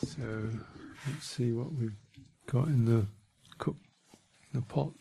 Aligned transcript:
So 0.00 0.50
let's 1.06 1.26
see 1.26 1.52
what 1.52 1.72
we've 1.72 1.96
got 2.46 2.68
in 2.68 2.84
the 2.84 3.06
cook 3.58 3.76
the 4.52 4.62
pot. 4.62 4.94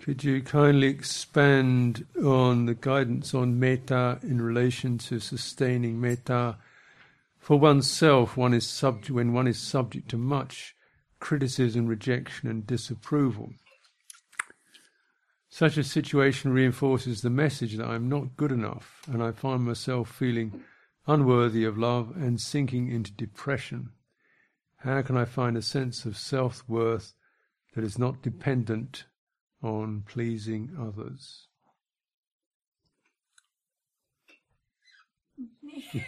Could 0.00 0.22
you 0.22 0.40
kindly 0.40 0.86
expand 0.86 2.06
on 2.24 2.66
the 2.66 2.74
guidance 2.74 3.34
on 3.34 3.58
metta 3.58 4.20
in 4.22 4.40
relation 4.40 4.98
to 4.98 5.18
sustaining 5.18 6.00
metta 6.00 6.58
for 7.40 7.58
oneself? 7.58 8.36
One 8.36 8.54
is 8.54 8.68
subject 8.68 9.10
when 9.10 9.32
one 9.32 9.48
is 9.48 9.58
subject 9.58 10.08
to 10.10 10.16
much 10.16 10.75
criticism, 11.18 11.86
rejection, 11.86 12.48
and 12.48 12.66
disapproval. 12.66 13.52
Such 15.48 15.76
a 15.76 15.84
situation 15.84 16.52
reinforces 16.52 17.22
the 17.22 17.30
message 17.30 17.76
that 17.76 17.86
I 17.86 17.94
am 17.94 18.08
not 18.08 18.36
good 18.36 18.52
enough, 18.52 19.02
and 19.10 19.22
I 19.22 19.32
find 19.32 19.64
myself 19.64 20.10
feeling 20.10 20.62
unworthy 21.06 21.64
of 21.64 21.78
love 21.78 22.12
and 22.16 22.40
sinking 22.40 22.90
into 22.90 23.12
depression. 23.12 23.90
How 24.78 25.02
can 25.02 25.16
I 25.16 25.24
find 25.24 25.56
a 25.56 25.62
sense 25.62 26.04
of 26.04 26.16
self 26.16 26.62
worth 26.68 27.14
that 27.76 27.84
is 27.84 27.98
not 27.98 28.22
dependent 28.22 29.04
on 29.62 30.02
pleasing 30.08 30.70
others. 30.80 31.48
You've 35.92 36.04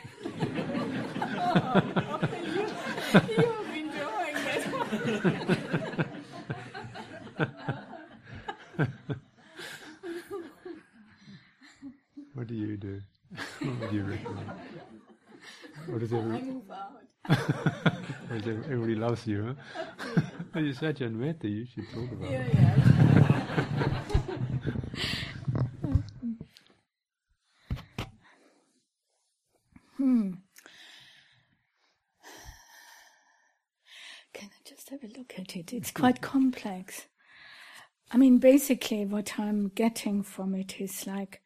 been 3.72 3.90
doing 3.90 4.34
it. 4.34 5.07
what 12.34 12.46
do 12.46 12.54
you 12.54 12.76
do? 12.76 13.00
what 13.60 13.90
do 13.90 13.96
you 13.96 14.04
recommend? 14.04 14.50
What 15.86 16.00
does 16.00 16.12
everyone? 16.12 16.36
I 16.36 16.42
move 16.42 16.70
out. 16.70 17.02
Everybody 18.30 18.94
loves 18.94 19.26
you, 19.26 19.56
huh? 20.14 20.20
You're 20.60 20.74
such 20.74 21.00
a 21.00 21.08
metta, 21.08 21.48
you 21.48 21.66
should 21.66 21.88
talk 21.92 22.12
about 22.12 22.30
yeah, 22.30 22.44
it. 22.44 22.54
Yeah, 22.54 22.74
hmm. 29.96 30.30
Can 34.32 34.50
I 34.52 34.62
just 34.88 35.02
have 35.02 35.10
a 35.10 35.18
look 35.18 35.34
at 35.38 35.56
it? 35.56 35.72
It's 35.72 35.90
quite 35.90 36.20
complex. 36.20 37.06
I 38.10 38.16
mean, 38.16 38.38
basically, 38.38 39.04
what 39.04 39.38
I'm 39.38 39.68
getting 39.68 40.22
from 40.22 40.54
it 40.54 40.80
is 40.80 41.06
like 41.06 41.42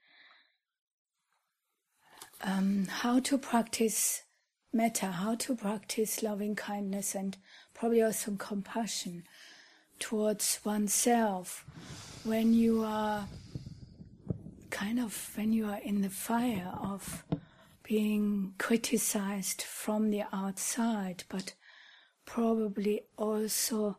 um, 2.43 2.87
how 2.87 3.21
to 3.21 3.39
practice 3.39 4.23
metta, 4.73 5.07
how 5.07 5.35
to 5.37 5.57
practice 5.57 6.23
loving 6.23 6.55
kindness 6.55 7.15
and 7.15 7.37
probably 7.75 8.03
also 8.03 8.37
compassion 8.37 9.25
towards 9.99 10.61
oneself 10.65 11.65
when 12.25 12.55
you 12.55 12.83
are 12.85 13.27
kind 14.71 14.99
of 14.99 15.31
when 15.35 15.53
you 15.53 15.67
are 15.67 15.81
in 15.83 16.01
the 16.01 16.11
fire 16.11 16.73
of 16.81 17.25
being 17.83 18.55
criticized 18.59 19.63
from 19.63 20.11
the 20.11 20.23
outside, 20.33 21.25
but 21.29 21.55
probably 22.25 23.03
also 23.17 23.99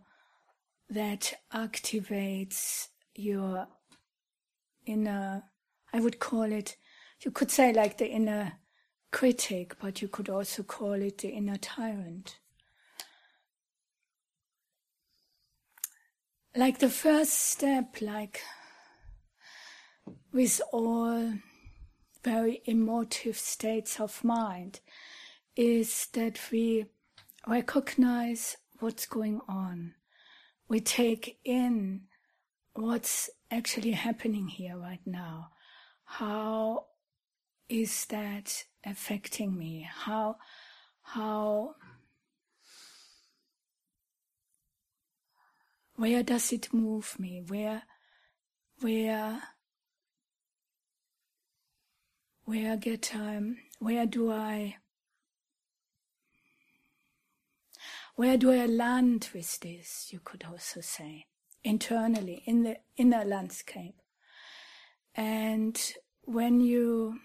that 0.90 1.34
activates 1.54 2.88
your 3.16 3.68
inner, 4.86 5.44
I 5.92 6.00
would 6.00 6.20
call 6.20 6.52
it, 6.52 6.78
you 7.24 7.32
could 7.32 7.52
say 7.52 7.74
like 7.74 7.98
the 7.98 8.08
inner 8.08 8.54
critic, 9.12 9.76
but 9.80 10.02
you 10.02 10.08
could 10.08 10.30
also 10.30 10.64
call 10.64 10.94
it 10.94 11.20
the 11.20 11.30
inner 11.30 11.58
tyrant. 11.58 12.40
Like 16.56 16.80
the 16.80 16.90
first 16.90 17.34
step, 17.34 17.98
like 18.02 18.42
with 20.32 20.62
all 20.72 21.34
very 22.24 22.62
emotive 22.66 23.38
states 23.38 24.00
of 24.00 24.24
mind, 24.24 24.80
is 25.56 26.08
that 26.14 26.40
we 26.52 26.86
recognize 27.48 28.58
what's 28.80 29.06
going 29.06 29.42
on. 29.48 29.94
We 30.68 30.80
take 30.80 31.40
in 31.44 32.04
what's 32.74 33.30
actually 33.52 33.92
happening 33.92 34.48
here 34.48 34.78
right 34.78 35.06
now. 35.06 35.50
How 36.06 36.86
is 37.70 38.06
that 38.06 38.64
affecting 38.86 39.58
me? 39.58 39.88
How, 39.90 40.38
how, 41.02 41.76
where 45.96 46.24
does 46.24 46.52
it 46.52 46.74
move 46.74 47.16
me? 47.20 47.44
Where, 47.48 47.84
where, 48.82 49.42
where 52.46 52.78
get 52.78 53.16
um, 53.16 53.58
where 53.80 54.06
do 54.06 54.32
I, 54.32 54.78
where 58.16 58.38
do 58.38 58.52
I 58.52 58.66
land 58.66 59.30
with 59.34 59.60
this? 59.60 60.10
You 60.12 60.20
could 60.24 60.46
also 60.50 60.82
say 60.82 61.26
internally 61.64 62.44
in 62.46 62.64
the 62.64 62.78
inner 62.98 63.24
landscape, 63.26 63.96
and 65.16 65.80
when 66.24 66.62
you 66.62 67.20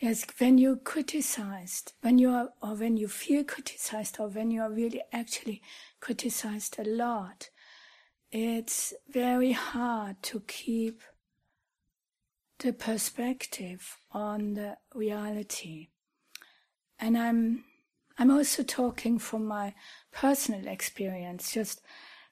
Yes, 0.00 0.26
when 0.38 0.58
you 0.58 0.76
criticized, 0.76 1.94
when 2.02 2.18
you 2.18 2.28
are, 2.28 2.50
or 2.60 2.74
when 2.74 2.98
you 2.98 3.08
feel 3.08 3.42
criticized, 3.42 4.20
or 4.20 4.28
when 4.28 4.50
you 4.50 4.60
are 4.60 4.70
really 4.70 5.00
actually 5.12 5.62
criticized 5.98 6.78
a 6.78 6.84
lot, 6.84 7.48
it's 8.30 8.92
very 9.08 9.52
hard 9.52 10.22
to 10.24 10.40
keep 10.40 11.00
the 12.58 12.74
perspective 12.74 13.96
on 14.10 14.52
the 14.52 14.76
reality. 14.94 15.88
And 16.98 17.18
I'm, 17.18 17.64
I'm 18.18 18.30
also 18.30 18.62
talking 18.62 19.18
from 19.18 19.46
my 19.46 19.74
personal 20.12 20.66
experience, 20.68 21.52
just 21.52 21.80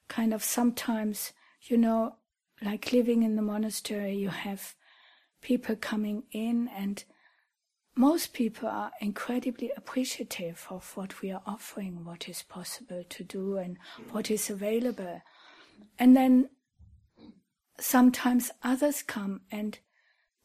kind 0.07 0.33
of 0.33 0.43
sometimes, 0.43 1.33
you 1.61 1.77
know, 1.77 2.15
like 2.61 2.93
living 2.93 3.23
in 3.23 3.35
the 3.35 3.41
monastery, 3.41 4.15
you 4.15 4.29
have 4.29 4.75
people 5.41 5.75
coming 5.75 6.23
in 6.31 6.69
and 6.75 7.03
most 7.95 8.33
people 8.33 8.67
are 8.67 8.91
incredibly 9.01 9.71
appreciative 9.77 10.65
of 10.69 10.95
what 10.95 11.21
we 11.21 11.31
are 11.31 11.43
offering, 11.45 12.03
what 12.03 12.27
is 12.27 12.41
possible 12.41 13.03
to 13.07 13.23
do, 13.23 13.57
and 13.57 13.77
what 14.11 14.31
is 14.31 14.49
available. 14.49 15.21
And 15.99 16.15
then 16.15 16.49
sometimes 17.79 18.49
others 18.63 19.03
come 19.03 19.41
and 19.51 19.77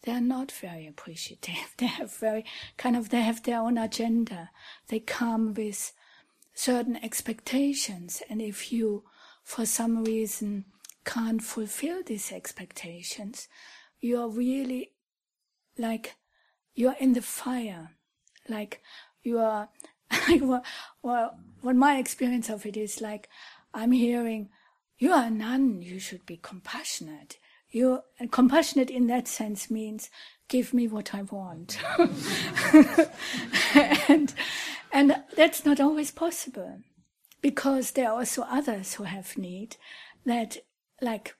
they're 0.03 0.21
not 0.21 0.53
very 0.53 0.87
appreciative. 0.87 1.55
They 1.79 1.87
have 1.87 2.15
very 2.17 2.45
kind 2.77 2.97
of 2.97 3.09
they 3.11 3.23
have 3.23 3.43
their 3.43 3.61
own 3.61 3.79
agenda. 3.79 4.51
They 4.89 5.01
come 5.01 5.55
with 5.55 5.93
certain 6.55 6.97
expectations, 6.97 8.23
and 8.29 8.43
if 8.43 8.73
you, 8.73 9.05
for 9.45 9.67
some 9.67 10.05
reason, 10.05 10.65
can't 11.05 11.43
fulfill 11.43 12.03
these 12.03 12.33
expectations, 12.33 13.49
you 14.01 14.21
are 14.21 14.29
really 14.29 14.93
like 15.79 16.17
you 16.75 16.89
are 16.89 16.97
in 17.01 17.13
the 17.15 17.23
fire, 17.23 17.91
like 18.49 18.83
you 19.23 19.39
are. 19.39 19.69
well, 21.03 21.39
what 21.61 21.77
my 21.77 21.99
experience 21.99 22.49
of 22.49 22.65
it 22.65 22.77
is 22.77 23.01
like, 23.01 23.29
I'm 23.75 23.93
hearing, 23.93 24.49
you 24.99 25.13
are 25.13 25.25
a 25.25 25.31
nun, 25.31 25.83
you 25.83 25.99
should 25.99 26.25
be 26.25 26.39
compassionate. 26.39 27.39
You 27.71 28.03
compassionate 28.31 28.91
in 28.91 29.07
that 29.09 29.29
sense 29.29 29.71
means 29.71 30.11
give 30.49 30.73
me 30.73 30.89
what 30.89 31.15
I 31.15 31.23
want, 31.23 31.79
and 34.09 34.33
and 34.91 35.17
that's 35.37 35.65
not 35.67 35.79
always 35.79 36.11
possible, 36.11 36.81
because 37.43 37.91
there 37.93 38.11
are 38.11 38.19
also 38.19 38.43
others 38.43 38.95
who 38.95 39.05
have 39.05 39.37
need 39.37 39.77
that 40.25 40.59
like 41.01 41.35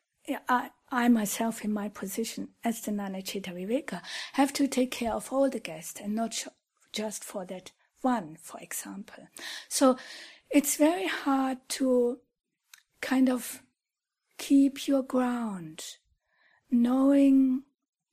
I, 0.49 0.71
I 0.91 1.09
myself, 1.09 1.65
in 1.65 1.73
my 1.73 1.89
position 1.89 2.49
as 2.65 2.83
the 2.83 2.93
Nana 2.93 3.23
Viveka, 3.23 4.03
have 4.35 4.53
to 4.55 4.67
take 4.67 4.91
care 4.91 5.13
of 5.13 5.33
all 5.33 5.49
the 5.49 5.61
guests 5.61 6.01
and 6.01 6.15
not 6.15 6.45
just 6.93 7.25
for 7.25 7.45
that 7.47 7.73
one, 8.01 8.37
for 8.41 8.61
example. 8.61 9.29
So 9.69 9.97
it's 10.51 10.77
very 10.77 11.07
hard 11.07 11.59
to 11.71 12.19
kind 13.01 13.29
of 13.29 13.63
keep 14.39 14.87
your 14.87 15.03
ground, 15.03 15.85
knowing 16.71 17.63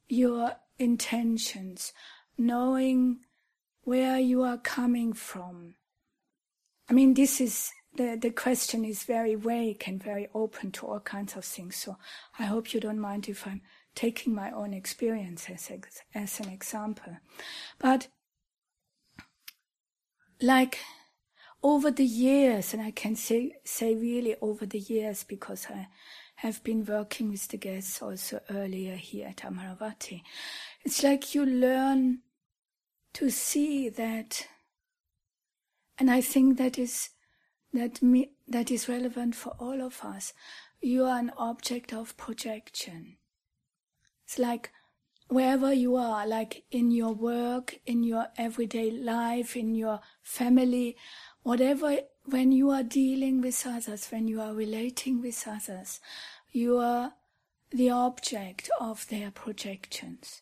your 0.08 0.56
intentions, 0.78 1.94
knowing 2.38 3.20
where 3.84 4.20
you 4.20 4.44
are 4.44 4.58
coming 4.58 5.14
from. 5.14 5.76
I 6.90 6.94
mean, 6.94 7.14
this 7.14 7.40
is 7.42 7.72
the, 7.96 8.18
the 8.22 8.32
question 8.32 8.84
is 8.84 9.04
very 9.04 9.36
vague 9.36 9.84
and 9.88 10.04
very 10.04 10.28
open 10.34 10.72
to 10.74 10.86
all 10.86 11.00
kinds 11.00 11.36
of 11.36 11.46
things. 11.46 11.76
So 11.78 11.98
I 12.38 12.44
hope 12.44 12.74
you 12.74 12.80
don't 12.80 13.00
mind 13.00 13.30
if 13.30 13.48
I'm 13.48 13.62
taking 13.96 14.36
my 14.36 14.52
own 14.52 14.74
experience 14.74 15.50
as, 15.50 15.72
as 16.14 16.40
an 16.40 16.50
example. 16.50 17.18
But 17.80 18.08
like 20.42 20.80
over 21.64 21.90
the 21.90 22.06
years, 22.06 22.74
and 22.74 22.82
I 22.82 22.92
can 22.92 23.16
say, 23.16 23.56
say 23.64 23.96
really 23.96 24.36
over 24.42 24.66
the 24.66 24.80
years 24.80 25.24
because 25.24 25.68
I 25.70 25.88
have 26.46 26.64
been 26.64 26.86
working 26.86 27.32
with 27.32 27.48
the 27.48 27.58
guests 27.58 28.02
also 28.02 28.40
earlier 28.52 28.96
here 28.96 29.28
at 29.28 29.38
Amaravati, 29.38 30.22
it's 30.84 31.02
like 31.04 31.34
you 31.34 31.46
learn 31.46 32.20
to 33.14 33.30
see 33.30 33.90
that, 33.90 34.48
and 35.98 36.12
I 36.12 36.22
think 36.22 36.58
that 36.58 36.78
is 36.78 37.10
that 37.74 38.02
me, 38.02 38.32
that 38.48 38.70
is 38.70 38.88
relevant 38.88 39.36
for 39.36 39.56
all 39.60 39.82
of 39.82 40.04
us. 40.04 40.34
You 40.82 41.06
are 41.06 41.18
an 41.18 41.32
object 41.38 41.94
of 41.94 42.16
projection. 42.16 43.18
It's 44.26 44.38
like 44.38 44.72
wherever 45.28 45.74
you 45.74 45.96
are, 45.96 46.28
like 46.28 46.64
in 46.70 46.92
your 46.92 47.14
work, 47.14 47.80
in 47.86 48.04
your 48.04 48.28
everyday 48.38 48.92
life, 48.92 49.58
in 49.58 49.74
your 49.74 50.00
family, 50.22 50.96
whatever, 51.42 51.98
when 52.26 52.52
you 52.52 52.70
are 52.72 52.84
dealing 52.84 53.42
with 53.42 53.66
others, 53.66 54.08
when 54.10 54.28
you 54.28 54.42
are 54.42 54.54
relating 54.54 55.22
with 55.22 55.48
others, 55.48 56.00
you 56.52 56.78
are 56.78 57.14
the 57.72 57.90
object 57.90 58.70
of 58.80 59.08
their 59.10 59.32
projections. 59.32 60.42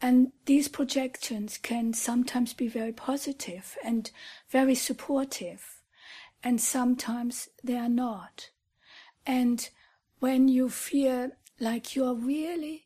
And 0.00 0.32
these 0.46 0.68
projections 0.68 1.58
can 1.58 1.92
sometimes 1.94 2.52
be 2.52 2.68
very 2.68 2.92
positive 2.92 3.76
and 3.84 4.10
very 4.50 4.74
supportive, 4.74 5.80
and 6.42 6.60
sometimes 6.60 7.48
they 7.62 7.76
are 7.76 7.88
not. 7.88 8.50
And 9.26 9.68
when 10.18 10.48
you 10.48 10.68
feel 10.68 11.30
like 11.60 11.94
you're 11.94 12.14
really 12.14 12.84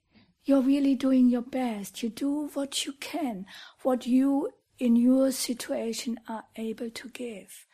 you're 0.49 0.63
really 0.63 0.95
doing 0.95 1.29
your 1.29 1.43
best. 1.43 2.03
You 2.03 2.09
do 2.09 2.49
what 2.55 2.87
you 2.87 2.95
can, 2.95 3.45
what 3.83 4.07
you 4.07 4.51
in 4.79 4.97
your 4.97 5.31
situation 5.31 6.19
are 6.27 6.45
able 6.57 6.89
to 6.89 7.09
give. 7.11 7.67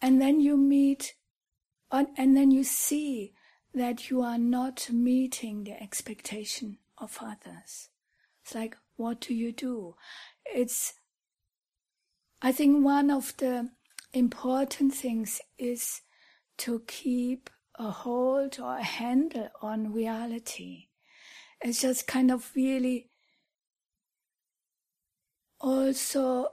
And 0.00 0.20
then 0.20 0.40
you 0.40 0.56
meet, 0.56 1.14
and 1.90 2.36
then 2.36 2.50
you 2.50 2.64
see 2.64 3.32
that 3.74 4.10
you 4.10 4.22
are 4.22 4.38
not 4.38 4.88
meeting 4.92 5.64
the 5.64 5.80
expectation 5.82 6.78
of 6.96 7.18
others. 7.20 7.88
It's 8.42 8.54
like, 8.54 8.76
what 8.96 9.20
do 9.20 9.34
you 9.34 9.52
do? 9.52 9.96
It's, 10.44 10.94
I 12.40 12.52
think 12.52 12.84
one 12.84 13.10
of 13.10 13.36
the 13.36 13.70
important 14.12 14.94
things 14.94 15.40
is 15.58 16.00
to 16.58 16.82
keep 16.86 17.50
a 17.78 17.90
hold 17.90 18.58
or 18.58 18.78
a 18.78 18.84
handle 18.84 19.48
on 19.60 19.92
reality 19.92 20.88
it's 21.60 21.80
just 21.80 22.06
kind 22.06 22.30
of 22.30 22.50
really 22.54 23.10
also 25.60 26.48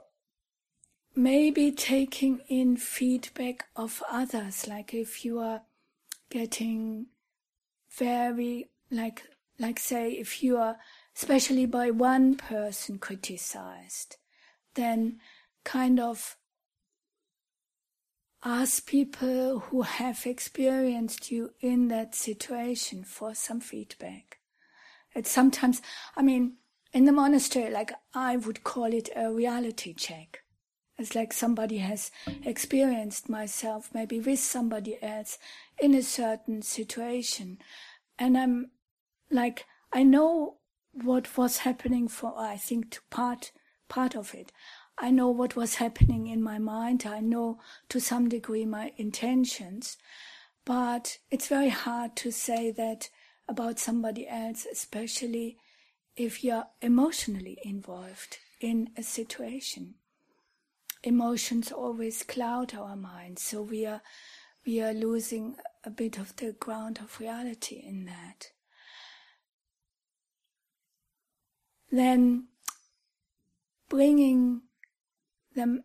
maybe 1.16 1.72
taking 1.72 2.40
in 2.48 2.76
feedback 2.76 3.66
of 3.74 4.02
others 4.10 4.68
like 4.68 4.92
if 4.92 5.24
you 5.24 5.38
are 5.38 5.62
getting 6.30 7.06
very 7.90 8.68
like 8.90 9.22
like 9.58 9.78
say 9.78 10.12
if 10.12 10.42
you 10.42 10.58
are 10.58 10.76
especially 11.16 11.64
by 11.66 11.90
one 11.90 12.36
person 12.36 12.98
criticized 12.98 14.16
then 14.74 15.18
kind 15.64 15.98
of 15.98 16.36
ask 18.44 18.86
people 18.86 19.60
who 19.60 19.82
have 19.82 20.26
experienced 20.26 21.30
you 21.30 21.50
in 21.60 21.88
that 21.88 22.14
situation 22.14 23.02
for 23.02 23.34
some 23.34 23.58
feedback 23.60 24.38
it's 25.16 25.30
sometimes, 25.30 25.80
I 26.14 26.20
mean, 26.20 26.58
in 26.92 27.06
the 27.06 27.12
monastery, 27.12 27.70
like 27.70 27.90
I 28.14 28.36
would 28.36 28.62
call 28.64 28.92
it 28.92 29.08
a 29.16 29.32
reality 29.32 29.94
check. 29.94 30.42
It's 30.98 31.14
like 31.14 31.32
somebody 31.32 31.78
has 31.78 32.10
experienced 32.44 33.28
myself, 33.28 33.90
maybe 33.92 34.18
with 34.18 34.38
somebody 34.38 34.98
else 35.02 35.38
in 35.78 35.94
a 35.94 36.02
certain 36.02 36.62
situation. 36.62 37.58
And 38.18 38.38
I'm 38.38 38.70
like, 39.30 39.66
I 39.92 40.02
know 40.02 40.56
what 40.92 41.36
was 41.36 41.58
happening 41.58 42.08
for, 42.08 42.32
I 42.38 42.56
think, 42.56 42.90
to 42.92 43.00
part, 43.10 43.52
part 43.88 44.16
of 44.16 44.34
it. 44.34 44.52
I 44.98 45.10
know 45.10 45.28
what 45.28 45.56
was 45.56 45.74
happening 45.74 46.28
in 46.28 46.42
my 46.42 46.58
mind. 46.58 47.04
I 47.06 47.20
know 47.20 47.58
to 47.90 48.00
some 48.00 48.30
degree 48.30 48.64
my 48.64 48.92
intentions. 48.96 49.98
But 50.64 51.18
it's 51.30 51.48
very 51.48 51.68
hard 51.68 52.16
to 52.16 52.32
say 52.32 52.70
that 52.72 53.10
about 53.46 53.78
somebody 53.78 54.26
else, 54.26 54.66
especially 54.70 55.58
if 56.16 56.42
you're 56.42 56.66
emotionally 56.80 57.58
involved 57.62 58.38
in 58.60 58.90
a 58.96 59.02
situation. 59.02 59.94
Emotions 61.06 61.70
always 61.70 62.24
cloud 62.24 62.74
our 62.74 62.96
minds, 62.96 63.40
so 63.40 63.62
we 63.62 63.86
are 63.86 64.02
we 64.66 64.82
are 64.82 64.92
losing 64.92 65.54
a 65.84 65.90
bit 65.90 66.18
of 66.18 66.34
the 66.34 66.50
ground 66.50 66.98
of 66.98 67.20
reality 67.20 67.76
in 67.76 68.06
that. 68.06 68.50
Then 71.92 72.48
bringing 73.88 74.62
the 75.54 75.84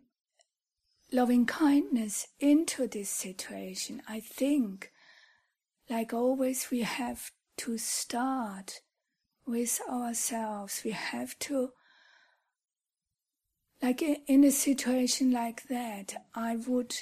loving 1.12 1.46
kindness 1.46 2.28
into 2.40 2.88
this 2.88 3.12
situation, 3.12 4.02
I 4.10 4.22
think, 4.22 4.92
like 5.88 6.14
always, 6.14 6.72
we 6.72 6.80
have 6.80 7.30
to 7.58 7.78
start 7.78 8.82
with 9.46 9.80
ourselves. 9.88 10.82
We 10.84 10.92
have 10.92 11.38
to, 11.40 11.74
like 13.82 14.02
in 14.02 14.44
a 14.44 14.52
situation 14.52 15.32
like 15.32 15.64
that, 15.68 16.26
I 16.36 16.56
would, 16.56 16.96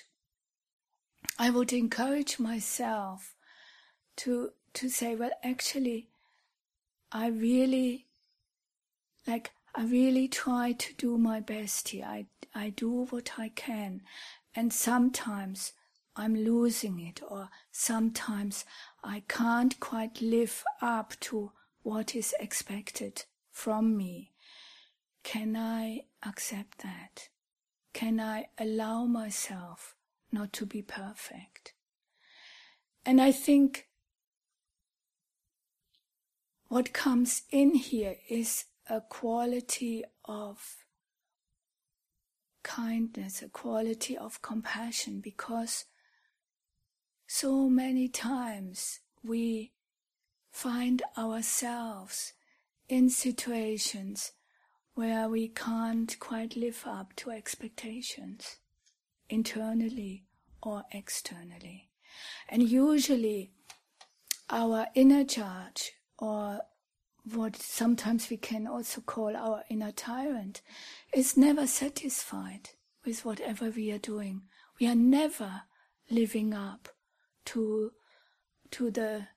I 1.37 1.49
would 1.49 1.73
encourage 1.73 2.39
myself 2.39 3.35
to 4.17 4.51
to 4.75 4.89
say, 4.89 5.15
well, 5.15 5.31
actually, 5.43 6.09
I 7.11 7.27
really, 7.27 8.05
like, 9.25 9.51
I 9.73 9.83
really 9.83 10.27
try 10.27 10.73
to 10.73 10.93
do 10.93 11.17
my 11.17 11.39
best 11.39 11.89
here. 11.89 12.05
I 12.05 12.27
I 12.53 12.69
do 12.69 13.07
what 13.09 13.31
I 13.37 13.49
can, 13.49 14.01
and 14.55 14.71
sometimes 14.71 15.73
I'm 16.15 16.35
losing 16.35 16.99
it, 16.99 17.21
or 17.27 17.49
sometimes 17.71 18.65
I 19.03 19.23
can't 19.27 19.79
quite 19.79 20.21
live 20.21 20.63
up 20.81 21.13
to 21.21 21.51
what 21.83 22.15
is 22.15 22.33
expected 22.39 23.25
from 23.51 23.97
me. 23.97 24.31
Can 25.23 25.55
I 25.55 26.03
accept 26.25 26.79
that? 26.79 27.29
Can 27.93 28.19
I 28.19 28.47
allow 28.57 29.05
myself 29.05 29.95
not 30.31 30.53
to 30.53 30.65
be 30.65 30.81
perfect? 30.81 31.73
And 33.05 33.21
I 33.21 33.31
think 33.31 33.87
what 36.67 36.93
comes 36.93 37.43
in 37.49 37.75
here 37.75 38.15
is 38.29 38.65
a 38.87 39.01
quality 39.01 40.03
of 40.25 40.85
kindness, 42.63 43.41
a 43.41 43.49
quality 43.49 44.17
of 44.17 44.41
compassion, 44.41 45.21
because 45.21 45.85
so 47.27 47.69
many 47.69 48.07
times 48.07 48.99
we 49.23 49.71
find 50.51 51.01
ourselves 51.17 52.33
in 52.87 53.09
situations 53.09 54.33
where 54.99 55.29
we 55.29 55.47
can't 55.47 56.19
quite 56.19 56.57
live 56.57 56.83
up 56.85 57.15
to 57.15 57.31
expectations, 57.31 58.57
internally 59.29 60.25
or 60.61 60.83
externally. 60.91 61.89
And 62.49 62.61
usually 62.61 63.53
our 64.49 64.87
inner 64.95 65.23
judge, 65.23 65.93
or 66.17 66.59
what 67.23 67.55
sometimes 67.55 68.29
we 68.29 68.35
can 68.35 68.67
also 68.67 68.99
call 68.99 69.37
our 69.37 69.63
inner 69.69 69.93
tyrant, 69.93 70.61
is 71.13 71.37
never 71.37 71.65
satisfied 71.65 72.71
with 73.05 73.23
whatever 73.23 73.69
we 73.69 73.93
are 73.93 73.99
doing. 73.99 74.41
We 74.81 74.87
are 74.87 74.95
never 74.95 75.61
living 76.09 76.53
up 76.53 76.89
to 77.45 77.91
to 78.71 78.91
the 78.91 79.27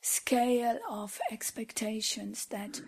scale 0.00 0.78
of 0.90 1.20
expectations 1.30 2.46
that 2.46 2.80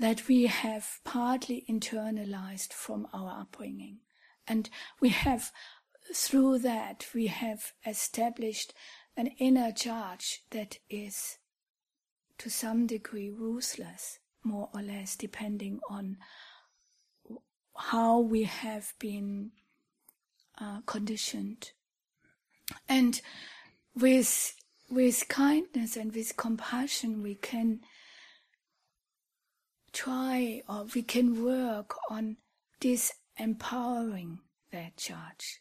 that 0.00 0.26
we 0.28 0.46
have 0.46 0.98
partly 1.04 1.62
internalized 1.68 2.72
from 2.72 3.06
our 3.12 3.42
upbringing. 3.42 3.98
And 4.48 4.68
we 4.98 5.10
have 5.10 5.52
through 6.14 6.58
that 6.58 7.06
we 7.14 7.26
have 7.26 7.72
established 7.86 8.72
an 9.16 9.28
inner 9.38 9.70
judge 9.70 10.42
that 10.50 10.78
is 10.88 11.36
to 12.38 12.48
some 12.48 12.86
degree 12.86 13.30
ruthless 13.30 14.18
more 14.42 14.70
or 14.74 14.80
less 14.80 15.16
depending 15.16 15.78
on 15.90 16.16
how 17.76 18.18
we 18.18 18.44
have 18.44 18.94
been 18.98 19.50
uh, 20.58 20.80
conditioned. 20.86 21.72
And 22.88 23.20
with 23.94 24.54
with 24.88 25.28
kindness 25.28 25.96
and 25.96 26.12
with 26.14 26.36
compassion, 26.36 27.22
we 27.22 27.34
can 27.34 27.80
try 29.92 30.62
or 30.68 30.86
we 30.94 31.02
can 31.02 31.44
work 31.44 31.96
on 32.08 32.36
disempowering 32.80 34.38
that 34.72 34.96
charge. 34.96 35.60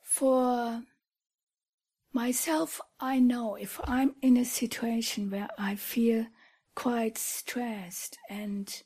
For 0.00 0.82
myself, 2.12 2.80
I 3.00 3.18
know 3.18 3.54
if 3.54 3.80
I'm 3.84 4.14
in 4.20 4.36
a 4.36 4.44
situation 4.44 5.30
where 5.30 5.48
I 5.58 5.76
feel 5.76 6.26
quite 6.74 7.16
stressed 7.18 8.18
and 8.28 8.82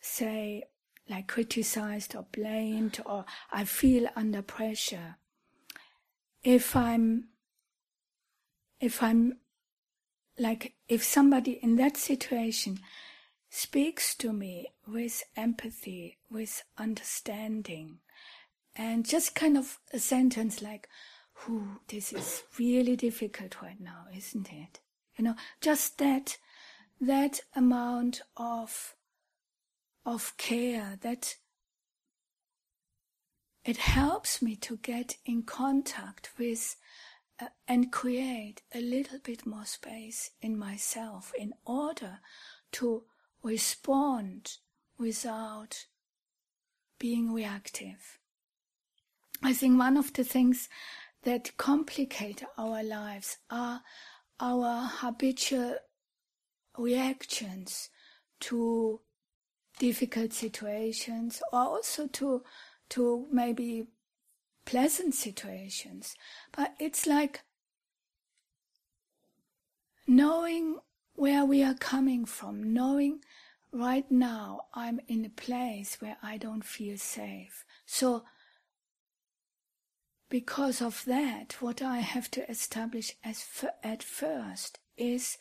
say 0.00 0.64
like 1.08 1.28
criticized 1.28 2.14
or 2.14 2.26
blamed 2.32 3.00
or 3.04 3.24
I 3.50 3.64
feel 3.64 4.08
under 4.16 4.42
pressure, 4.42 5.16
if 6.42 6.76
I'm 6.76 7.28
if 8.80 9.02
I'm 9.02 9.38
like 10.38 10.74
if 10.88 11.02
somebody 11.02 11.52
in 11.62 11.76
that 11.76 11.96
situation 11.96 12.80
speaks 13.50 14.14
to 14.16 14.32
me 14.32 14.68
with 14.86 15.22
empathy, 15.36 16.18
with 16.30 16.62
understanding, 16.78 17.98
and 18.74 19.04
just 19.04 19.34
kind 19.34 19.58
of 19.58 19.78
a 19.92 19.98
sentence 19.98 20.62
like, 20.62 20.88
"Who 21.44 21.80
this 21.88 22.12
is 22.12 22.44
really 22.58 22.96
difficult 22.96 23.60
right 23.60 23.80
now, 23.80 24.06
isn't 24.14 24.50
it?" 24.52 24.80
You 25.16 25.24
know, 25.24 25.36
just 25.60 25.98
that 25.98 26.38
that 27.00 27.40
amount 27.54 28.22
of 28.36 28.94
of 30.04 30.36
care 30.36 30.98
that 31.02 31.36
it 33.64 33.76
helps 33.76 34.42
me 34.42 34.56
to 34.56 34.76
get 34.78 35.16
in 35.24 35.42
contact 35.42 36.30
with 36.38 36.76
uh, 37.40 37.46
and 37.66 37.92
create 37.92 38.62
a 38.74 38.80
little 38.80 39.18
bit 39.18 39.46
more 39.46 39.64
space 39.64 40.30
in 40.40 40.58
myself 40.58 41.32
in 41.38 41.52
order 41.64 42.20
to 42.72 43.04
respond 43.42 44.58
without 44.98 45.86
being 46.98 47.32
reactive. 47.32 48.18
I 49.42 49.52
think 49.52 49.78
one 49.78 49.96
of 49.96 50.12
the 50.12 50.24
things 50.24 50.68
that 51.24 51.56
complicate 51.56 52.44
our 52.56 52.82
lives 52.82 53.38
are 53.50 53.82
our 54.38 54.86
habitual 54.86 55.76
reactions 56.76 57.90
to 58.40 59.00
difficult 59.78 60.32
situations 60.32 61.42
or 61.52 61.60
also 61.60 62.06
to 62.06 62.42
to 62.88 63.26
maybe 63.30 63.86
pleasant 64.64 65.14
situations 65.14 66.14
but 66.56 66.74
it's 66.78 67.06
like 67.06 67.42
knowing 70.06 70.78
where 71.14 71.44
we 71.44 71.62
are 71.62 71.74
coming 71.74 72.24
from 72.24 72.72
knowing 72.72 73.20
right 73.72 74.10
now 74.10 74.60
i'm 74.74 75.00
in 75.08 75.24
a 75.24 75.30
place 75.30 75.96
where 76.00 76.16
i 76.22 76.36
don't 76.36 76.64
feel 76.64 76.96
safe 76.96 77.64
so 77.86 78.22
because 80.28 80.80
of 80.80 81.04
that 81.06 81.56
what 81.60 81.82
i 81.82 81.98
have 81.98 82.30
to 82.30 82.48
establish 82.50 83.12
as 83.24 83.44
f- 83.62 83.74
at 83.82 84.02
first 84.02 84.78
is 84.96 85.38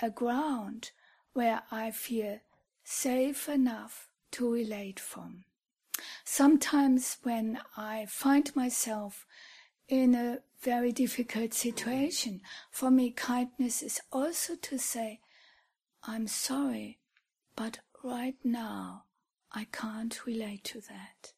a 0.00 0.10
ground 0.10 0.90
where 1.32 1.62
i 1.70 1.90
feel 1.90 2.38
safe 2.84 3.50
enough 3.50 4.08
to 4.30 4.50
relate 4.50 4.98
from. 4.98 5.44
Sometimes 6.24 7.18
when 7.22 7.60
I 7.76 8.06
find 8.06 8.54
myself 8.54 9.26
in 9.88 10.14
a 10.14 10.38
very 10.62 10.92
difficult 10.92 11.54
situation, 11.54 12.40
for 12.70 12.90
me 12.90 13.10
kindness 13.10 13.82
is 13.82 14.00
also 14.12 14.56
to 14.56 14.78
say, 14.78 15.20
I'm 16.02 16.26
sorry, 16.26 16.98
but 17.56 17.78
right 18.02 18.36
now 18.44 19.04
I 19.52 19.66
can't 19.72 20.26
relate 20.26 20.64
to 20.64 20.80
that. 20.80 21.32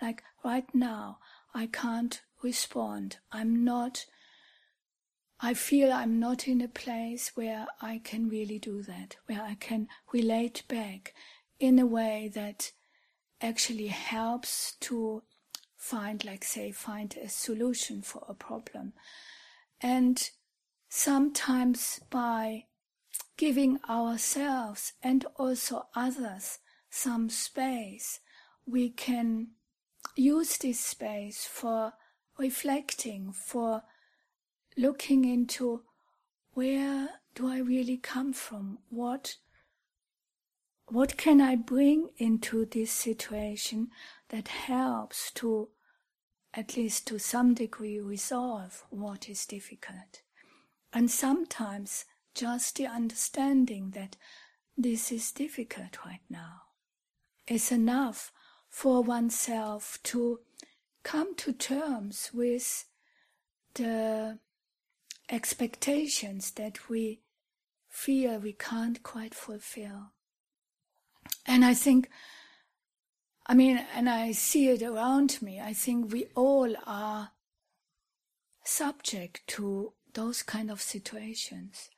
Like 0.00 0.22
right 0.44 0.72
now 0.74 1.18
I 1.54 1.66
can't 1.66 2.20
respond. 2.42 3.18
I'm 3.32 3.64
not 3.64 4.06
I 5.42 5.54
feel 5.54 5.90
I'm 5.90 6.20
not 6.20 6.46
in 6.46 6.60
a 6.60 6.68
place 6.68 7.32
where 7.34 7.66
I 7.80 8.02
can 8.04 8.28
really 8.28 8.58
do 8.58 8.82
that, 8.82 9.16
where 9.24 9.40
I 9.40 9.54
can 9.54 9.88
relate 10.12 10.64
back 10.68 11.14
in 11.58 11.78
a 11.78 11.86
way 11.86 12.30
that 12.34 12.72
actually 13.40 13.88
helps 13.88 14.74
to 14.80 15.22
find, 15.76 16.24
like, 16.24 16.44
say, 16.44 16.72
find 16.72 17.16
a 17.16 17.28
solution 17.28 18.02
for 18.02 18.24
a 18.28 18.34
problem. 18.34 18.92
And 19.80 20.30
sometimes 20.88 22.00
by 22.10 22.64
giving 23.36 23.78
ourselves 23.88 24.92
and 25.02 25.24
also 25.36 25.86
others 25.94 26.58
some 26.90 27.30
space, 27.30 28.20
we 28.66 28.90
can 28.90 29.48
use 30.16 30.58
this 30.58 30.80
space 30.80 31.44
for 31.44 31.94
reflecting, 32.38 33.32
for 33.32 33.82
looking 34.76 35.24
into 35.24 35.82
where 36.52 37.08
do 37.34 37.48
I 37.48 37.58
really 37.58 37.96
come 37.96 38.32
from? 38.32 38.78
What 38.88 39.36
what 40.90 41.16
can 41.16 41.40
I 41.40 41.54
bring 41.54 42.08
into 42.18 42.64
this 42.64 42.90
situation 42.90 43.90
that 44.30 44.48
helps 44.48 45.30
to 45.34 45.68
at 46.52 46.76
least 46.76 47.06
to 47.06 47.18
some 47.18 47.54
degree 47.54 48.00
resolve 48.00 48.84
what 48.90 49.28
is 49.28 49.46
difficult? 49.46 50.22
And 50.92 51.08
sometimes 51.08 52.06
just 52.34 52.76
the 52.76 52.88
understanding 52.88 53.90
that 53.90 54.16
this 54.76 55.12
is 55.12 55.30
difficult 55.30 56.04
right 56.04 56.22
now 56.28 56.62
is 57.46 57.70
enough 57.70 58.32
for 58.68 59.02
oneself 59.02 59.98
to 60.04 60.40
come 61.04 61.36
to 61.36 61.52
terms 61.52 62.30
with 62.34 62.86
the 63.74 64.38
expectations 65.28 66.50
that 66.52 66.88
we 66.88 67.20
feel 67.88 68.38
we 68.38 68.52
can't 68.52 69.02
quite 69.04 69.34
fulfill. 69.34 70.12
And 71.50 71.64
I 71.64 71.74
think, 71.74 72.08
I 73.44 73.54
mean, 73.54 73.84
and 73.96 74.08
I 74.08 74.30
see 74.30 74.68
it 74.68 74.82
around 74.82 75.42
me, 75.42 75.60
I 75.60 75.72
think 75.72 76.12
we 76.12 76.26
all 76.36 76.72
are 76.86 77.32
subject 78.64 79.40
to 79.48 79.92
those 80.14 80.44
kind 80.44 80.70
of 80.70 80.80
situations. 80.80 81.90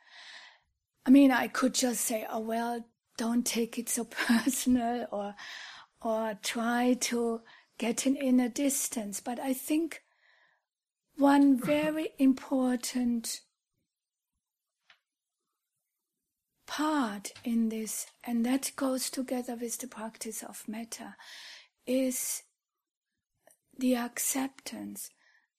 I 1.05 1.11
mean, 1.11 1.31
I 1.31 1.49
could 1.49 1.75
just 1.75 2.01
say, 2.01 2.27
oh, 2.31 2.41
well, 2.41 2.87
don't 3.19 3.45
take 3.45 3.79
it 3.79 3.91
so 3.91 4.05
personal 4.27 5.07
or, 5.13 5.35
or 6.01 6.39
try 6.43 6.97
to 7.13 7.43
get 7.77 8.07
an 8.07 8.17
inner 8.17 8.49
distance. 8.49 9.21
But 9.21 9.39
I 9.39 9.53
think 9.53 10.03
one 11.19 11.61
very 11.63 12.15
important 12.19 13.43
part 16.73 17.35
in 17.45 17.69
this, 17.69 18.07
and 18.25 18.47
that 18.47 18.73
goes 18.77 19.11
together 19.11 19.55
with 19.61 19.77
the 19.77 19.87
practice 19.87 20.43
of 20.43 20.65
metta, 20.67 21.17
is 21.87 22.45
the 23.79 23.95
acceptance. 23.95 25.11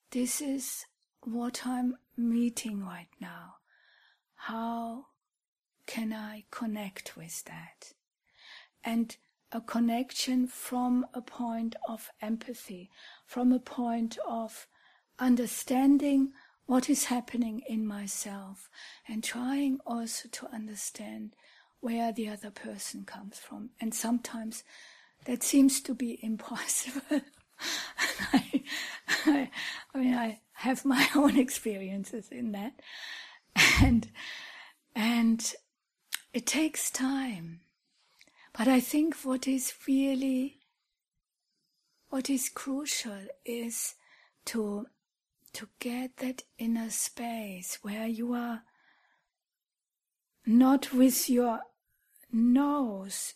This 0.10 0.42
is 0.42 0.86
what 1.22 1.68
I'm 1.68 1.98
meeting 2.18 2.84
right 2.84 3.14
now. 3.22 3.58
How 4.34 5.06
can 5.86 6.14
I 6.14 6.46
connect 6.50 7.16
with 7.16 7.44
that? 7.44 7.94
And 8.84 9.16
a 9.52 9.62
connection 9.62 10.48
from 10.48 11.06
a 11.14 11.22
point 11.22 11.76
of 11.88 12.10
empathy, 12.24 12.90
from 13.28 13.52
a 13.52 13.60
point 13.60 14.18
of 14.28 14.66
understanding 15.20 16.32
what 16.66 16.90
is 16.90 17.06
happening 17.06 17.62
in 17.68 17.86
myself 17.86 18.70
and 19.08 19.24
trying 19.24 19.80
also 19.86 20.30
to 20.30 20.48
understand 20.48 21.36
where 21.82 22.14
the 22.14 22.30
other 22.30 22.50
person 22.50 23.04
comes 23.04 23.38
from. 23.38 23.70
And 23.82 23.94
sometimes 23.94 24.64
that 25.26 25.44
seems 25.44 25.82
to 25.82 25.94
be 25.94 26.20
impossible. 26.24 27.22
I, 28.32 28.64
I, 29.26 29.50
I, 29.94 29.98
mean, 29.98 30.14
I 30.14 30.40
have 30.54 30.86
my 30.86 31.08
own 31.16 31.38
experiences 31.38 32.30
in 32.32 32.52
that, 32.54 32.74
and 33.82 34.10
and 34.96 35.54
it 36.34 36.46
takes 36.46 36.90
time. 36.90 37.62
But 38.58 38.68
I 38.68 38.80
think 38.80 39.16
what 39.24 39.48
is 39.48 39.74
really 39.88 40.60
what 42.10 42.30
is 42.30 42.50
crucial 42.50 43.28
is 43.46 43.96
to 44.46 44.88
to 45.54 45.70
get 45.80 46.18
that 46.18 46.44
inner 46.58 46.90
space 46.90 47.80
where 47.82 48.08
you 48.08 48.34
are 48.34 48.64
not 50.46 50.94
with 50.94 51.30
your 51.30 51.62
nose 52.32 53.36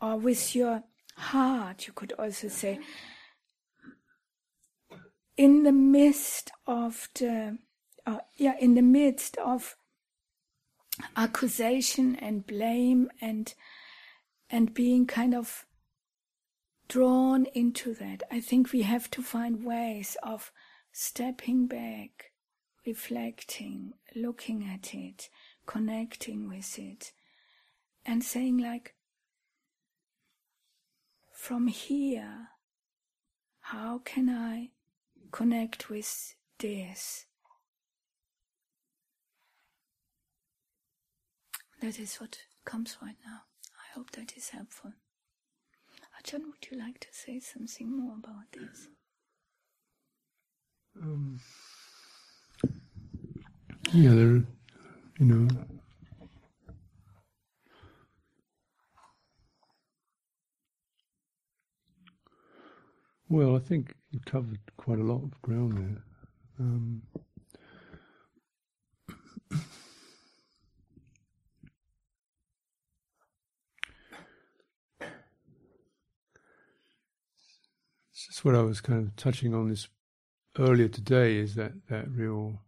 or 0.00 0.16
with 0.16 0.54
your 0.54 0.84
heart, 1.16 1.86
you 1.86 1.92
could 1.92 2.12
also 2.12 2.48
say, 2.48 2.78
in 5.36 5.62
the 5.62 5.72
midst 5.72 6.50
of 6.66 7.08
the, 7.14 7.58
uh, 8.06 8.18
yeah, 8.36 8.54
in 8.58 8.74
the 8.74 8.82
midst 8.82 9.36
of 9.38 9.76
accusation 11.16 12.16
and 12.16 12.46
blame 12.46 13.10
and 13.20 13.54
and 14.50 14.74
being 14.74 15.06
kind 15.06 15.34
of 15.34 15.64
drawn 16.88 17.46
into 17.54 17.94
that. 17.94 18.22
I 18.30 18.40
think 18.40 18.72
we 18.72 18.82
have 18.82 19.08
to 19.12 19.22
find 19.22 19.64
ways 19.64 20.16
of 20.22 20.50
stepping 20.92 21.66
back, 21.66 22.32
reflecting, 22.86 23.94
looking 24.14 24.64
at 24.64 24.94
it, 24.94 25.28
connecting 25.66 26.48
with 26.48 26.78
it, 26.78 27.12
and 28.04 28.24
saying, 28.24 28.58
like, 28.58 28.94
from 31.32 31.68
here, 31.68 32.48
how 33.60 34.00
can 34.04 34.28
I 34.28 34.70
connect 35.32 35.88
with 35.88 36.34
this? 36.58 37.26
That 41.80 41.98
is 41.98 42.16
what 42.16 42.38
comes 42.64 42.98
right 43.00 43.16
now. 43.24 43.40
I 43.74 43.94
hope 43.94 44.10
that 44.12 44.36
is 44.36 44.50
helpful. 44.50 44.92
Ajahn, 46.20 46.42
would 46.46 46.70
you 46.70 46.78
like 46.78 47.00
to 47.00 47.08
say 47.12 47.40
something 47.40 47.96
more 47.96 48.16
about 48.18 48.52
this? 48.52 48.88
Um, 50.98 51.40
yeah, 53.92 54.10
there, 54.10 54.34
you 54.36 54.46
know, 55.20 55.48
well, 63.28 63.56
I 63.56 63.58
think 63.60 63.94
you 64.10 64.20
covered 64.26 64.60
quite 64.76 64.98
a 64.98 65.04
lot 65.04 65.22
of 65.22 65.40
ground 65.42 65.78
there. 65.78 66.02
Um, 66.58 67.02
It's 78.12 78.26
just 78.26 78.44
what 78.44 78.54
I 78.54 78.60
was 78.62 78.80
kind 78.82 79.06
of 79.06 79.16
touching 79.16 79.54
on 79.54 79.68
this 79.70 79.88
earlier 80.58 80.88
today 80.88 81.36
is 81.36 81.54
that, 81.54 81.72
that 81.88 82.10
real 82.10 82.62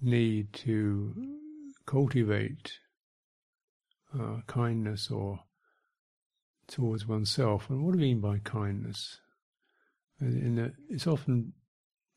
need 0.00 0.52
to 0.52 1.14
cultivate 1.86 2.72
uh, 4.18 4.38
kindness 4.46 5.10
or 5.10 5.40
towards 6.68 7.06
oneself. 7.06 7.68
And 7.70 7.84
what 7.84 7.92
do 7.92 7.98
we 7.98 8.06
mean 8.06 8.20
by 8.20 8.38
kindness? 8.38 9.18
In 10.20 10.56
that 10.56 10.72
it's 10.88 11.06
often 11.06 11.52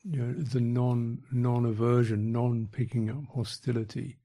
you 0.04 0.22
know, 0.22 0.32
the 0.32 0.60
non 0.60 1.22
non 1.32 1.64
aversion, 1.66 2.32
non 2.32 2.68
picking 2.70 3.10
up 3.10 3.24
hostility, 3.34 4.18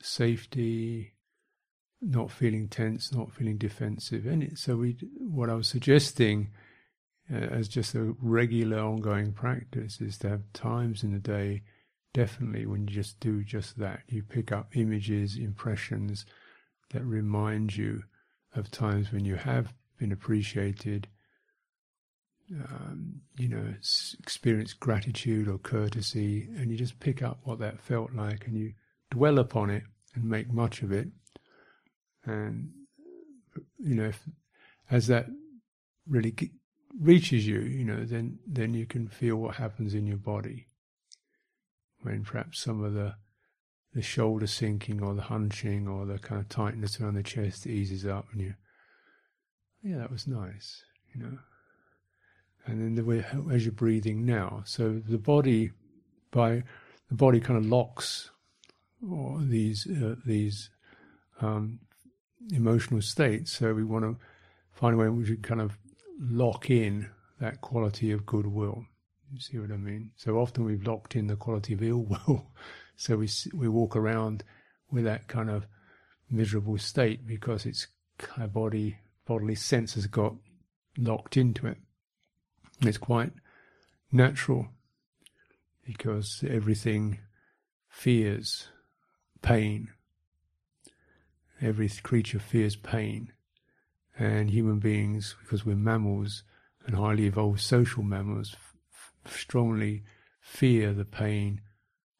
safety, 0.00 1.14
not 2.00 2.30
feeling 2.30 2.68
tense, 2.68 3.12
not 3.12 3.32
feeling 3.32 3.56
defensive. 3.56 4.26
And 4.26 4.56
so 4.58 4.76
we, 4.76 4.96
what 5.18 5.48
I 5.48 5.54
was 5.54 5.68
suggesting 5.68 6.50
uh, 6.52 6.58
as 7.30 7.68
just 7.68 7.94
a 7.94 8.14
regular 8.20 8.78
ongoing 8.78 9.32
practice 9.32 10.00
is 10.00 10.18
to 10.18 10.28
have 10.28 10.52
times 10.52 11.02
in 11.02 11.12
the 11.12 11.18
day 11.18 11.62
definitely 12.12 12.66
when 12.66 12.86
you 12.86 12.94
just 12.94 13.18
do 13.20 13.42
just 13.42 13.78
that. 13.78 14.00
You 14.08 14.22
pick 14.22 14.52
up 14.52 14.76
images 14.76 15.36
impressions 15.36 16.26
that 16.90 17.04
remind 17.04 17.76
you 17.76 18.04
of 18.54 18.70
times 18.70 19.12
when 19.12 19.24
you 19.24 19.34
have 19.34 19.72
been 19.98 20.12
appreciated 20.12 21.08
um, 22.52 23.22
you 23.38 23.48
know 23.48 23.74
experience 24.20 24.74
gratitude 24.74 25.48
or 25.48 25.56
courtesy 25.58 26.48
and 26.56 26.70
you 26.70 26.76
just 26.76 27.00
pick 27.00 27.22
up 27.22 27.38
what 27.44 27.58
that 27.58 27.80
felt 27.80 28.12
like 28.12 28.46
and 28.46 28.56
you 28.56 28.74
dwell 29.10 29.38
upon 29.38 29.70
it 29.70 29.82
and 30.14 30.24
make 30.24 30.52
much 30.52 30.82
of 30.82 30.92
it. 30.92 31.08
And 32.24 32.70
you 33.78 33.94
know 33.94 34.04
if, 34.04 34.20
as 34.90 35.06
that 35.08 35.26
really 36.06 36.34
reaches 37.00 37.46
you, 37.46 37.60
you 37.60 37.84
know, 37.84 38.04
then 38.04 38.38
then 38.46 38.74
you 38.74 38.86
can 38.86 39.08
feel 39.08 39.36
what 39.36 39.56
happens 39.56 39.94
in 39.94 40.06
your 40.06 40.16
body. 40.16 40.66
When 42.02 42.24
perhaps 42.24 42.60
some 42.60 42.82
of 42.82 42.94
the 42.94 43.14
the 43.94 44.02
shoulder 44.02 44.46
sinking 44.46 45.02
or 45.02 45.14
the 45.14 45.22
hunching 45.22 45.86
or 45.86 46.04
the 46.04 46.18
kind 46.18 46.40
of 46.40 46.48
tightness 46.48 47.00
around 47.00 47.14
the 47.14 47.22
chest 47.22 47.66
eases 47.66 48.04
up, 48.04 48.26
and 48.32 48.40
you, 48.40 48.54
yeah, 49.82 49.98
that 49.98 50.10
was 50.10 50.26
nice, 50.26 50.82
you 51.14 51.22
know. 51.22 51.38
And 52.66 52.80
then 52.80 52.94
the 52.94 53.04
way 53.04 53.24
as 53.52 53.64
you're 53.64 53.72
breathing 53.72 54.24
now, 54.24 54.62
so 54.64 55.00
the 55.06 55.18
body, 55.18 55.70
by 56.30 56.64
the 57.08 57.14
body 57.14 57.40
kind 57.40 57.58
of 57.58 57.66
locks, 57.66 58.30
or 59.08 59.40
these 59.42 59.86
uh, 59.86 60.16
these 60.24 60.70
um, 61.40 61.80
emotional 62.52 63.02
states. 63.02 63.52
So 63.52 63.74
we 63.74 63.84
want 63.84 64.04
to 64.04 64.16
find 64.72 64.94
a 64.94 64.98
way 64.98 65.06
in 65.06 65.16
which 65.18 65.30
we 65.30 65.36
kind 65.36 65.60
of 65.60 65.78
lock 66.18 66.70
in 66.70 67.10
that 67.40 67.60
quality 67.60 68.10
of 68.12 68.26
goodwill. 68.26 68.86
You 69.32 69.40
see 69.40 69.58
what 69.58 69.72
I 69.72 69.76
mean? 69.76 70.12
So 70.16 70.38
often 70.38 70.64
we've 70.64 70.86
locked 70.86 71.16
in 71.16 71.26
the 71.26 71.36
quality 71.36 71.74
of 71.74 71.82
ill 71.82 72.04
will. 72.04 72.46
so 72.96 73.16
we 73.16 73.28
we 73.52 73.68
walk 73.68 73.96
around 73.96 74.44
with 74.90 75.04
that 75.04 75.28
kind 75.28 75.50
of 75.50 75.66
miserable 76.30 76.78
state 76.78 77.26
because 77.26 77.66
it's 77.66 77.88
our 78.38 78.46
body 78.46 78.98
bodily 79.26 79.54
sense 79.54 79.94
has 79.94 80.06
got 80.06 80.34
locked 80.96 81.36
into 81.36 81.66
it. 81.66 81.78
It's 82.80 82.98
quite 82.98 83.32
natural 84.12 84.68
because 85.84 86.44
everything 86.48 87.18
fears 87.88 88.68
pain. 89.42 89.90
Every 91.60 91.88
creature 91.88 92.38
fears 92.38 92.76
pain 92.76 93.32
and 94.18 94.50
human 94.50 94.78
beings, 94.78 95.34
because 95.42 95.66
we're 95.66 95.76
mammals 95.76 96.44
and 96.86 96.96
highly 96.96 97.26
evolved 97.26 97.60
social 97.60 98.02
mammals, 98.02 98.54
f- 98.92 99.32
strongly 99.32 100.02
fear 100.40 100.92
the 100.92 101.04
pain 101.04 101.60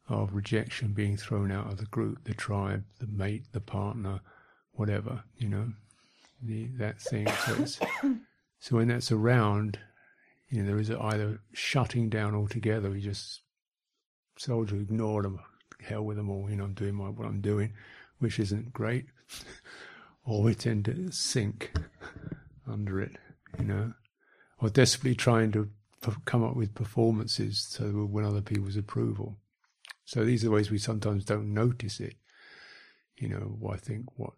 of 0.07 0.33
rejection 0.33 0.93
being 0.93 1.17
thrown 1.17 1.51
out 1.51 1.71
of 1.71 1.77
the 1.77 1.85
group, 1.85 2.23
the 2.25 2.33
tribe, 2.33 2.83
the 2.99 3.07
mate, 3.07 3.45
the 3.53 3.59
partner, 3.59 4.19
whatever, 4.73 5.23
you 5.37 5.49
know, 5.49 5.71
the, 6.41 6.67
that 6.77 7.01
thing. 7.01 7.27
So, 7.45 7.85
so 8.59 8.75
when 8.75 8.87
that's 8.87 9.11
around, 9.11 9.79
you 10.49 10.61
know, 10.61 10.67
there 10.67 10.79
is 10.79 10.91
either 10.91 11.39
shutting 11.53 12.09
down 12.09 12.35
altogether, 12.35 12.89
we 12.89 13.01
just 13.01 13.41
soldier 14.37 14.75
ignore 14.75 15.23
them, 15.23 15.39
hell 15.81 16.03
with 16.03 16.17
them 16.17 16.29
all, 16.29 16.49
you 16.49 16.55
know, 16.55 16.65
I'm 16.65 16.73
doing 16.73 16.95
my, 16.95 17.09
what 17.09 17.27
I'm 17.27 17.41
doing, 17.41 17.73
which 18.19 18.39
isn't 18.39 18.73
great. 18.73 19.05
or 20.25 20.43
we 20.43 20.55
tend 20.55 20.85
to 20.85 21.11
sink 21.11 21.71
under 22.67 22.99
it, 22.99 23.17
you 23.59 23.65
know, 23.65 23.93
or 24.59 24.69
desperately 24.69 25.15
trying 25.15 25.51
to 25.51 25.69
come 26.25 26.43
up 26.43 26.55
with 26.55 26.75
performances 26.75 27.67
to 27.77 28.05
win 28.05 28.25
other 28.25 28.41
people's 28.41 28.77
approval. 28.77 29.37
So 30.03 30.23
these 30.23 30.43
are 30.43 30.47
the 30.47 30.51
ways 30.51 30.69
we 30.69 30.77
sometimes 30.77 31.25
don't 31.25 31.53
notice 31.53 31.99
it. 31.99 32.15
You 33.17 33.29
know, 33.29 33.69
I 33.71 33.77
think 33.77 34.05
what 34.17 34.33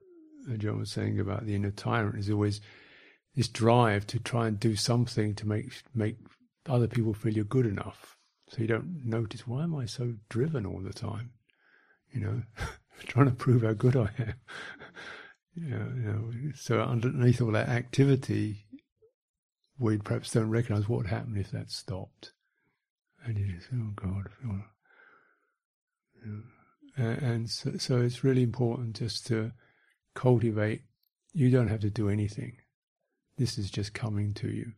Ajahn 0.50 0.80
was 0.80 0.92
saying 0.92 1.20
about 1.20 1.46
the 1.46 1.56
inner 1.56 1.72
tyrant 1.72 2.20
is 2.20 2.30
always 2.30 2.62
this 3.36 3.48
drive 3.48 4.08
to 4.08 4.20
try 4.20 4.48
and 4.48 4.60
do 4.60 4.76
something 4.76 5.36
to 5.36 5.48
make 5.48 5.72
make 5.94 6.18
other 6.68 6.88
people 6.88 7.14
feel 7.14 7.34
you're 7.34 7.46
good 7.46 7.66
enough. 7.66 8.18
So 8.50 8.62
you 8.62 8.68
don't 8.68 9.02
notice 9.06 9.46
why 9.46 9.64
am 9.64 9.76
I 9.76 9.86
so 9.86 10.14
driven 10.30 10.66
all 10.66 10.80
the 10.80 10.94
time? 10.94 11.32
You 12.12 12.22
know, 12.22 12.42
trying 13.08 13.30
to 13.30 13.36
prove 13.36 13.64
how 13.64 13.74
good 13.74 13.96
I 13.96 14.10
am. 14.18 14.34
So 16.56 16.82
underneath 16.82 17.42
all 17.42 17.52
that 17.52 17.70
activity, 17.70 18.66
we 19.80 19.98
perhaps 19.98 20.32
don't 20.32 20.50
recognise 20.50 20.88
what 20.88 20.98
would 20.98 21.08
happen 21.08 21.38
if 21.38 21.52
that 21.52 21.72
stopped. 21.72 22.32
And 23.24 23.38
you 23.38 23.54
just, 23.56 23.68
oh 23.74 23.92
God. 23.96 24.30
You 24.44 24.64
know, 26.26 26.48
and 26.98 27.50
so, 27.50 27.78
so 27.78 28.02
it's 28.02 28.24
really 28.24 28.44
important 28.44 28.96
just 28.96 29.28
to 29.28 29.52
cultivate. 30.16 30.84
You 31.34 31.50
don't 31.52 31.68
have 31.68 31.82
to 31.82 31.90
do 31.90 32.10
anything. 32.10 32.58
This 33.38 33.58
is 33.58 33.70
just 33.70 33.94
coming 33.94 34.34
to 34.36 34.50
you. 34.50 34.72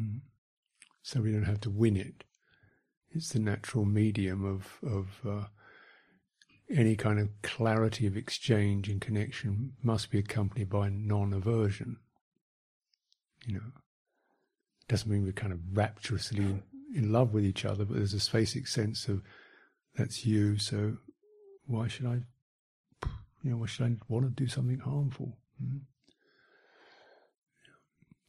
Mm. 0.00 0.20
So 1.02 1.20
we 1.20 1.32
don't 1.32 1.44
have 1.44 1.60
to 1.62 1.70
win 1.70 1.96
it. 1.96 2.24
It's 3.10 3.30
the 3.30 3.40
natural 3.40 3.84
medium 3.84 4.44
of 4.44 4.78
of 4.88 5.08
uh, 5.28 5.46
any 6.72 6.94
kind 6.94 7.18
of 7.18 7.28
clarity 7.42 8.06
of 8.06 8.16
exchange 8.16 8.88
and 8.88 9.00
connection 9.00 9.72
must 9.82 10.10
be 10.10 10.18
accompanied 10.18 10.70
by 10.70 10.88
non-aversion. 10.88 11.96
You 13.46 13.54
know, 13.54 13.72
doesn't 14.88 15.10
mean 15.10 15.24
we're 15.24 15.32
kind 15.32 15.52
of 15.52 15.60
rapturously 15.72 16.62
in 16.94 17.12
love 17.12 17.32
with 17.32 17.44
each 17.44 17.64
other, 17.64 17.84
but 17.84 17.96
there's 17.96 18.28
a 18.28 18.30
basic 18.32 18.68
sense 18.68 19.08
of 19.08 19.22
that's 19.96 20.24
you. 20.24 20.58
So 20.58 20.96
why 21.66 21.88
should 21.88 22.06
I, 22.06 22.20
you 23.42 23.50
know, 23.50 23.56
why 23.56 23.66
should 23.66 23.86
I 23.86 23.96
want 24.08 24.26
to 24.26 24.42
do 24.42 24.48
something 24.48 24.78
harmful? 24.78 25.38
Hmm? 25.60 25.78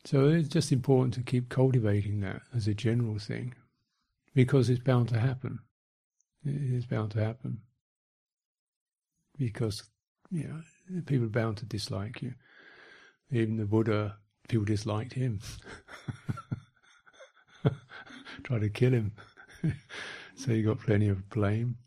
So 0.05 0.29
it's 0.29 0.49
just 0.49 0.71
important 0.71 1.13
to 1.15 1.21
keep 1.21 1.49
cultivating 1.49 2.21
that 2.21 2.41
as 2.55 2.67
a 2.67 2.73
general 2.73 3.19
thing, 3.19 3.53
because 4.33 4.69
it's 4.69 4.81
bound 4.81 5.09
to 5.09 5.19
happen. 5.19 5.59
It 6.43 6.55
is 6.73 6.87
bound 6.87 7.11
to 7.11 7.23
happen 7.23 7.59
because 9.45 9.83
you 10.29 10.43
know 10.43 11.01
people 11.05 11.25
are 11.25 11.29
bound 11.29 11.57
to 11.57 11.65
dislike 11.65 12.21
you. 12.21 12.33
Even 13.31 13.57
the 13.57 13.65
Buddha, 13.65 14.17
people 14.47 14.65
disliked 14.65 15.13
him, 15.13 15.39
tried 18.43 18.61
to 18.61 18.69
kill 18.69 18.91
him, 18.93 19.13
so 20.35 20.51
he 20.51 20.61
got 20.61 20.79
plenty 20.79 21.07
of 21.07 21.29
blame. 21.29 21.77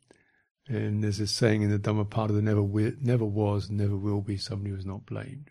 And 0.66 1.04
there's 1.04 1.20
a 1.20 1.26
saying 1.26 1.62
in 1.62 1.70
the 1.70 1.78
Dhammapada: 1.78 2.32
"There 2.32 2.42
never, 2.42 2.62
wi- 2.62 2.96
never 3.00 3.24
was, 3.24 3.70
never 3.70 3.96
will 3.96 4.22
be 4.22 4.38
somebody 4.38 4.70
who's 4.70 4.86
not 4.86 5.06
blamed." 5.06 5.50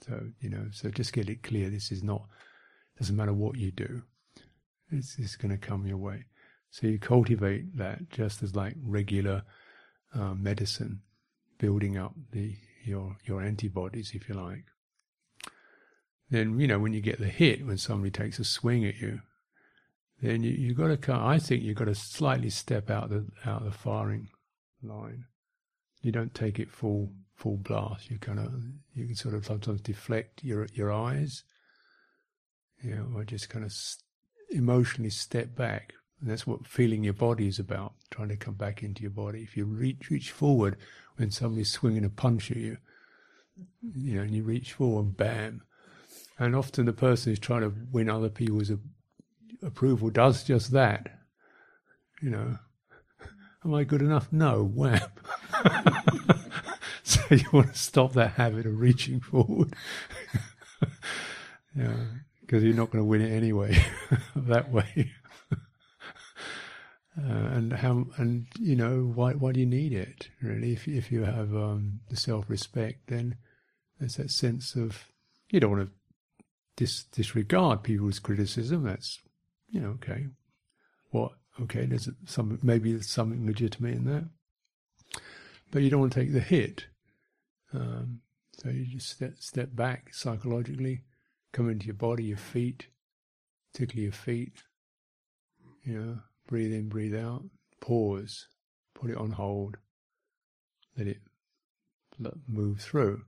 So 0.00 0.18
you 0.40 0.48
know, 0.48 0.66
so 0.72 0.90
just 0.90 1.12
get 1.12 1.28
it 1.28 1.42
clear. 1.42 1.68
This 1.68 1.92
is 1.92 2.02
not. 2.02 2.26
Doesn't 2.98 3.16
matter 3.16 3.32
what 3.32 3.56
you 3.56 3.70
do. 3.70 4.02
It's, 4.90 5.18
it's 5.18 5.36
going 5.36 5.52
to 5.52 5.58
come 5.58 5.86
your 5.86 5.96
way. 5.96 6.24
So 6.70 6.86
you 6.86 6.98
cultivate 6.98 7.76
that 7.76 8.10
just 8.10 8.42
as 8.42 8.54
like 8.54 8.74
regular 8.82 9.42
uh, 10.14 10.34
medicine, 10.34 11.02
building 11.60 11.96
up 11.96 12.14
the 12.32 12.56
your 12.84 13.16
your 13.24 13.42
antibodies, 13.42 14.12
if 14.14 14.28
you 14.28 14.34
like. 14.34 14.64
Then 16.30 16.58
you 16.58 16.66
know 16.66 16.78
when 16.78 16.92
you 16.92 17.00
get 17.00 17.18
the 17.18 17.28
hit, 17.28 17.64
when 17.64 17.78
somebody 17.78 18.10
takes 18.10 18.38
a 18.38 18.44
swing 18.44 18.84
at 18.84 18.96
you, 18.96 19.20
then 20.22 20.42
you 20.42 20.52
you 20.52 20.74
got 20.74 20.88
to 20.88 20.96
come. 20.96 21.22
I 21.22 21.38
think 21.38 21.62
you've 21.62 21.76
got 21.76 21.84
to 21.84 21.94
slightly 21.94 22.50
step 22.50 22.90
out 22.90 23.10
the 23.10 23.26
out 23.44 23.62
of 23.62 23.64
the 23.64 23.78
firing 23.78 24.28
line. 24.82 25.24
You 26.02 26.12
don't 26.12 26.34
take 26.34 26.58
it 26.58 26.70
full 26.70 27.12
full 27.34 27.58
blast. 27.58 28.10
You 28.10 28.18
kind 28.18 28.38
of 28.38 28.52
you 28.94 29.06
can 29.06 29.14
sort 29.14 29.34
of 29.34 29.46
sometimes 29.46 29.80
deflect 29.82 30.42
your 30.42 30.66
your 30.72 30.90
eyes, 30.92 31.44
you 32.82 32.94
know, 32.94 33.06
or 33.14 33.24
just 33.24 33.50
kind 33.50 33.64
of 33.64 33.72
emotionally 34.50 35.10
step 35.10 35.54
back. 35.54 35.92
And 36.20 36.30
that's 36.30 36.46
what 36.46 36.66
feeling 36.66 37.04
your 37.04 37.14
body 37.14 37.48
is 37.48 37.58
about, 37.58 37.94
trying 38.10 38.28
to 38.28 38.36
come 38.36 38.54
back 38.54 38.82
into 38.82 39.02
your 39.02 39.10
body. 39.10 39.42
If 39.42 39.56
you 39.56 39.64
reach 39.64 40.10
reach 40.10 40.30
forward 40.30 40.76
when 41.16 41.30
somebody's 41.30 41.72
swinging 41.72 42.04
a 42.04 42.10
punch 42.10 42.50
at 42.50 42.58
you, 42.58 42.76
you 43.94 44.16
know, 44.16 44.22
and 44.22 44.34
you 44.34 44.42
reach 44.42 44.72
forward, 44.74 45.16
bam. 45.16 45.62
And 46.38 46.54
often 46.54 46.86
the 46.86 46.92
person 46.92 47.32
who's 47.32 47.38
trying 47.38 47.62
to 47.62 47.72
win 47.90 48.10
other 48.10 48.28
people's 48.28 48.70
approval 49.62 50.10
does 50.10 50.44
just 50.44 50.72
that. 50.72 51.20
You 52.20 52.30
know, 52.30 52.58
am 53.64 53.74
I 53.74 53.84
good 53.84 54.02
enough? 54.02 54.30
No, 54.30 54.62
wham. 54.64 55.00
so 57.02 57.20
you 57.30 57.44
want 57.52 57.72
to 57.72 57.78
stop 57.78 58.12
that 58.14 58.32
habit 58.32 58.66
of 58.66 58.78
reaching 58.78 59.20
forward. 59.20 59.74
yeah, 61.76 61.94
because 62.40 62.62
you're 62.62 62.74
not 62.74 62.90
going 62.90 63.02
to 63.02 63.08
win 63.08 63.22
it 63.22 63.34
anyway 63.34 63.82
that 64.36 64.70
way. 64.70 65.12
Uh, 67.18 67.48
and 67.56 67.72
how 67.72 68.06
and 68.18 68.46
you 68.60 68.76
know 68.76 69.02
why 69.14 69.32
why 69.32 69.50
do 69.50 69.58
you 69.58 69.66
need 69.66 69.92
it 69.92 70.28
really? 70.40 70.72
If 70.72 70.86
if 70.86 71.10
you 71.10 71.24
have 71.24 71.54
um, 71.54 72.00
the 72.08 72.16
self 72.16 72.48
respect 72.48 73.08
then 73.08 73.36
there's 73.98 74.16
that 74.16 74.30
sense 74.30 74.76
of 74.76 75.06
you 75.50 75.58
don't 75.58 75.72
want 75.72 75.88
to 75.88 75.92
dis- 76.76 77.04
disregard 77.04 77.82
people's 77.82 78.20
criticism. 78.20 78.84
That's 78.84 79.20
you 79.68 79.80
know 79.80 79.98
okay. 80.02 80.26
What 81.10 81.32
okay 81.60 81.84
there's 81.84 82.08
some 82.26 82.60
maybe 82.62 82.92
there's 82.92 83.08
something 83.10 83.44
legitimate 83.44 83.94
in 83.94 84.04
that. 84.04 84.24
But 85.72 85.82
you 85.82 85.90
don't 85.90 86.00
want 86.00 86.12
to 86.12 86.20
take 86.20 86.32
the 86.32 86.40
hit. 86.40 86.86
Um, 87.72 88.20
so 88.52 88.68
you 88.68 88.86
just 88.86 89.10
step 89.10 89.34
step 89.38 89.74
back 89.74 90.14
psychologically 90.14 91.02
come 91.52 91.70
into 91.70 91.86
your 91.86 91.94
body 91.94 92.24
your 92.24 92.36
feet 92.36 92.88
particularly 93.72 94.04
your 94.04 94.12
feet 94.12 94.52
you 95.82 95.98
know 95.98 96.18
Breathe 96.50 96.72
in, 96.72 96.88
breathe 96.88 97.14
out. 97.14 97.44
Pause. 97.80 98.48
Put 98.94 99.10
it 99.10 99.16
on 99.16 99.30
hold. 99.30 99.76
Let 100.98 101.06
it 101.06 101.20
move 102.48 102.80
through. 102.80 103.22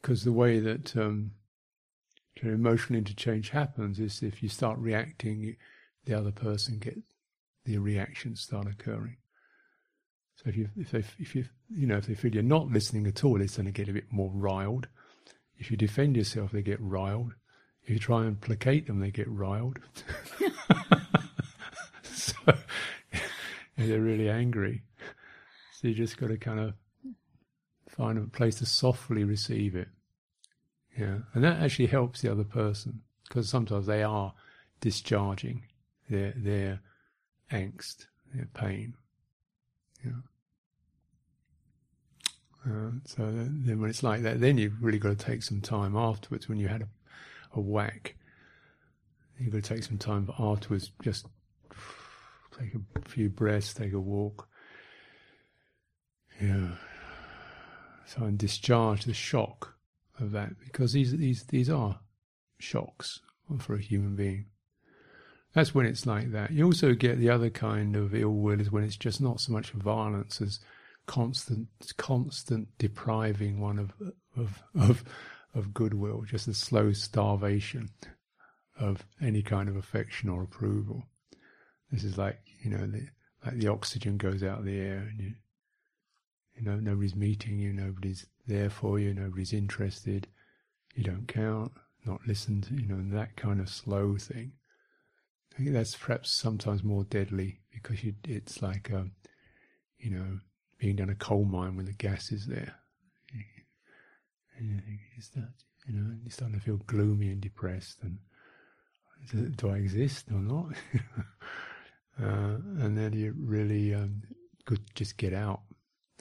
Because 0.00 0.22
the 0.22 0.32
way 0.32 0.60
that 0.60 0.96
um, 0.96 1.32
emotional 2.40 2.98
interchange 2.98 3.50
happens 3.50 3.98
is 3.98 4.22
if 4.22 4.42
you 4.42 4.48
start 4.48 4.78
reacting, 4.78 5.56
the 6.04 6.14
other 6.14 6.30
person 6.30 6.78
gets 6.78 7.00
the 7.64 7.78
reactions 7.78 8.42
start 8.42 8.66
occurring. 8.66 9.16
So 10.36 10.50
if 10.50 10.56
you 10.56 10.68
if 10.76 10.90
they 10.90 11.02
if 11.18 11.34
you 11.34 11.46
you 11.70 11.86
know 11.86 11.96
if 11.96 12.06
they 12.06 12.14
feel 12.14 12.32
you're 12.32 12.42
not 12.42 12.68
listening 12.68 13.06
at 13.06 13.24
all, 13.24 13.40
it's 13.40 13.56
going 13.56 13.66
to 13.66 13.72
get 13.72 13.88
a 13.88 13.92
bit 13.92 14.12
more 14.12 14.30
riled. 14.32 14.86
If 15.56 15.70
you 15.70 15.76
defend 15.76 16.16
yourself, 16.16 16.52
they 16.52 16.62
get 16.62 16.80
riled. 16.80 17.32
If 17.82 17.90
you 17.90 17.98
try 17.98 18.24
and 18.24 18.40
placate 18.40 18.86
them, 18.86 19.00
they 19.00 19.10
get 19.10 19.28
riled. 19.28 19.78
so 22.46 22.54
they're 23.76 24.00
really 24.00 24.28
angry. 24.28 24.82
So 25.72 25.88
you 25.88 25.94
just 25.94 26.16
got 26.16 26.28
to 26.28 26.36
kind 26.36 26.60
of 26.60 26.74
find 27.88 28.18
a 28.18 28.22
place 28.22 28.56
to 28.56 28.66
softly 28.66 29.24
receive 29.24 29.74
it. 29.74 29.88
Yeah, 30.98 31.18
and 31.32 31.42
that 31.42 31.60
actually 31.60 31.86
helps 31.86 32.22
the 32.22 32.30
other 32.30 32.44
person 32.44 33.02
because 33.28 33.48
sometimes 33.48 33.86
they 33.86 34.02
are 34.02 34.32
discharging 34.80 35.64
their 36.08 36.32
their 36.36 36.80
angst, 37.50 38.06
their 38.32 38.48
pain. 38.54 38.94
Yeah. 40.04 40.12
Uh, 42.66 42.90
so 43.04 43.30
then, 43.30 43.80
when 43.80 43.90
it's 43.90 44.02
like 44.02 44.22
that, 44.22 44.40
then 44.40 44.56
you've 44.56 44.82
really 44.82 44.98
got 44.98 45.18
to 45.18 45.24
take 45.24 45.42
some 45.42 45.60
time 45.60 45.96
afterwards. 45.96 46.48
When 46.48 46.58
you 46.58 46.68
had 46.68 46.82
a, 46.82 46.88
a 47.54 47.60
whack, 47.60 48.14
you've 49.38 49.52
got 49.52 49.62
to 49.62 49.74
take 49.74 49.84
some 49.84 49.98
time 49.98 50.30
afterwards, 50.38 50.90
just 51.02 51.26
Take 52.58 52.74
a 52.74 53.08
few 53.08 53.28
breaths, 53.28 53.74
take 53.74 53.92
a 53.92 54.00
walk. 54.00 54.48
Yeah. 56.40 56.68
So 58.06 58.24
and 58.24 58.38
discharge 58.38 59.04
the 59.04 59.14
shock 59.14 59.74
of 60.20 60.32
that 60.32 60.58
because 60.64 60.92
these 60.92 61.16
these 61.16 61.44
these 61.44 61.70
are 61.70 62.00
shocks 62.58 63.20
for 63.58 63.74
a 63.74 63.80
human 63.80 64.14
being. 64.16 64.46
That's 65.54 65.74
when 65.74 65.86
it's 65.86 66.06
like 66.06 66.32
that. 66.32 66.50
You 66.50 66.66
also 66.66 66.94
get 66.94 67.18
the 67.18 67.30
other 67.30 67.50
kind 67.50 67.94
of 67.94 68.14
ill 68.14 68.34
will 68.34 68.60
is 68.60 68.70
when 68.70 68.84
it's 68.84 68.96
just 68.96 69.20
not 69.20 69.40
so 69.40 69.52
much 69.52 69.70
violence 69.70 70.40
as 70.40 70.60
constant 71.06 71.68
constant 71.96 72.68
depriving 72.78 73.60
one 73.60 73.78
of 73.78 73.92
of 74.36 74.62
of 74.74 75.04
of 75.54 75.72
goodwill, 75.72 76.22
just 76.26 76.48
a 76.48 76.54
slow 76.54 76.92
starvation 76.92 77.90
of 78.78 79.06
any 79.22 79.42
kind 79.42 79.68
of 79.68 79.76
affection 79.76 80.28
or 80.28 80.42
approval. 80.42 81.04
This 81.90 82.04
is 82.04 82.18
like 82.18 82.38
you 82.62 82.70
know, 82.70 82.86
the, 82.86 83.06
like 83.44 83.58
the 83.58 83.68
oxygen 83.68 84.16
goes 84.16 84.42
out 84.42 84.60
of 84.60 84.64
the 84.64 84.78
air, 84.78 85.06
and 85.10 85.20
you, 85.20 85.32
you 86.56 86.62
know, 86.62 86.76
nobody's 86.76 87.14
meeting 87.14 87.58
you, 87.58 87.72
nobody's 87.72 88.26
there 88.46 88.70
for 88.70 88.98
you, 88.98 89.12
nobody's 89.14 89.52
interested, 89.52 90.26
you 90.94 91.04
don't 91.04 91.28
count, 91.28 91.72
not 92.06 92.20
listened, 92.26 92.68
you 92.70 92.86
know, 92.86 93.16
that 93.16 93.36
kind 93.36 93.60
of 93.60 93.68
slow 93.68 94.16
thing. 94.16 94.52
I 95.52 95.58
think 95.58 95.72
that's 95.72 95.94
perhaps 95.94 96.32
sometimes 96.32 96.82
more 96.82 97.04
deadly 97.04 97.60
because 97.72 98.02
you, 98.02 98.14
it's 98.24 98.60
like, 98.60 98.90
um, 98.92 99.12
you 99.98 100.10
know, 100.10 100.40
being 100.78 100.96
down 100.96 101.10
a 101.10 101.14
coal 101.14 101.44
mine 101.44 101.76
when 101.76 101.86
the 101.86 101.92
gas 101.92 102.32
is 102.32 102.46
there. 102.46 102.74
And 104.56 104.70
you 104.70 104.80
think, 104.80 105.00
is 105.18 105.30
that, 105.30 105.50
you 105.86 105.94
know, 105.94 106.14
you're 106.22 106.30
starting 106.30 106.58
to 106.58 106.64
feel 106.64 106.76
gloomy 106.86 107.28
and 107.28 107.40
depressed 107.40 108.02
and 108.02 108.18
do 109.56 109.70
I 109.70 109.76
exist 109.76 110.26
or 110.30 110.40
not? 110.40 110.72
Uh, 112.20 112.56
and 112.78 112.96
then 112.96 113.12
you 113.12 113.34
really 113.36 113.94
um, 113.94 114.22
could 114.66 114.82
just 114.94 115.16
get 115.16 115.32
out. 115.32 115.62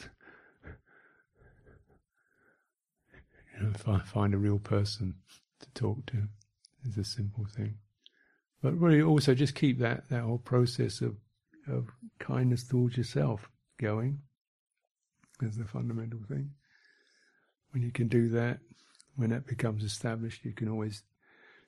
you 3.60 3.62
know, 3.62 4.00
find, 4.06 4.34
a 4.34 4.38
real 4.38 4.60
person 4.60 5.16
to 5.60 5.70
talk 5.72 6.06
to. 6.08 6.24
It's 6.86 6.98
a 6.98 7.04
simple 7.04 7.46
thing. 7.56 7.76
But 8.62 8.80
really 8.80 9.02
also 9.02 9.36
just 9.36 9.56
keep 9.56 9.80
that, 9.80 10.10
that 10.10 10.24
whole 10.24 10.40
process 10.40 11.02
of, 11.02 11.16
of 11.68 11.88
kindness 12.20 12.68
towards 12.68 12.98
yourself 12.98 13.50
going 13.80 14.20
is 15.42 15.58
the 15.58 15.66
fundamental 15.66 16.20
thing. 16.28 16.52
When 17.72 17.84
you 17.84 17.92
can 17.92 18.08
do 18.08 18.30
that, 18.30 18.60
when 19.16 19.30
that 19.30 19.46
becomes 19.46 19.84
established, 19.84 20.46
you 20.46 20.54
can 20.54 20.70
always 20.70 21.04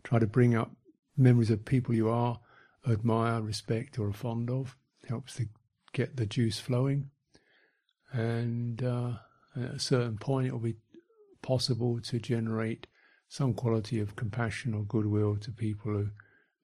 try 0.03 0.19
to 0.19 0.27
bring 0.27 0.55
up 0.55 0.71
memories 1.17 1.51
of 1.51 1.65
people 1.65 1.93
you 1.93 2.09
are 2.09 2.39
admire, 2.87 3.41
respect, 3.41 3.99
or 3.99 4.07
are 4.09 4.13
fond 4.13 4.49
of. 4.49 4.75
Helps 5.07 5.35
to 5.35 5.47
get 5.93 6.17
the 6.17 6.25
juice 6.25 6.59
flowing. 6.59 7.09
And 8.11 8.83
uh, 8.83 9.13
at 9.55 9.75
a 9.75 9.79
certain 9.79 10.17
point, 10.17 10.47
it 10.47 10.51
will 10.51 10.59
be 10.59 10.75
possible 11.41 11.99
to 12.01 12.19
generate 12.19 12.87
some 13.27 13.53
quality 13.53 13.99
of 13.99 14.15
compassion 14.15 14.73
or 14.73 14.83
goodwill 14.83 15.37
to 15.37 15.51
people 15.51 15.91
who, 15.91 16.09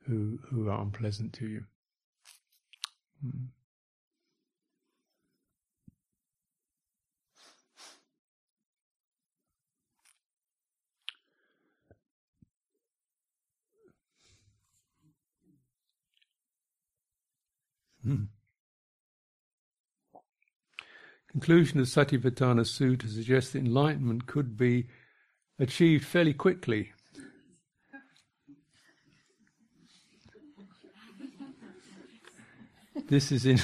who, 0.08 0.40
who 0.50 0.70
are 0.70 0.82
unpleasant 0.82 1.34
to 1.34 1.48
you. 1.48 1.64
Mm. 3.26 3.48
Hmm. 18.04 18.24
Conclusion 21.32 21.80
of 21.80 21.88
Satipatthana 21.88 22.66
Sutta 22.66 23.08
suggests 23.08 23.54
that 23.54 23.60
enlightenment 23.60 24.28
could 24.28 24.58
be 24.58 24.88
achieved 25.60 26.06
fairly 26.06 26.34
quickly. 26.34 26.92
This 33.08 33.32
is 33.32 33.46
in 33.46 33.60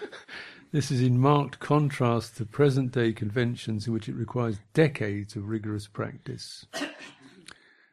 this 0.72 0.90
is 0.90 1.00
in 1.00 1.20
marked 1.20 1.60
contrast 1.60 2.36
to 2.36 2.44
present 2.44 2.92
day 2.92 3.12
conventions 3.12 3.86
in 3.86 3.92
which 3.92 4.08
it 4.08 4.14
requires 4.14 4.58
decades 4.74 5.36
of 5.36 5.48
rigorous 5.48 5.86
practice. 5.86 6.66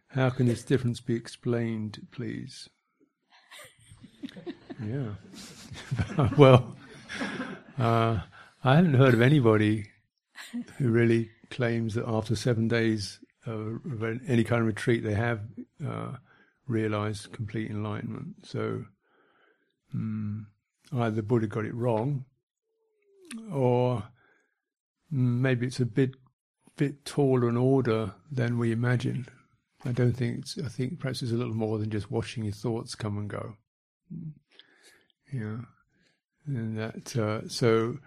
How 0.09 0.29
can 0.29 0.47
this 0.47 0.63
difference 0.63 0.99
be 0.99 1.15
explained, 1.15 2.07
please? 2.11 2.69
Yeah. 4.83 6.27
well, 6.37 6.75
uh, 7.77 8.19
I 8.63 8.75
haven't 8.75 8.95
heard 8.95 9.13
of 9.13 9.21
anybody 9.21 9.87
who 10.77 10.89
really 10.89 11.29
claims 11.49 11.95
that 11.95 12.07
after 12.07 12.35
seven 12.35 12.67
days 12.67 13.19
of 13.45 14.03
any 14.27 14.43
kind 14.43 14.61
of 14.61 14.67
retreat 14.67 15.03
they 15.03 15.13
have 15.13 15.41
uh, 15.85 16.13
realized 16.67 17.31
complete 17.31 17.69
enlightenment. 17.69 18.35
So 18.43 18.85
um, 19.93 20.47
either 20.91 21.15
the 21.15 21.23
Buddha 21.23 21.47
got 21.47 21.65
it 21.65 21.75
wrong, 21.75 22.25
or 23.51 24.03
maybe 25.11 25.67
it's 25.67 25.79
a 25.79 25.85
bit 25.85 26.11
bit 26.77 27.05
taller 27.05 27.47
in 27.47 27.55
order 27.55 28.13
than 28.31 28.57
we 28.57 28.71
imagine. 28.71 29.27
I 29.85 29.91
don't 29.91 30.13
think 30.13 30.39
it's. 30.39 30.57
I 30.57 30.67
think 30.67 30.99
perhaps 30.99 31.21
it's 31.21 31.31
a 31.31 31.35
little 31.35 31.53
more 31.53 31.77
than 31.77 31.89
just 31.89 32.11
watching 32.11 32.43
your 32.43 32.53
thoughts 32.53 32.95
come 32.95 33.17
and 33.17 33.29
go. 33.29 33.55
Yeah, 35.35 35.57
and 36.47 36.77
that. 36.77 37.17
Uh, 37.17 37.47
so, 37.49 37.97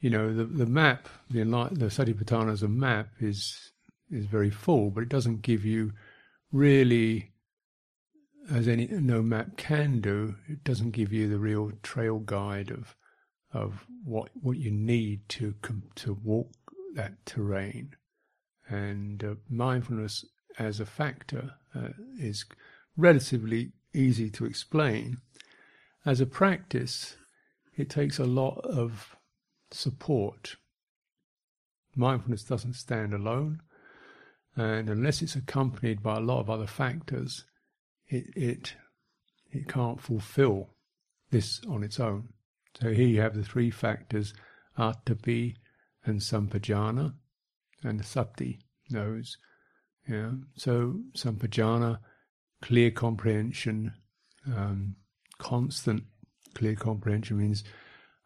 you 0.00 0.08
know, 0.08 0.32
the 0.34 0.44
the 0.44 0.66
map, 0.66 1.08
the 1.28 1.44
the 1.72 1.86
Satipatthana 1.86 2.52
as 2.52 2.62
a 2.62 2.68
map 2.68 3.08
is 3.20 3.72
is 4.10 4.24
very 4.24 4.50
full, 4.50 4.90
but 4.90 5.02
it 5.02 5.10
doesn't 5.10 5.42
give 5.42 5.64
you 5.64 5.92
really, 6.52 7.32
as 8.50 8.66
any 8.66 8.86
no 8.86 9.20
map 9.20 9.58
can 9.58 10.00
do. 10.00 10.36
It 10.48 10.64
doesn't 10.64 10.92
give 10.92 11.12
you 11.12 11.28
the 11.28 11.38
real 11.38 11.72
trail 11.82 12.18
guide 12.18 12.70
of 12.70 12.96
of 13.52 13.84
what 14.02 14.30
what 14.40 14.56
you 14.56 14.70
need 14.70 15.28
to 15.30 15.54
to 15.96 16.14
walk 16.14 16.50
that 16.94 17.26
terrain, 17.26 17.94
and 18.66 19.22
uh, 19.22 19.34
mindfulness 19.50 20.24
as 20.58 20.80
a 20.80 20.86
factor 20.86 21.52
uh, 21.74 21.90
is 22.18 22.46
relatively 22.96 23.72
easy 23.92 24.30
to 24.30 24.46
explain. 24.46 25.18
As 26.04 26.20
a 26.20 26.26
practice, 26.26 27.16
it 27.76 27.90
takes 27.90 28.18
a 28.18 28.24
lot 28.24 28.58
of 28.64 29.16
support. 29.70 30.56
Mindfulness 31.94 32.44
doesn't 32.44 32.74
stand 32.74 33.12
alone, 33.12 33.60
and 34.56 34.88
unless 34.88 35.22
it's 35.22 35.36
accompanied 35.36 36.02
by 36.02 36.16
a 36.16 36.20
lot 36.20 36.40
of 36.40 36.50
other 36.50 36.66
factors, 36.66 37.44
it 38.06 38.26
it 38.34 38.76
it 39.50 39.68
can't 39.68 40.00
fulfill 40.00 40.70
this 41.30 41.60
on 41.68 41.82
its 41.82 42.00
own. 42.00 42.28
So 42.80 42.92
here 42.92 43.08
you 43.08 43.20
have 43.20 43.34
the 43.34 43.44
three 43.44 43.70
factors: 43.70 44.32
atapi 44.78 45.56
and 46.04 46.20
sampajana, 46.20 47.14
and 47.82 48.04
sati 48.04 48.60
knows 48.88 49.36
yeah. 50.08 50.32
So 50.56 51.00
sampajana, 51.14 51.98
clear 52.62 52.90
comprehension, 52.90 53.94
um, 54.46 54.96
constant 55.40 56.04
clear 56.54 56.76
comprehension 56.76 57.38
means 57.38 57.64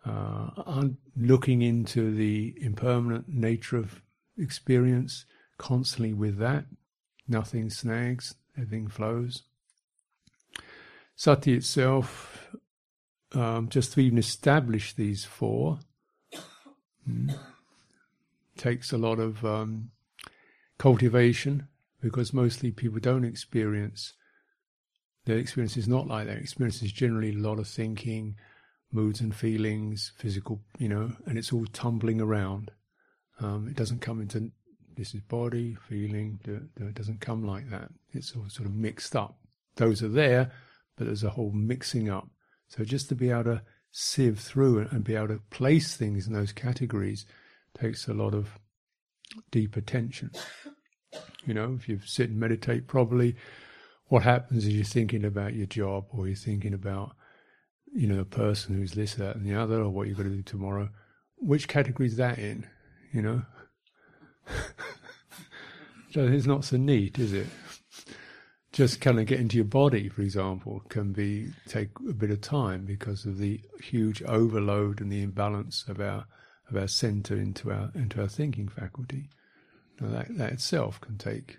uh, 0.05 0.89
looking 1.17 1.63
into 1.63 2.15
the 2.15 2.55
impermanent 2.61 3.29
nature 3.29 3.79
of 3.79 4.03
experience 4.37 5.25
constantly 5.57 6.13
with 6.13 6.37
that. 6.39 6.67
Nothing 7.27 7.71
snags, 7.71 8.35
everything 8.57 8.89
flows. 8.89 9.45
Sati 11.17 11.55
itself, 11.55 12.55
um, 13.33 13.69
just 13.69 13.93
to 13.95 14.01
even 14.01 14.19
establish 14.19 14.93
these 14.93 15.25
four, 15.25 15.79
mm, 17.09 17.35
takes 18.59 18.93
a 18.93 18.99
lot 18.99 19.19
of 19.19 19.45
um, 19.45 19.91
cultivation 20.77 21.69
because 22.03 22.35
mostly 22.35 22.71
people 22.71 22.99
don't 22.99 23.25
experience 23.25 24.13
their 25.27 25.39
experience 25.39 25.77
is 25.77 25.89
not 25.89 26.07
like 26.07 26.27
that. 26.27 26.39
Experience 26.39 26.83
is 26.83 26.93
generally 26.93 27.31
a 27.31 27.39
lot 27.39 27.59
of 27.59 27.67
thinking, 27.67 28.37
moods 28.93 29.21
and 29.21 29.35
feelings, 29.35 30.13
physical, 30.19 30.61
you 30.79 30.89
know, 30.89 31.13
and 31.27 31.39
it's 31.39 31.53
all 31.53 31.67
tumbling 31.73 32.21
around. 32.21 32.71
Um, 33.41 33.67
it 33.69 33.77
doesn't 33.77 34.01
come 34.01 34.21
into 34.21 34.51
this 34.97 35.15
is 35.15 35.21
body, 35.23 35.77
feeling. 35.89 36.39
It 36.47 36.95
doesn't 36.95 37.21
come 37.21 37.45
like 37.45 37.69
that. 37.71 37.89
It's 38.13 38.35
all 38.37 38.49
sort 38.49 38.69
of 38.69 38.75
mixed 38.75 39.17
up. 39.17 39.37
Those 39.77 40.03
are 40.03 40.09
there, 40.09 40.53
but 40.97 41.07
there's 41.07 41.25
a 41.25 41.31
whole 41.31 41.51
mixing 41.51 42.09
up. 42.09 42.29
So 42.69 42.85
just 42.85 43.09
to 43.09 43.17
be 43.17 43.31
able 43.31 43.45
to 43.45 43.63
sieve 43.91 44.39
through 44.39 44.87
and 44.91 45.03
be 45.05 45.17
able 45.17 45.29
to 45.29 45.41
place 45.51 45.97
things 45.97 46.27
in 46.27 46.33
those 46.33 46.53
categories 46.53 47.27
takes 47.77 48.07
a 48.07 48.15
lot 48.15 48.35
of 48.35 48.59
deep 49.51 49.77
attention. 49.77 50.31
You 51.45 51.55
know, 51.55 51.77
if 51.79 51.89
you 51.89 52.01
sit 52.05 52.31
and 52.31 52.39
meditate 52.39 52.87
properly, 52.87 53.37
what 54.09 54.23
happens 54.23 54.67
is 54.67 54.75
you're 54.75 54.85
thinking 54.85 55.25
about 55.25 55.55
your 55.55 55.67
job 55.67 56.07
or 56.11 56.27
you're 56.27 56.37
thinking 56.37 56.75
about, 56.75 57.17
you 57.93 58.07
know, 58.07 58.21
a 58.21 58.25
person 58.25 58.75
who's 58.75 58.93
this, 58.93 59.15
that, 59.15 59.37
and 59.37 59.47
the 59.47 59.55
other, 59.55 59.81
or 59.81 59.89
what 59.89 60.09
you've 60.09 60.17
got 60.17 60.25
to 60.25 60.31
do 60.31 60.43
tomorrow. 60.43 60.89
Which 61.37 61.69
category 61.69 62.09
is 62.09 62.17
that 62.17 62.39
in? 62.39 62.67
You 63.13 63.23
know? 63.23 63.43
so 66.13 66.27
it's 66.27 66.47
not 66.47 66.65
so 66.65 66.77
neat, 66.77 67.19
is 67.19 67.33
it? 67.33 67.47
Just 68.73 69.01
kind 69.01 69.21
of 69.21 69.27
get 69.27 69.41
into 69.41 69.57
your 69.57 69.65
body, 69.65 70.09
for 70.09 70.23
example, 70.23 70.83
can 70.89 71.13
be 71.13 71.49
take 71.69 71.91
a 72.09 72.13
bit 72.13 72.31
of 72.31 72.41
time 72.41 72.85
because 72.85 73.25
of 73.25 73.39
the 73.39 73.61
huge 73.81 74.21
overload 74.25 75.01
and 75.01 75.13
the 75.13 75.23
imbalance 75.23 75.85
of 75.87 76.01
our 76.01 76.27
of 76.69 76.77
our 76.77 76.89
center 76.89 77.37
into 77.37 77.71
our 77.71 77.93
into 77.95 78.21
our 78.21 78.27
thinking 78.27 78.67
faculty. 78.67 79.31
Now 80.01 80.11
that 80.11 80.37
that 80.39 80.53
itself 80.53 81.01
can 81.01 81.19
take 81.19 81.59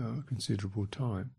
uh, 0.00 0.22
considerable 0.28 0.86
time. 0.86 1.32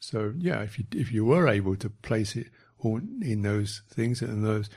So 0.00 0.34
yeah, 0.36 0.62
if 0.62 0.78
you 0.78 0.84
if 0.92 1.12
you 1.12 1.24
were 1.24 1.48
able 1.48 1.76
to 1.76 1.90
place 1.90 2.36
it 2.36 2.48
all 2.78 3.00
in 3.20 3.42
those 3.42 3.82
things 3.88 4.20
and 4.22 4.44
those 4.44 4.68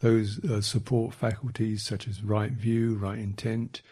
those 0.00 0.42
uh, 0.44 0.60
support 0.60 1.14
faculties 1.14 1.82
such 1.82 2.06
as 2.06 2.22
right 2.22 2.52
view, 2.52 2.96
right 2.96 3.18
intent, 3.18 3.82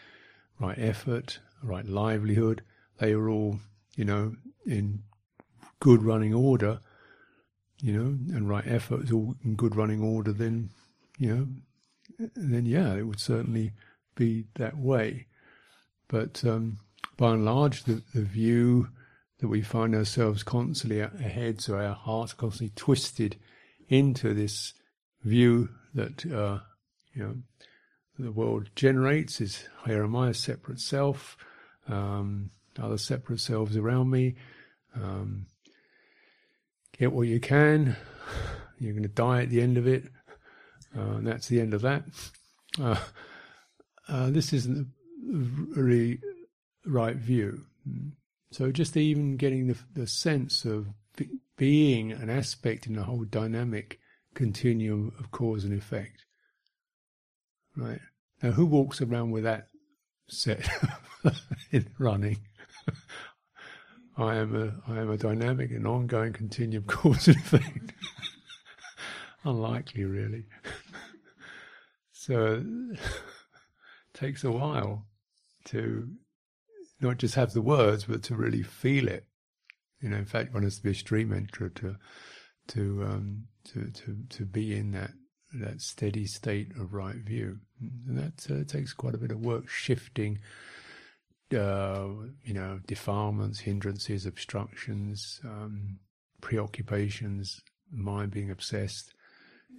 right 0.59 0.77
effort, 0.79 1.39
right 1.61 1.85
livelihood, 1.85 2.61
they 2.99 3.13
are 3.13 3.29
all 3.29 3.59
you 3.95 4.05
know 4.05 4.35
in 4.65 5.03
good 5.79 6.03
running 6.03 6.33
order. 6.33 6.79
You 7.79 7.93
know, 7.93 8.35
and 8.35 8.49
right 8.49 8.65
effort 8.65 9.03
is 9.03 9.11
all 9.11 9.35
in 9.43 9.55
good 9.55 9.75
running 9.75 10.01
order. 10.01 10.31
Then 10.31 10.71
you 11.19 11.35
know 11.35 11.47
then 12.35 12.65
yeah, 12.65 12.95
it 12.95 13.03
would 13.03 13.19
certainly 13.19 13.73
be 14.15 14.45
that 14.55 14.77
way. 14.77 15.27
But 16.07 16.43
um, 16.45 16.77
by 17.17 17.33
and 17.33 17.45
large, 17.45 17.83
the, 17.83 18.01
the 18.13 18.21
view 18.21 18.89
that 19.39 19.47
we 19.47 19.61
find 19.61 19.93
ourselves 19.95 20.43
constantly 20.43 20.99
ahead, 20.99 21.61
so 21.61 21.77
our 21.77 21.93
hearts 21.93 22.33
constantly 22.33 22.73
twisted 22.75 23.37
into 23.87 24.33
this 24.33 24.73
view 25.23 25.69
that 25.93 26.25
uh, 26.25 26.59
you 27.13 27.23
know 27.23 27.35
the 28.19 28.31
world 28.31 28.69
generates 28.75 29.39
is 29.41 29.67
here 29.85 30.03
am 30.03 30.15
I, 30.15 30.29
a 30.29 30.33
separate 30.33 30.79
self, 30.79 31.37
um, 31.87 32.49
other 32.79 32.97
separate 32.97 33.39
selves 33.39 33.77
around 33.77 34.09
me. 34.09 34.35
Um, 34.95 35.45
get 36.97 37.11
what 37.11 37.27
you 37.27 37.39
can. 37.39 37.95
You're 38.79 38.93
going 38.93 39.03
to 39.03 39.09
die 39.09 39.43
at 39.43 39.49
the 39.49 39.61
end 39.61 39.77
of 39.77 39.87
it. 39.87 40.05
Uh, 40.95 41.17
and 41.17 41.27
that's 41.27 41.47
the 41.47 41.59
end 41.59 41.73
of 41.73 41.81
that. 41.81 42.03
Uh, 42.79 42.95
uh, 44.07 44.29
this 44.29 44.53
isn't 44.53 44.87
a 44.87 45.79
really 45.79 46.19
right 46.85 47.15
view. 47.15 47.65
So 48.57 48.71
just 48.71 48.97
even 48.97 49.37
getting 49.37 49.67
the, 49.67 49.77
the 49.93 50.07
sense 50.07 50.65
of 50.65 50.87
being 51.57 52.11
an 52.11 52.27
aspect 52.31 52.87
in 52.87 52.93
the 52.93 53.03
whole 53.03 53.23
dynamic 53.23 53.99
continuum 54.33 55.13
of 55.19 55.29
cause 55.29 55.63
and 55.63 55.77
effect. 55.77 56.25
Right. 57.75 57.99
Now, 58.41 58.53
who 58.53 58.65
walks 58.65 58.99
around 58.99 59.29
with 59.29 59.43
that 59.43 59.67
set 60.27 60.67
in 61.71 61.87
running? 61.99 62.39
I 64.17 64.37
am 64.37 64.55
a 64.55 64.91
I 64.91 65.01
am 65.01 65.11
a 65.11 65.17
dynamic 65.17 65.69
and 65.69 65.85
ongoing 65.85 66.33
continuum 66.33 66.83
cause 66.87 67.27
and 67.27 67.37
effect. 67.37 67.93
Unlikely, 69.43 70.05
really. 70.05 70.45
so 72.11 72.65
it 72.91 72.99
takes 74.15 74.43
a 74.43 74.51
while 74.51 75.05
to 75.65 76.09
not 76.99 77.17
just 77.17 77.35
have 77.35 77.53
the 77.53 77.61
words, 77.61 78.05
but 78.05 78.23
to 78.23 78.35
really 78.35 78.63
feel 78.63 79.07
it. 79.07 79.25
You 80.01 80.09
know, 80.09 80.17
in 80.17 80.25
fact, 80.25 80.53
one 80.53 80.63
has 80.63 80.77
to 80.77 80.83
be 80.83 80.91
a 80.91 80.95
stream 80.95 81.29
enterer 81.29 81.73
to 81.75 81.95
to 82.69 83.03
um, 83.03 83.43
to 83.65 83.89
to 83.91 84.17
to 84.29 84.45
be 84.45 84.75
in 84.75 84.91
that 84.91 85.11
that 85.53 85.81
steady 85.81 86.25
state 86.25 86.71
of 86.79 86.93
right 86.93 87.15
view. 87.15 87.59
And 87.79 88.17
that 88.17 88.51
uh, 88.51 88.63
takes 88.65 88.93
quite 88.93 89.15
a 89.15 89.19
bit 89.19 89.31
of 89.31 89.39
work 89.39 89.69
shifting, 89.69 90.39
uh, 91.53 92.07
you 92.43 92.53
know, 92.53 92.79
defilements, 92.85 93.59
hindrances, 93.59 94.25
obstructions, 94.25 95.39
um, 95.43 95.99
preoccupations, 96.41 97.61
mind 97.91 98.31
being 98.31 98.51
obsessed, 98.51 99.13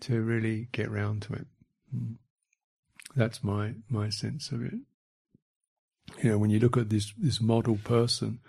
to 0.01 0.23
really 0.23 0.69
get 0.73 0.91
round 0.91 1.23
to 1.23 1.35
it. 1.35 1.47
Mm. 1.95 2.17
That's 3.17 3.43
my 3.43 3.75
my 3.89 4.11
sense 4.11 4.51
of 4.51 4.63
it. 4.65 4.75
You 6.23 6.31
know, 6.31 6.39
when 6.39 6.51
you 6.51 6.59
look 6.59 6.77
at 6.77 6.91
this 6.91 7.13
this 7.19 7.41
model 7.41 7.79
person, 7.85 8.41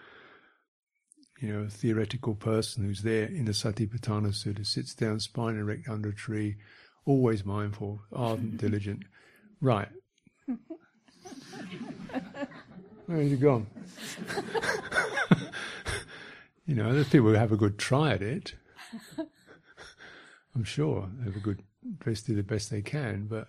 you 1.40 1.54
know, 1.54 1.62
a 1.62 1.70
theoretical 1.70 2.36
person 2.36 2.84
who's 2.84 3.02
there 3.04 3.26
in 3.26 3.46
the 3.46 3.52
Satipatthana 3.52 4.30
Sutta, 4.30 4.66
sits 4.66 4.94
down, 4.94 5.20
spine 5.20 5.58
erect 5.58 5.88
under 5.88 6.10
a 6.10 6.16
tree, 6.16 6.58
always 7.06 7.46
mindful, 7.46 8.02
ardent, 8.12 8.58
diligent. 8.62 9.04
Right. 9.62 9.90
Where 13.06 13.22
you 13.22 13.38
gone? 13.38 13.68
you 16.66 16.76
know, 16.76 16.94
there's 16.94 17.10
people 17.10 17.30
who 17.30 17.36
have 17.36 17.52
a 17.52 17.58
good 17.58 17.78
try 17.78 18.12
at 18.14 18.22
it. 18.22 18.54
I'm 20.56 20.64
sure 20.64 21.10
they 21.18 21.26
have 21.26 21.36
a 21.36 21.40
good, 21.40 21.64
best 21.84 22.28
do 22.28 22.36
the 22.36 22.44
best 22.44 22.70
they 22.70 22.82
can, 22.82 23.28
but 23.28 23.48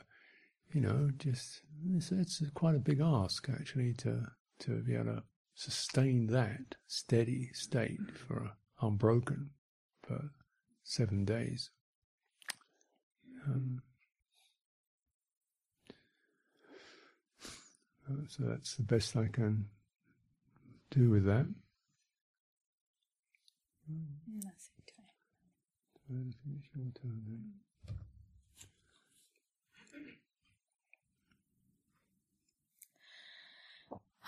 you 0.72 0.80
know, 0.80 1.10
just 1.18 1.62
it's, 1.94 2.12
it's 2.12 2.42
quite 2.54 2.74
a 2.74 2.80
big 2.80 3.00
ask 3.00 3.48
actually 3.48 3.94
to 3.94 4.22
to 4.60 4.82
be 4.82 4.94
able 4.94 5.06
to 5.06 5.22
sustain 5.54 6.26
that 6.26 6.76
steady 6.86 7.50
state 7.52 8.00
for 8.26 8.52
unbroken 8.80 9.50
for 10.06 10.30
seven 10.84 11.24
days. 11.24 11.70
Um, 13.46 13.82
so 18.28 18.44
that's 18.44 18.76
the 18.76 18.82
best 18.82 19.16
I 19.16 19.28
can 19.28 19.66
do 20.90 21.10
with 21.10 21.24
that. 21.24 21.46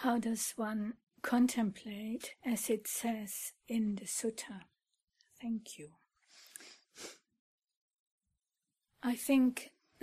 How 0.03 0.19
does 0.19 0.53
one 0.57 0.95
contemplate 1.23 2.35
as 2.45 2.69
it 2.69 2.89
says 2.89 3.53
in 3.69 3.95
the 3.95 4.05
sutta? 4.05 4.63
Thank 5.41 5.79
you. 5.79 5.91
I 9.01 9.15
think, 9.15 9.71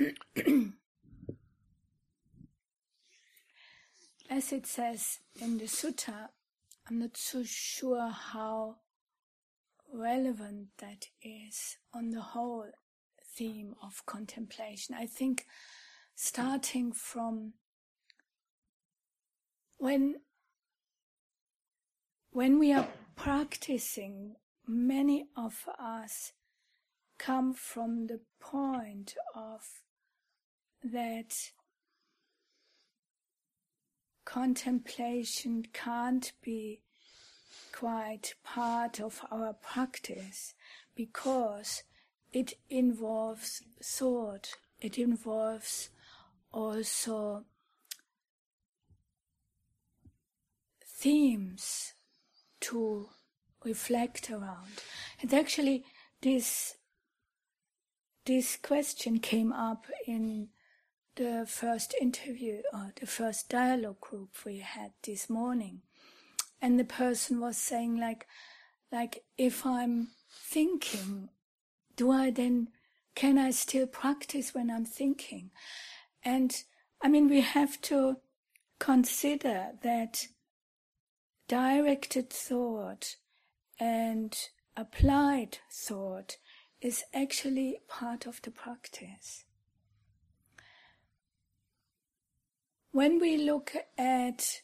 as 4.29 4.53
it 4.53 4.65
says 4.67 5.19
in 5.41 5.57
the 5.57 5.65
sutta, 5.65 6.29
I'm 6.89 6.99
not 6.99 7.17
so 7.17 7.43
sure 7.43 8.09
how 8.09 8.77
relevant 9.93 10.67
that 10.77 11.07
is 11.21 11.75
on 11.93 12.11
the 12.11 12.21
whole 12.21 12.71
theme 13.35 13.75
of 13.83 14.05
contemplation. 14.05 14.95
I 14.97 15.07
think 15.07 15.45
starting 16.15 16.93
from 16.93 17.55
when 19.79 20.15
when 22.31 22.59
we 22.59 22.71
are 22.71 22.87
practicing, 23.15 24.35
many 24.67 25.25
of 25.35 25.65
us 25.79 26.33
come 27.17 27.53
from 27.53 28.05
the 28.05 28.19
point 28.39 29.15
of 29.33 29.61
that 30.83 31.33
contemplation 34.25 35.65
can't 35.73 36.33
be 36.43 36.81
quite 37.73 38.35
part 38.43 38.99
of 39.01 39.21
our 39.31 39.53
practice 39.53 40.53
because 40.95 41.83
it 42.31 42.53
involves 42.69 43.63
thought, 43.83 44.49
it 44.79 44.97
involves 44.97 45.89
also 46.51 47.45
themes 50.99 51.93
to 52.61 53.07
reflect 53.63 54.29
around. 54.29 54.83
And 55.21 55.33
actually, 55.33 55.85
this 56.21 56.75
this 58.25 58.57
question 58.57 59.19
came 59.19 59.51
up 59.51 59.85
in 60.05 60.49
the 61.15 61.45
first 61.47 61.95
interview 61.99 62.61
or 62.71 62.93
the 62.99 63.07
first 63.07 63.49
dialogue 63.49 63.99
group 63.99 64.29
we 64.45 64.59
had 64.59 64.91
this 65.03 65.29
morning 65.29 65.81
and 66.61 66.79
the 66.79 66.83
person 66.83 67.39
was 67.39 67.57
saying 67.57 67.99
like 67.99 68.27
like 68.91 69.23
if 69.37 69.65
i'm 69.65 70.09
thinking 70.31 71.29
do 71.95 72.11
i 72.11 72.29
then 72.29 72.67
can 73.15 73.37
i 73.37 73.49
still 73.49 73.87
practice 73.87 74.53
when 74.53 74.69
i'm 74.69 74.85
thinking 74.85 75.49
and 76.23 76.63
i 77.01 77.07
mean 77.07 77.27
we 77.27 77.41
have 77.41 77.81
to 77.81 78.17
consider 78.79 79.71
that 79.81 80.27
directed 81.49 82.29
thought 82.29 83.15
and 83.79 84.37
applied 84.77 85.57
thought 85.71 86.37
is 86.79 87.03
actually 87.13 87.79
part 87.89 88.25
of 88.25 88.41
the 88.43 88.51
practice. 88.51 89.43
When 92.91 93.19
we 93.19 93.35
look 93.37 93.73
at 93.97 94.61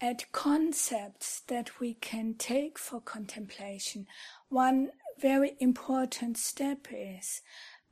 at 0.00 0.32
concepts 0.32 1.42
that 1.48 1.78
we 1.78 1.92
can 1.92 2.34
take 2.38 2.78
for 2.78 3.02
contemplation, 3.02 4.06
one 4.48 4.90
very 5.20 5.56
important 5.60 6.38
step 6.38 6.86
is 6.90 7.42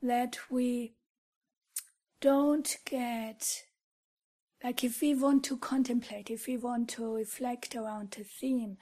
that 0.01 0.37
we 0.49 0.95
don't 2.19 2.77
get 2.85 3.63
like 4.63 4.83
if 4.83 5.01
we 5.01 5.13
want 5.15 5.43
to 5.45 5.57
contemplate, 5.57 6.29
if 6.29 6.47
we 6.47 6.57
want 6.57 6.89
to 6.89 7.15
reflect 7.15 7.75
around 7.75 8.15
a 8.19 8.23
theme, 8.23 8.77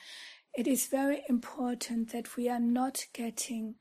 it 0.54 0.68
is 0.68 0.88
very 0.88 1.24
important 1.30 2.12
that 2.12 2.36
we 2.36 2.50
are 2.50 2.60
not 2.60 3.06
getting 3.13 3.76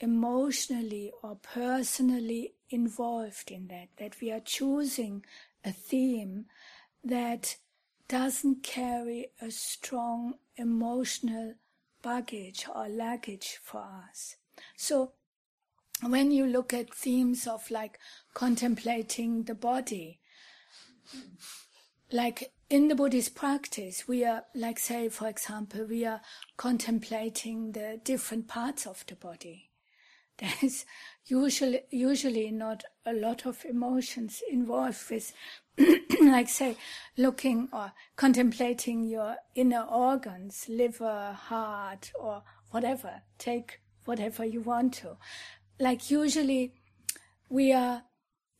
emotionally 0.00 1.12
or 1.22 1.36
personally 1.36 2.54
involved 2.68 3.50
in 3.50 3.68
that, 3.68 3.88
that 3.96 4.20
we 4.20 4.30
are 4.30 4.40
choosing 4.40 5.24
a 5.64 5.72
theme 5.72 6.46
that 7.04 7.56
doesn't 8.08 8.62
carry 8.62 9.28
a 9.40 9.50
strong 9.50 10.34
emotional 10.56 11.54
baggage 12.02 12.66
or 12.74 12.88
luggage 12.88 13.58
for 13.62 13.84
us. 14.10 14.36
So 14.76 15.12
when 16.02 16.32
you 16.32 16.46
look 16.46 16.74
at 16.74 16.92
themes 16.92 17.46
of 17.46 17.70
like 17.70 17.98
contemplating 18.34 19.44
the 19.44 19.54
body, 19.54 20.18
like 22.12 22.52
in 22.72 22.88
the 22.88 22.94
Buddhist 22.94 23.34
practice, 23.34 24.08
we 24.08 24.24
are, 24.24 24.44
like, 24.54 24.78
say, 24.78 25.08
for 25.08 25.28
example, 25.28 25.84
we 25.84 26.06
are 26.06 26.20
contemplating 26.56 27.72
the 27.72 28.00
different 28.02 28.48
parts 28.48 28.86
of 28.86 29.04
the 29.06 29.14
body. 29.14 29.70
There's 30.38 30.86
usually 31.26 31.82
usually 31.90 32.50
not 32.50 32.84
a 33.04 33.12
lot 33.12 33.46
of 33.46 33.64
emotions 33.66 34.42
involved 34.50 35.10
with, 35.10 35.32
like 36.22 36.48
say, 36.48 36.76
looking 37.16 37.68
or 37.72 37.92
contemplating 38.16 39.04
your 39.04 39.36
inner 39.54 39.82
organs, 39.82 40.66
liver, 40.68 41.36
heart, 41.38 42.10
or 42.18 42.42
whatever. 42.70 43.22
Take 43.38 43.80
whatever 44.06 44.44
you 44.44 44.62
want 44.62 44.94
to. 44.94 45.16
Like 45.78 46.10
usually, 46.10 46.72
we 47.48 47.72
are. 47.72 48.04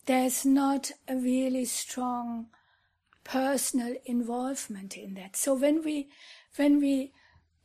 There's 0.07 0.45
not 0.45 0.91
a 1.07 1.17
really 1.17 1.65
strong 1.65 2.47
personal 3.25 3.95
involvement 4.05 4.97
in 4.97 5.15
that. 5.15 5.37
So 5.37 5.55
when 5.55 5.85
we 5.85 6.09
when 6.57 6.81
we 6.81 7.13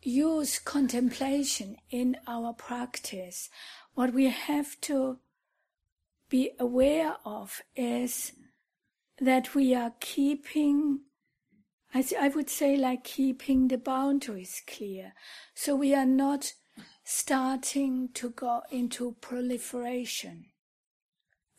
use 0.01 0.59
contemplation 0.59 1.77
in 1.89 2.17
our 2.27 2.53
practice, 2.53 3.49
what 3.95 4.13
we 4.13 4.29
have 4.29 4.79
to 4.81 5.17
be 6.29 6.51
aware 6.59 7.15
of 7.25 7.61
is 7.75 8.33
that 9.19 9.55
we 9.55 9.73
are 9.73 9.93
keeping, 9.99 10.99
I, 11.93 12.05
I 12.19 12.27
would 12.29 12.49
say, 12.49 12.77
like 12.77 13.03
keeping 13.03 13.67
the 13.67 13.77
boundaries 13.77 14.61
clear. 14.67 15.13
So 15.55 15.75
we 15.75 15.95
are 15.95 16.05
not 16.05 16.53
starting 17.03 18.09
to 18.13 18.29
go 18.29 18.61
into 18.69 19.15
proliferation. 19.21 20.45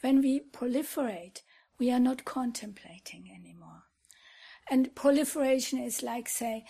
When 0.01 0.20
we 0.20 0.40
proliferate, 0.40 1.42
we 1.78 1.90
are 1.90 2.01
not 2.01 2.24
contemplating 2.24 3.30
anymore. 3.34 3.84
And 4.70 4.94
proliferation 4.94 5.78
is 5.78 6.03
like, 6.03 6.28
say, 6.28 6.64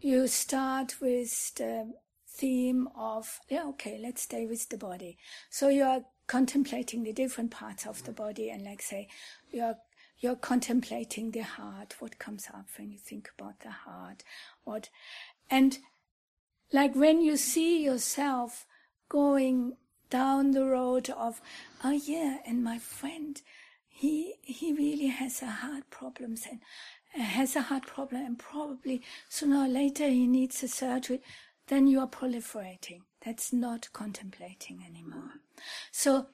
you 0.00 0.26
start 0.26 1.00
with 1.00 1.54
the 1.56 1.92
theme 2.34 2.88
of 2.96 3.38
yeah 3.48 3.64
okay 3.64 3.96
let's 4.02 4.22
stay 4.22 4.44
with 4.44 4.68
the 4.68 4.76
body 4.76 5.16
so 5.50 5.68
you 5.68 5.84
are 5.84 6.00
contemplating 6.26 7.04
the 7.04 7.12
different 7.12 7.50
parts 7.50 7.86
of 7.86 8.02
the 8.04 8.12
body 8.12 8.50
and 8.50 8.64
like 8.64 8.82
say 8.82 9.06
you're 9.52 9.76
you're 10.18 10.34
contemplating 10.34 11.30
the 11.30 11.42
heart 11.42 11.94
what 12.00 12.18
comes 12.18 12.48
up 12.52 12.66
when 12.76 12.90
you 12.90 12.98
think 12.98 13.30
about 13.38 13.60
the 13.60 13.70
heart 13.70 14.24
what 14.64 14.88
and 15.48 15.78
like 16.72 16.96
when 16.96 17.20
you 17.20 17.36
see 17.36 17.84
yourself 17.84 18.66
going 19.08 19.76
down 20.14 20.50
the 20.52 20.64
road 20.64 21.10
of 21.10 21.40
oh 21.82 21.98
yeah 22.14 22.38
and 22.46 22.62
my 22.62 22.78
friend 22.78 23.42
he 23.88 24.34
he 24.42 24.72
really 24.72 25.10
has 25.20 25.42
a 25.42 25.54
heart 25.62 25.88
problems 25.90 26.46
and 26.50 26.60
uh, 27.18 27.22
has 27.22 27.56
a 27.56 27.66
heart 27.68 27.86
problem 27.86 28.24
and 28.24 28.38
probably 28.38 29.00
sooner 29.28 29.64
or 29.64 29.68
later 29.68 30.08
he 30.08 30.26
needs 30.26 30.62
a 30.62 30.68
surgery 30.68 31.20
then 31.68 31.86
you 31.86 32.00
are 32.00 32.08
proliferating. 32.08 33.00
That's 33.24 33.52
not 33.52 33.88
contemplating 33.92 34.84
anymore. 34.86 35.40
So 35.90 36.26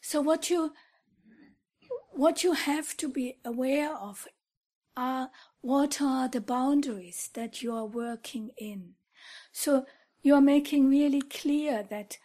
so 0.00 0.20
what 0.20 0.50
you 0.50 0.72
what 2.10 2.44
you 2.44 2.52
have 2.52 2.96
to 2.98 3.08
be 3.08 3.38
aware 3.44 3.94
of 3.94 4.26
are 4.96 5.30
what 5.60 6.00
are 6.00 6.28
the 6.28 6.40
boundaries 6.40 7.30
that 7.34 7.62
you 7.62 7.74
are 7.74 7.86
working 7.86 8.50
in. 8.56 8.94
So 9.52 9.86
you 10.22 10.34
are 10.34 10.40
making 10.40 10.88
really 10.88 11.22
clear 11.22 11.82
that 11.90 12.18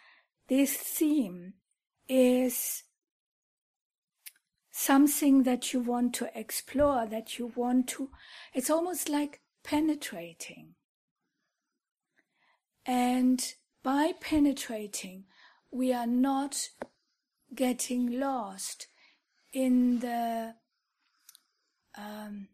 this 0.50 0.76
theme 0.76 1.54
is 2.08 2.82
something 4.72 5.44
that 5.44 5.72
you 5.72 5.78
want 5.78 6.12
to 6.12 6.28
explore, 6.34 7.06
that 7.06 7.38
you 7.38 7.52
want 7.54 7.86
to, 7.86 8.10
it's 8.52 8.68
almost 8.68 9.08
like 9.08 9.40
penetrating. 9.62 10.74
And 12.84 13.54
by 13.84 14.12
penetrating, 14.20 15.26
we 15.70 15.92
are 15.92 16.08
not 16.08 16.70
getting 17.54 18.18
lost 18.18 18.88
in 19.52 20.00
the, 20.00 20.54
um, 21.96 22.48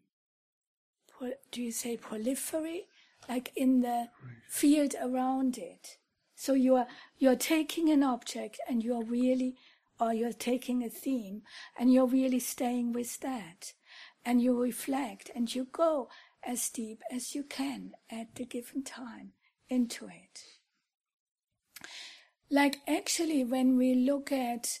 do 1.51 1.63
you 1.63 1.71
say 1.71 1.97
proliferate? 1.97 2.85
Like 3.27 3.51
in 3.55 3.81
the 3.81 4.09
field 4.47 4.93
around 5.01 5.57
it. 5.57 5.97
So 6.39 6.53
you 6.53 6.75
are 6.75 6.87
you're 7.17 7.35
taking 7.35 7.89
an 7.89 8.03
object 8.03 8.59
and 8.69 8.83
you're 8.83 9.03
really 9.03 9.55
or 9.99 10.13
you're 10.13 10.31
taking 10.31 10.83
a 10.83 10.89
theme 10.89 11.41
and 11.77 11.91
you're 11.91 12.05
really 12.05 12.39
staying 12.39 12.93
with 12.93 13.19
that. 13.21 13.73
And 14.23 14.39
you 14.39 14.61
reflect 14.61 15.31
and 15.33 15.53
you 15.53 15.67
go 15.71 16.09
as 16.43 16.69
deep 16.69 17.01
as 17.11 17.33
you 17.33 17.43
can 17.43 17.93
at 18.11 18.35
the 18.35 18.45
given 18.45 18.83
time 18.83 19.31
into 19.67 20.05
it. 20.05 20.43
Like 22.51 22.77
actually 22.87 23.43
when 23.43 23.75
we 23.75 23.95
look 23.95 24.31
at 24.31 24.79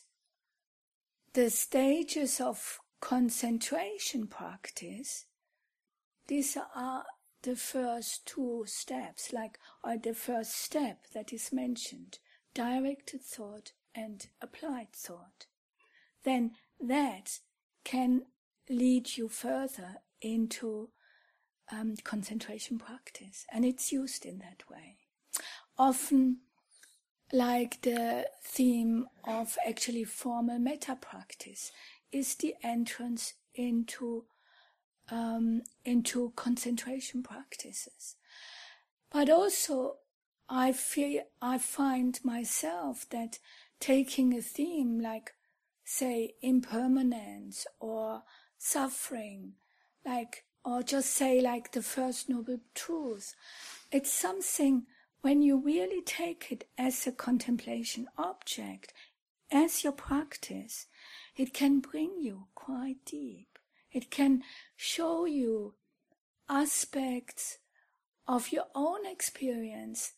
the 1.33 1.49
stages 1.49 2.39
of 2.39 2.77
concentration 3.01 4.27
practice, 4.27 5.25
these 6.27 6.55
are 6.75 7.03
the 7.47 7.55
first 7.55 8.25
two 8.25 8.65
steps, 8.67 9.31
like 9.31 9.57
or 9.81 9.95
the 9.97 10.13
first 10.13 10.53
step 10.53 11.05
that 11.13 11.31
is 11.31 11.53
mentioned, 11.53 12.19
directed 12.53 13.21
thought 13.21 13.71
and 13.95 14.27
applied 14.41 14.91
thought, 14.91 15.45
then 16.25 16.51
that 16.77 17.39
can 17.85 18.23
lead 18.69 19.15
you 19.15 19.29
further 19.29 19.95
into 20.21 20.89
um, 21.71 21.95
concentration 22.03 22.77
practice, 22.77 23.45
and 23.49 23.63
it's 23.63 23.93
used 23.93 24.25
in 24.25 24.39
that 24.39 24.63
way. 24.69 24.97
Often, 25.77 26.39
like 27.31 27.81
the 27.81 28.27
theme 28.43 29.05
of 29.23 29.57
actually 29.65 30.03
formal 30.03 30.59
metta 30.59 30.97
practice, 30.99 31.71
is 32.11 32.35
the 32.35 32.55
entrance 32.61 33.35
into 33.55 34.25
um, 35.09 35.61
into 35.85 36.33
concentration 36.35 37.23
practices. 37.23 38.15
But 39.11 39.29
also, 39.29 39.97
I 40.49 40.71
feel 40.71 41.23
I 41.41 41.57
find 41.57 42.19
myself 42.23 43.07
that 43.09 43.39
taking 43.79 44.33
a 44.33 44.41
theme 44.41 44.99
like, 44.99 45.33
say, 45.83 46.35
impermanence 46.41 47.67
or 47.79 48.23
suffering, 48.57 49.53
like, 50.05 50.45
or 50.63 50.83
just 50.83 51.11
say 51.11 51.39
like 51.41 51.71
the 51.71 51.81
first 51.81 52.29
noble 52.29 52.59
truth, 52.75 53.35
it's 53.91 54.11
something 54.11 54.83
when 55.21 55.41
you 55.41 55.57
really 55.57 56.01
take 56.01 56.51
it 56.51 56.67
as 56.77 57.07
a 57.07 57.11
contemplation 57.11 58.07
object, 58.17 58.93
as 59.51 59.83
your 59.83 59.93
practice, 59.93 60.87
it 61.35 61.53
can 61.53 61.79
bring 61.79 62.19
you 62.19 62.47
quite 62.55 62.97
deep. 63.05 63.56
It 63.91 64.11
can 64.11 64.43
show 64.75 65.25
you 65.25 65.75
aspects 66.49 67.59
of 68.27 68.51
your 68.51 68.65
own 68.75 69.05
experience 69.05 70.13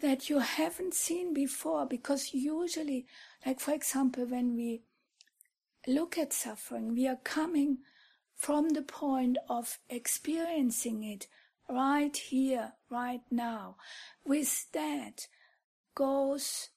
that 0.00 0.28
you 0.28 0.38
haven't 0.38 0.94
seen 0.94 1.32
before 1.34 1.86
because 1.86 2.32
usually, 2.32 3.06
like 3.44 3.60
for 3.60 3.72
example, 3.72 4.24
when 4.24 4.54
we 4.54 4.82
look 5.86 6.18
at 6.18 6.32
suffering, 6.32 6.94
we 6.94 7.06
are 7.08 7.18
coming 7.24 7.78
from 8.36 8.70
the 8.70 8.82
point 8.82 9.36
of 9.48 9.78
experiencing 9.88 11.02
it 11.02 11.26
right 11.68 12.16
here, 12.16 12.72
right 12.90 13.22
now. 13.30 13.76
With 14.24 14.70
that 14.72 15.26
goes, 15.94 16.68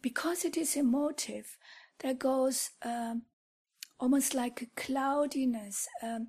because 0.00 0.44
it 0.44 0.56
is 0.56 0.76
emotive, 0.76 1.58
there 1.98 2.14
goes 2.14 2.70
um, 2.82 3.22
almost 3.98 4.34
like 4.34 4.62
a 4.62 4.80
cloudiness. 4.80 5.88
Um, 6.02 6.28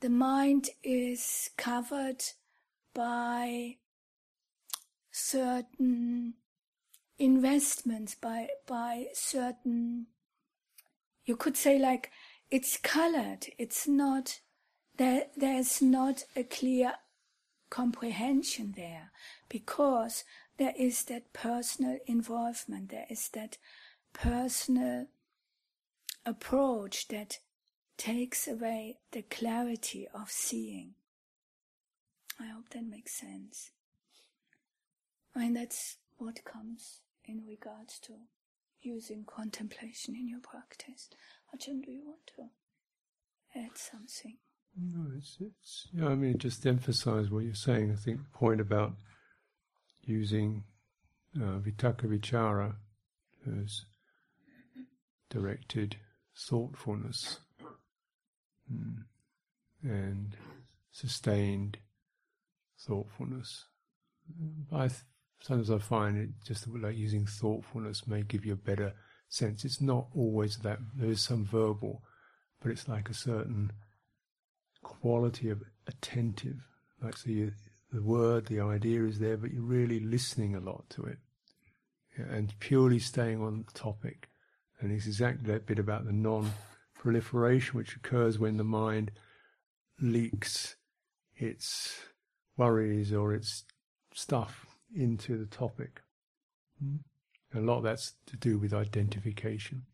the 0.00 0.10
mind 0.10 0.70
is 0.82 1.50
covered 1.56 2.22
by 2.94 3.76
certain 5.10 6.34
investments, 7.18 8.14
by 8.14 8.48
by 8.66 9.06
certain. 9.14 10.06
You 11.24 11.36
could 11.36 11.56
say 11.56 11.78
like 11.78 12.10
it's 12.50 12.76
colored. 12.76 13.46
It's 13.58 13.86
not 13.86 14.40
there. 14.96 15.26
There's 15.36 15.80
not 15.80 16.24
a 16.34 16.42
clear 16.42 16.94
comprehension 17.70 18.74
there 18.76 19.12
because 19.48 20.24
there 20.58 20.74
is 20.76 21.04
that 21.04 21.32
personal 21.32 21.98
involvement. 22.06 22.90
There 22.90 23.06
is 23.08 23.28
that 23.30 23.56
personal 24.12 25.06
approach 26.24 27.08
that 27.08 27.38
takes 27.96 28.48
away 28.48 28.98
the 29.12 29.22
clarity 29.22 30.06
of 30.14 30.30
seeing. 30.30 30.94
I 32.40 32.46
hope 32.46 32.70
that 32.70 32.84
makes 32.84 33.18
sense. 33.18 33.70
I 35.34 35.40
mean, 35.40 35.54
that's 35.54 35.96
what 36.18 36.44
comes 36.44 37.00
in 37.24 37.42
regards 37.46 37.98
to 38.00 38.12
using 38.80 39.24
contemplation 39.24 40.14
in 40.16 40.28
your 40.28 40.40
practice. 40.40 41.08
Ajahn, 41.54 41.84
do 41.84 41.90
you 41.90 42.02
want 42.04 42.26
to 42.36 43.58
add 43.58 43.76
something? 43.76 44.38
No, 44.76 45.12
it's, 45.16 45.36
it's 45.40 45.88
yeah, 45.92 46.08
I 46.08 46.14
mean, 46.14 46.38
just 46.38 46.66
emphasize 46.66 47.30
what 47.30 47.44
you're 47.44 47.54
saying. 47.54 47.92
I 47.92 47.96
think 47.96 48.18
the 48.18 48.38
point 48.38 48.60
about 48.60 48.94
using 50.02 50.64
uh, 51.36 51.58
vitakka 51.60 52.06
vichara 52.08 52.74
as 53.62 53.84
directed 55.30 55.96
thoughtfulness 56.36 57.38
mm. 58.72 59.04
and 59.82 60.36
sustained 60.90 61.78
thoughtfulness. 62.78 63.66
I 64.72 64.88
th- 64.88 65.00
sometimes 65.40 65.70
I 65.70 65.78
find 65.78 66.16
it 66.16 66.30
just 66.46 66.66
like 66.68 66.96
using 66.96 67.26
thoughtfulness 67.26 68.06
may 68.06 68.22
give 68.22 68.44
you 68.44 68.52
a 68.52 68.56
better 68.56 68.94
sense. 69.28 69.64
It's 69.64 69.80
not 69.80 70.06
always 70.14 70.58
that 70.58 70.78
there 70.94 71.10
is 71.10 71.22
some 71.22 71.44
verbal, 71.44 72.02
but 72.62 72.70
it's 72.70 72.88
like 72.88 73.08
a 73.08 73.14
certain 73.14 73.72
quality 74.82 75.50
of 75.50 75.62
attentive. 75.86 76.58
Like 77.02 77.16
so, 77.16 77.30
you, 77.30 77.52
the 77.92 78.02
word, 78.02 78.46
the 78.46 78.60
idea 78.60 79.04
is 79.04 79.18
there, 79.18 79.36
but 79.36 79.52
you're 79.52 79.62
really 79.62 80.00
listening 80.00 80.54
a 80.54 80.60
lot 80.60 80.88
to 80.90 81.04
it, 81.04 81.18
yeah, 82.18 82.26
and 82.26 82.54
purely 82.60 82.98
staying 82.98 83.42
on 83.42 83.64
the 83.66 83.78
topic. 83.78 84.28
And 84.82 84.90
it's 84.90 85.06
exactly 85.06 85.50
that 85.52 85.64
bit 85.64 85.78
about 85.78 86.04
the 86.04 86.12
non-proliferation 86.12 87.76
which 87.76 87.94
occurs 87.94 88.38
when 88.38 88.56
the 88.56 88.64
mind 88.64 89.12
leaks 90.00 90.74
its 91.36 92.00
worries 92.56 93.12
or 93.12 93.32
its 93.32 93.64
stuff 94.12 94.66
into 94.94 95.38
the 95.38 95.46
topic. 95.46 96.00
Mm. 96.84 96.98
A 97.54 97.60
lot 97.60 97.78
of 97.78 97.84
that's 97.84 98.14
to 98.26 98.36
do 98.36 98.58
with 98.58 98.74
identification. 98.74 99.84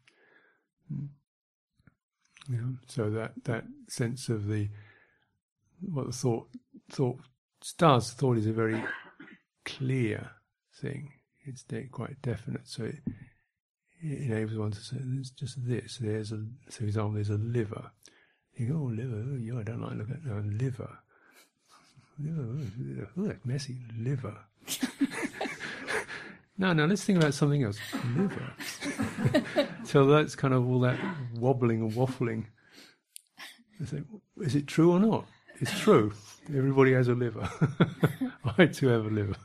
Mm. 0.92 1.08
Know, 2.48 2.76
so 2.86 3.10
that, 3.10 3.32
that 3.44 3.64
sense 3.88 4.30
of 4.30 4.48
the 4.48 4.70
what 5.80 6.06
the 6.06 6.12
thought 6.12 6.48
thought 6.90 7.20
does. 7.76 8.10
Thought 8.12 8.38
is 8.38 8.46
a 8.46 8.52
very 8.52 8.82
clear 9.66 10.30
thing. 10.80 11.12
It's 11.44 11.64
quite 11.92 12.22
definite, 12.22 12.66
so 12.66 12.84
it, 12.84 13.00
it 14.00 14.30
enables 14.30 14.58
one 14.58 14.70
to 14.70 14.80
say, 14.80 14.96
"There's 15.00 15.30
just 15.30 15.66
this." 15.66 15.98
There's 15.98 16.32
a, 16.32 16.44
for 16.70 16.84
example, 16.84 17.12
there's 17.12 17.30
a 17.30 17.34
liver. 17.34 17.90
You 18.54 18.66
go, 18.66 18.74
"Oh, 18.74 18.92
liver. 18.94 19.24
Oh, 19.32 19.36
yeah, 19.36 19.58
I 19.58 19.62
don't 19.62 19.80
like 19.80 19.96
looking 19.96 20.14
at 20.14 20.24
no, 20.24 20.42
liver." 20.58 20.98
Oh, 22.26 22.66
oh 23.16 23.22
that 23.24 23.44
messy 23.46 23.78
liver. 23.96 24.36
no, 26.58 26.72
no, 26.72 26.86
let's 26.86 27.04
think 27.04 27.18
about 27.18 27.34
something 27.34 27.62
else. 27.62 27.78
Liver. 28.16 28.52
so 29.84 30.06
that's 30.06 30.34
kind 30.34 30.54
of 30.54 30.68
all 30.68 30.80
that 30.80 30.98
wobbling 31.34 31.82
and 31.82 31.92
waffling. 31.92 32.46
Think, 33.84 34.06
is 34.40 34.56
it 34.56 34.66
true 34.66 34.92
or 34.92 34.98
not? 34.98 35.26
It's 35.60 35.78
true. 35.78 36.12
Everybody 36.48 36.92
has 36.92 37.08
a 37.08 37.14
liver. 37.14 37.48
I 38.58 38.66
too 38.66 38.88
have 38.88 39.06
a 39.06 39.10
liver. 39.10 39.36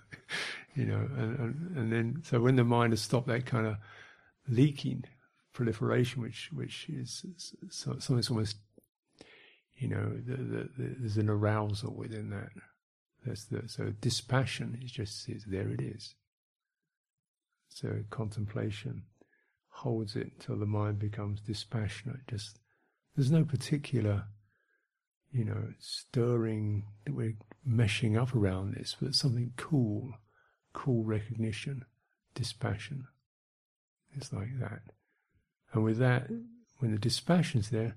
you 0.76 0.86
know, 0.86 1.08
and, 1.18 1.40
and, 1.40 1.78
and 1.78 1.94
then 1.94 2.22
so 2.24 2.40
when 2.40 2.56
the 2.56 2.64
mind 2.64 2.94
has 2.94 3.02
stopped 3.02 3.28
that 3.28 3.46
kind 3.46 3.68
of 3.68 3.78
leaking 4.48 5.04
proliferation, 5.54 6.22
which 6.22 6.50
which 6.54 6.88
is, 6.90 7.26
something 7.70 8.24
almost 8.30 8.58
you 9.76 9.88
know, 9.88 10.14
the, 10.26 10.38
the, 10.38 10.70
the, 10.78 10.96
there's 11.00 11.18
an 11.18 11.30
arousal 11.30 11.94
within 11.94 12.30
that. 12.30 12.50
That's 13.26 13.46
the 13.46 13.64
so 13.68 13.94
dispassion 14.02 14.80
is 14.84 14.92
just 14.92 15.30
is 15.30 15.46
there 15.46 15.70
it 15.70 15.82
is. 15.82 16.16
So 17.70 18.04
contemplation 18.10 19.04
holds 19.70 20.16
it 20.16 20.40
till 20.40 20.58
the 20.58 20.66
mind 20.66 21.00
becomes 21.00 21.42
dispassionate. 21.42 22.28
Just 22.30 22.60
there's 23.16 23.32
no 23.32 23.44
particular, 23.44 24.26
you 25.32 25.46
know, 25.46 25.70
stirring 25.80 26.84
that 27.06 27.16
we're 27.16 27.38
meshing 27.68 28.20
up 28.20 28.36
around 28.36 28.76
this, 28.76 28.96
but 29.02 29.16
something 29.16 29.54
cool, 29.58 30.14
cool 30.74 31.04
recognition, 31.04 31.86
dispassion. 32.36 33.06
It's 34.16 34.32
like 34.32 34.60
that. 34.60 34.82
And 35.74 35.84
with 35.84 35.98
that, 35.98 36.28
when 36.80 36.92
the 36.92 37.00
dispassion's 37.00 37.70
there, 37.70 37.96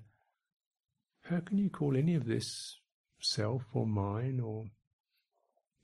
how 1.29 1.39
can 1.39 1.57
you 1.57 1.69
call 1.69 1.95
any 1.95 2.15
of 2.15 2.25
this 2.25 2.77
self 3.19 3.63
or 3.73 3.85
mine 3.85 4.39
or 4.39 4.65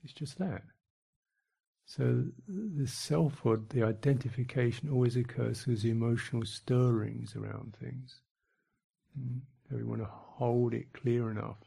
it's 0.02 0.12
just 0.12 0.38
that. 0.38 0.62
So 1.86 2.24
the 2.46 2.86
selfhood, 2.86 3.70
the 3.70 3.82
identification 3.82 4.90
always 4.90 5.16
occurs 5.16 5.62
through 5.62 5.76
the 5.76 5.90
emotional 5.90 6.44
stirrings 6.44 7.34
around 7.36 7.76
things. 7.80 8.20
Mm. 9.18 9.40
So 9.68 9.76
we 9.76 9.84
want 9.84 10.02
to 10.02 10.08
hold 10.10 10.74
it 10.74 10.92
clear 10.92 11.30
enough. 11.30 11.58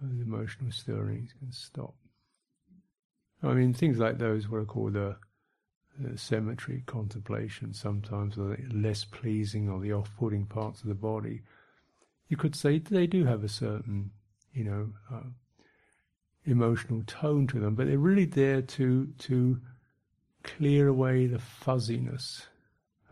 Those 0.00 0.20
emotional 0.20 0.72
stirrings 0.72 1.32
can 1.38 1.52
stop. 1.52 1.94
I 3.42 3.52
mean, 3.52 3.72
things 3.74 3.98
like 3.98 4.18
those, 4.18 4.48
what 4.48 4.62
I 4.62 4.64
call 4.64 4.90
the, 4.90 5.16
cemetery 6.16 6.82
contemplation, 6.86 7.72
sometimes 7.74 8.36
the 8.36 8.56
less 8.72 9.04
pleasing 9.04 9.68
or 9.68 9.80
the 9.80 9.92
off-putting 9.92 10.46
parts 10.46 10.82
of 10.82 10.88
the 10.88 10.94
body 10.94 11.42
you 12.30 12.36
could 12.36 12.54
say 12.54 12.78
they 12.78 13.08
do 13.08 13.24
have 13.24 13.42
a 13.44 13.48
certain, 13.48 14.12
you 14.54 14.64
know, 14.64 14.92
uh, 15.12 15.28
emotional 16.46 17.02
tone 17.06 17.46
to 17.48 17.58
them, 17.58 17.74
but 17.74 17.86
they're 17.86 17.98
really 17.98 18.24
there 18.24 18.62
to 18.62 19.08
to 19.18 19.60
clear 20.44 20.86
away 20.86 21.26
the 21.26 21.40
fuzziness 21.40 22.46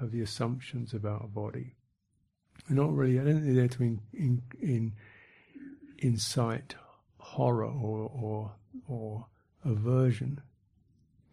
of 0.00 0.12
the 0.12 0.22
assumptions 0.22 0.94
about 0.94 1.24
a 1.24 1.28
body. 1.28 1.74
They're 2.66 2.76
not 2.76 2.94
really. 2.94 3.18
I 3.18 3.24
don't 3.24 3.34
think 3.34 3.46
they're 3.46 3.54
there 3.54 3.68
to 3.68 3.82
in, 3.82 4.00
in, 4.14 4.42
in 4.62 4.92
incite 5.98 6.76
horror 7.18 7.66
or 7.66 8.08
or 8.14 8.52
or 8.86 9.26
aversion, 9.64 10.40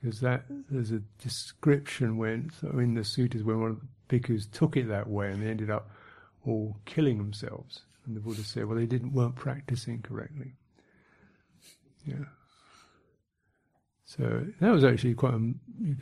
because 0.05 0.19
that 0.19 0.43
there's 0.69 0.91
a 0.91 0.99
description 1.17 2.17
when 2.17 2.51
so 2.61 2.67
in 2.77 2.93
the 2.93 3.03
sutras 3.03 3.43
when 3.43 3.59
one 3.59 3.71
of 3.71 3.79
the 3.79 3.87
bhikkhus 4.19 4.45
took 4.51 4.77
it 4.77 4.87
that 4.87 5.09
way 5.09 5.31
and 5.31 5.41
they 5.41 5.49
ended 5.49 5.71
up 5.71 5.89
all 6.45 6.77
killing 6.85 7.17
themselves. 7.17 7.81
And 8.05 8.15
the 8.15 8.19
Buddha 8.19 8.43
said, 8.43 8.65
well, 8.65 8.77
they 8.77 8.85
didn't 8.85 9.13
weren't 9.13 9.35
practicing 9.35 10.03
correctly. 10.03 10.53
Yeah. 12.05 12.25
So 14.05 14.45
that 14.59 14.69
was 14.69 14.83
actually 14.83 15.15
quite 15.15 15.33
a 15.33 15.53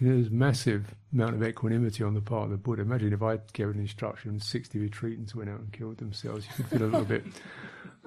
there's 0.02 0.30
massive 0.30 0.94
amount 1.14 1.36
of 1.36 1.44
equanimity 1.44 2.04
on 2.04 2.14
the 2.14 2.20
part 2.20 2.44
of 2.44 2.50
the 2.50 2.58
Buddha. 2.58 2.82
Imagine 2.82 3.14
if 3.14 3.24
I'd 3.24 3.54
given 3.54 3.80
instruction, 3.80 4.32
and 4.32 4.44
60 4.44 4.90
retreatants 4.90 5.34
went 5.34 5.50
out 5.50 5.62
and 5.62 5.72
killed 5.72 6.00
themselves. 6.00 6.46
You 6.46 6.56
could 6.56 6.68
feel 6.68 6.84
a 6.84 6.92
little 6.92 7.06
bit 7.06 7.24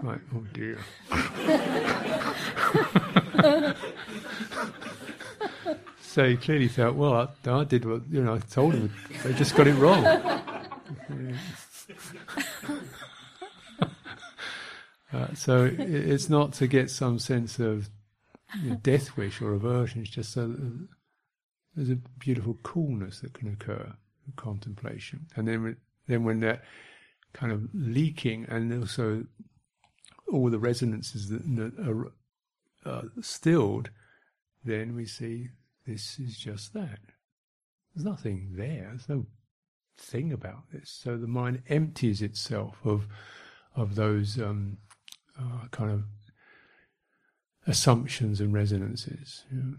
like, 0.02 0.20
oh 0.34 0.44
dear. 0.52 0.78
so 6.16 6.26
he 6.26 6.38
clearly 6.38 6.66
felt, 6.66 6.96
well, 6.96 7.12
I, 7.44 7.50
I, 7.50 7.64
did 7.64 7.84
what, 7.84 8.00
you 8.10 8.24
know, 8.24 8.36
I 8.36 8.38
told 8.38 8.72
them, 8.72 8.90
they 9.22 9.34
just 9.34 9.54
got 9.54 9.66
it 9.66 9.74
wrong. 9.74 10.02
Uh, 15.12 15.32
so 15.34 15.72
it's 15.78 16.28
not 16.28 16.52
to 16.52 16.66
get 16.66 16.90
some 16.90 17.18
sense 17.18 17.60
of 17.60 17.88
you 18.60 18.70
know, 18.70 18.76
death 18.76 19.16
wish 19.16 19.40
or 19.40 19.54
aversion. 19.54 20.02
It's 20.02 20.10
just 20.10 20.32
so 20.32 20.52
there's 21.74 21.90
a 21.90 21.98
beautiful 22.18 22.58
coolness 22.64 23.20
that 23.20 23.32
can 23.32 23.48
occur 23.48 23.94
in 24.26 24.32
contemplation, 24.34 25.26
and 25.36 25.46
then 25.46 25.76
then 26.08 26.24
when 26.24 26.40
that 26.40 26.64
kind 27.32 27.52
of 27.52 27.68
leaking, 27.72 28.46
and 28.48 28.74
also 28.78 29.24
all 30.30 30.50
the 30.50 30.58
resonances 30.58 31.28
that, 31.28 31.44
that 31.54 31.88
are 31.88 32.12
uh, 32.84 33.02
stilled, 33.22 33.90
then 34.64 34.96
we 34.96 35.06
see 35.06 35.50
this 35.86 36.18
is 36.18 36.36
just 36.36 36.74
that. 36.74 36.98
There's 37.94 38.04
nothing 38.04 38.52
there. 38.56 38.88
There's 38.90 39.08
no 39.08 39.26
thing 39.98 40.32
about 40.32 40.70
this. 40.72 40.90
So 41.02 41.16
the 41.16 41.26
mind 41.26 41.62
empties 41.68 42.22
itself 42.22 42.78
of 42.84 43.06
of 43.74 43.94
those 43.94 44.40
um, 44.40 44.78
uh, 45.38 45.68
kind 45.70 45.90
of 45.90 46.04
assumptions 47.66 48.40
and 48.40 48.52
resonances. 48.52 49.44
You 49.50 49.58
know? 49.58 49.74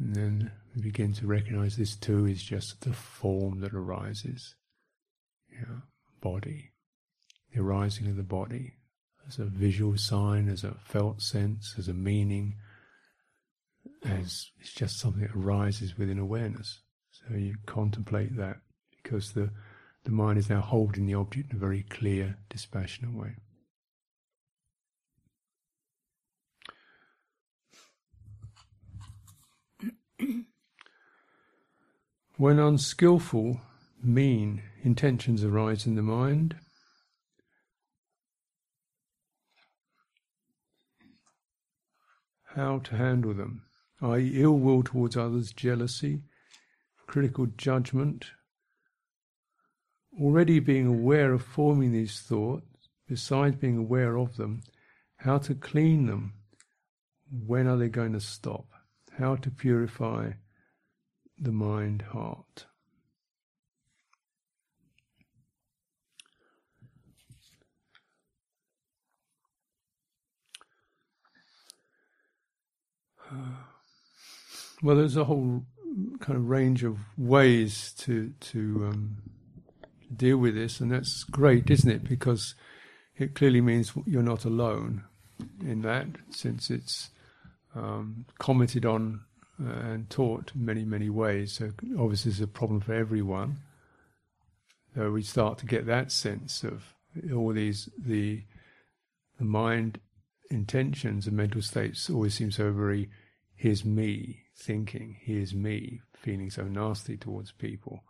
And 0.00 0.16
then 0.16 0.52
we 0.74 0.82
begin 0.82 1.12
to 1.14 1.26
recognize 1.26 1.76
this 1.76 1.96
too 1.96 2.26
is 2.26 2.42
just 2.42 2.82
the 2.82 2.92
form 2.92 3.60
that 3.60 3.74
arises. 3.74 4.54
You 5.50 5.60
know, 5.60 5.82
body, 6.20 6.72
the 7.52 7.60
arising 7.60 8.06
of 8.06 8.16
the 8.16 8.22
body 8.22 8.74
as 9.26 9.38
a 9.38 9.44
visual 9.44 9.96
sign, 9.96 10.48
as 10.48 10.64
a 10.64 10.74
felt 10.84 11.20
sense, 11.20 11.74
as 11.78 11.88
a 11.88 11.94
meaning, 11.94 12.56
as 14.04 14.50
it's 14.60 14.72
just 14.72 14.98
something 14.98 15.22
that 15.22 15.34
arises 15.36 15.96
within 15.98 16.18
awareness. 16.18 16.80
So 17.10 17.34
you 17.34 17.56
contemplate 17.66 18.36
that 18.36 18.58
because 19.02 19.32
the, 19.32 19.50
the 20.04 20.10
mind 20.10 20.38
is 20.38 20.48
now 20.48 20.60
holding 20.60 21.06
the 21.06 21.14
object 21.14 21.50
in 21.50 21.56
a 21.56 21.60
very 21.60 21.82
clear, 21.82 22.38
dispassionate 22.48 23.14
way. 23.14 23.36
when 32.36 32.58
unskillful, 32.58 33.60
mean 34.02 34.62
intentions 34.82 35.42
arise 35.42 35.86
in 35.86 35.96
the 35.96 36.02
mind, 36.02 36.56
how 42.54 42.78
to 42.78 42.96
handle 42.96 43.34
them, 43.34 43.67
i.e., 44.00 44.42
ill 44.42 44.58
will 44.58 44.82
towards 44.82 45.16
others, 45.16 45.52
jealousy, 45.52 46.22
critical 47.06 47.46
judgment, 47.56 48.26
already 50.20 50.60
being 50.60 50.86
aware 50.86 51.32
of 51.32 51.42
forming 51.42 51.92
these 51.92 52.20
thoughts, 52.20 52.64
besides 53.08 53.56
being 53.56 53.76
aware 53.76 54.16
of 54.16 54.36
them, 54.36 54.62
how 55.16 55.38
to 55.38 55.54
clean 55.54 56.06
them, 56.06 56.34
when 57.46 57.66
are 57.66 57.76
they 57.76 57.88
going 57.88 58.12
to 58.12 58.20
stop, 58.20 58.66
how 59.18 59.36
to 59.36 59.50
purify 59.50 60.30
the 61.38 61.52
mind 61.52 62.02
heart. 62.02 62.66
Well, 74.82 74.96
there's 74.96 75.16
a 75.16 75.24
whole 75.24 75.64
kind 76.20 76.38
of 76.38 76.48
range 76.48 76.84
of 76.84 76.98
ways 77.16 77.92
to 77.98 78.32
to 78.40 78.88
um, 78.90 79.16
deal 80.14 80.38
with 80.38 80.54
this, 80.54 80.80
and 80.80 80.92
that's 80.92 81.24
great, 81.24 81.68
isn't 81.70 81.90
it? 81.90 82.08
Because 82.08 82.54
it 83.16 83.34
clearly 83.34 83.60
means 83.60 83.92
you're 84.06 84.22
not 84.22 84.44
alone 84.44 85.04
in 85.60 85.82
that, 85.82 86.06
since 86.30 86.70
it's 86.70 87.10
um, 87.74 88.24
commented 88.38 88.86
on 88.86 89.20
uh, 89.60 89.72
and 89.72 90.10
taught 90.10 90.52
many, 90.54 90.84
many 90.84 91.10
ways. 91.10 91.54
So 91.54 91.72
obviously, 91.98 92.30
it's 92.30 92.40
a 92.40 92.46
problem 92.46 92.80
for 92.80 92.94
everyone. 92.94 93.58
So 94.94 95.10
we 95.10 95.22
start 95.22 95.58
to 95.58 95.66
get 95.66 95.86
that 95.86 96.12
sense 96.12 96.62
of 96.62 96.94
all 97.34 97.52
these 97.52 97.88
the 97.98 98.42
the 99.38 99.44
mind 99.44 100.00
intentions 100.50 101.26
and 101.26 101.36
mental 101.36 101.62
states 101.62 102.08
always 102.10 102.34
seem 102.34 102.50
so 102.50 102.72
very 102.72 103.08
here's 103.54 103.84
me 103.84 104.42
thinking, 104.58 105.16
here's 105.20 105.54
me 105.54 106.00
feeling 106.14 106.50
so 106.50 106.64
nasty 106.64 107.16
towards 107.16 107.52
people. 107.52 108.02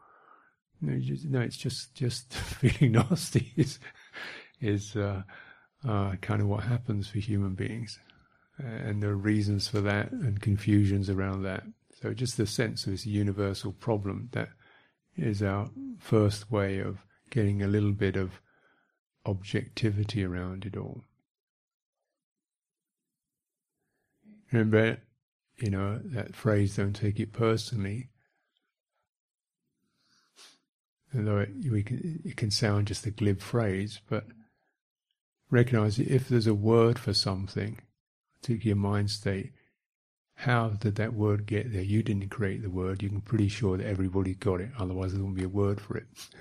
No, 0.81 0.99
just, 0.99 1.27
no 1.27 1.41
it's 1.41 1.57
just 1.57 1.95
just 1.95 2.33
feeling 2.35 2.93
nasty 2.93 3.53
is 3.57 3.79
is 4.61 4.97
uh, 4.97 5.23
uh, 5.87 6.17
kind 6.21 6.41
of 6.41 6.49
what 6.49 6.65
happens 6.65 7.09
for 7.09 7.19
human 7.19 7.55
beings, 7.55 7.99
and 8.59 9.03
there 9.03 9.11
are 9.11 9.17
reasons 9.17 9.69
for 9.69 9.81
that 9.81 10.11
and 10.11 10.41
confusions 10.41 11.11
around 11.11 11.43
that. 11.43 11.65
So 12.01 12.15
just 12.15 12.37
the 12.37 12.47
sense 12.47 12.87
of 12.87 12.93
this 12.93 13.07
universal 13.07 13.73
problem 13.73 14.29
that 14.33 14.51
is 15.17 15.43
our 15.43 15.69
first 15.99 16.51
way 16.51 16.79
of 16.79 16.99
getting 17.31 17.63
a 17.63 17.67
little 17.67 17.93
bit 17.93 18.17
of 18.17 18.41
objectivity 19.27 20.25
around 20.25 20.65
it 20.65 20.77
all. 20.77 21.03
Remember, 24.53 24.99
you 25.61 25.71
know, 25.71 26.01
that 26.05 26.35
phrase, 26.35 26.77
don't 26.77 26.95
take 26.95 27.21
it 27.21 27.33
personally. 27.33 28.09
Although 31.15 31.39
it, 31.39 31.87
can, 31.87 32.21
it 32.25 32.37
can 32.37 32.51
sound 32.51 32.87
just 32.87 33.07
a 33.07 33.11
glib 33.11 33.41
phrase, 33.41 34.01
but 34.09 34.25
recognize 35.51 35.97
that 35.97 36.09
if 36.09 36.29
there's 36.29 36.47
a 36.47 36.55
word 36.55 36.99
for 36.99 37.15
something, 37.15 37.79
particularly 38.41 38.73
a 38.73 38.77
mind 38.77 39.11
state, 39.11 39.53
how 40.35 40.69
did 40.69 40.97
that 40.97 41.15
word 41.15 41.47
get 41.47 41.73
there? 41.73 41.83
You 41.83 42.03
didn't 42.03 42.29
create 42.29 42.63
the 42.63 42.71
word. 42.71 43.03
You 43.03 43.09
can 43.09 43.21
pretty 43.21 43.49
sure 43.49 43.77
that 43.77 43.87
everybody 43.87 44.35
got 44.35 44.61
it. 44.61 44.71
Otherwise, 44.79 45.13
there 45.13 45.21
wouldn't 45.21 45.37
be 45.37 45.45
a 45.45 45.49
word 45.49 45.81
for 45.81 45.97
it. 45.97 46.07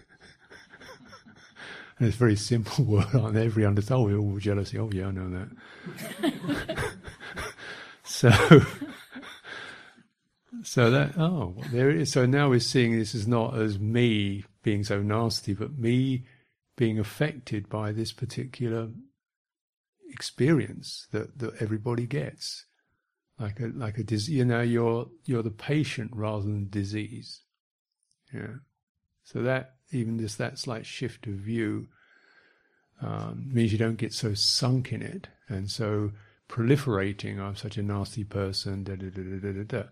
and 1.97 2.07
it's 2.07 2.15
a 2.15 2.19
very 2.19 2.35
simple 2.35 2.85
word. 2.85 3.15
On 3.15 3.35
every 3.35 3.65
understand. 3.65 3.99
Oh, 3.99 4.03
we're 4.03 4.17
all 4.17 4.37
jealousy. 4.37 4.77
Oh, 4.77 4.89
yeah, 4.93 5.07
I 5.07 5.11
know 5.11 5.47
that. 6.21 6.77
so, 8.03 8.61
so 10.63 10.89
that 10.91 11.17
oh, 11.17 11.55
there 11.71 11.89
it 11.89 11.97
is. 11.97 12.11
So 12.11 12.25
now 12.25 12.49
we're 12.49 12.59
seeing 12.59 12.97
this 12.97 13.15
is 13.15 13.27
not 13.27 13.55
as 13.57 13.79
me 13.79 14.45
being 14.63 14.83
so 14.83 15.01
nasty, 15.01 15.53
but 15.53 15.77
me 15.77 16.25
being 16.75 16.99
affected 16.99 17.69
by 17.69 17.91
this 17.91 18.11
particular 18.11 18.89
experience 20.09 21.07
that, 21.11 21.39
that 21.39 21.61
everybody 21.61 22.05
gets 22.05 22.65
like 23.39 23.59
a 23.59 23.67
like 23.67 23.97
a 23.97 24.03
disease. 24.03 24.35
You 24.35 24.45
know, 24.45 24.61
you're 24.61 25.07
you're 25.25 25.43
the 25.43 25.51
patient 25.51 26.11
rather 26.13 26.43
than 26.43 26.69
disease. 26.69 27.41
Yeah. 28.33 28.57
So 29.23 29.41
that 29.41 29.75
even 29.91 30.19
just 30.19 30.37
that 30.37 30.59
slight 30.59 30.85
shift 30.85 31.27
of 31.27 31.33
view 31.33 31.87
um, 33.01 33.49
means 33.51 33.71
you 33.71 33.77
don't 33.77 33.97
get 33.97 34.13
so 34.13 34.33
sunk 34.33 34.91
in 34.91 35.01
it 35.01 35.27
and 35.47 35.69
so 35.69 36.11
proliferating. 36.49 37.39
I'm 37.39 37.55
such 37.55 37.77
a 37.77 37.83
nasty 37.83 38.23
person. 38.23 38.83
Da 38.83 38.95
Da, 38.95 39.09
da, 39.09 39.21
da, 39.21 39.51
da, 39.51 39.63
da, 39.63 39.83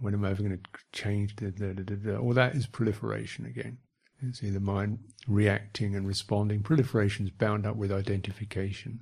When 0.00 0.14
am 0.14 0.24
I 0.24 0.30
ever 0.30 0.42
going 0.42 0.58
to 0.58 0.80
change? 0.92 1.36
Da, 1.36 1.50
da, 1.50 1.72
da. 1.72 2.16
All 2.16 2.34
that 2.34 2.54
is 2.54 2.66
proliferation 2.66 3.46
again. 3.46 3.78
You 4.20 4.32
see 4.32 4.50
the 4.50 4.60
mind 4.60 5.00
reacting 5.26 5.96
and 5.96 6.06
responding. 6.06 6.62
Proliferation 6.62 7.26
is 7.26 7.32
bound 7.32 7.66
up 7.66 7.76
with 7.76 7.90
identification. 7.90 9.00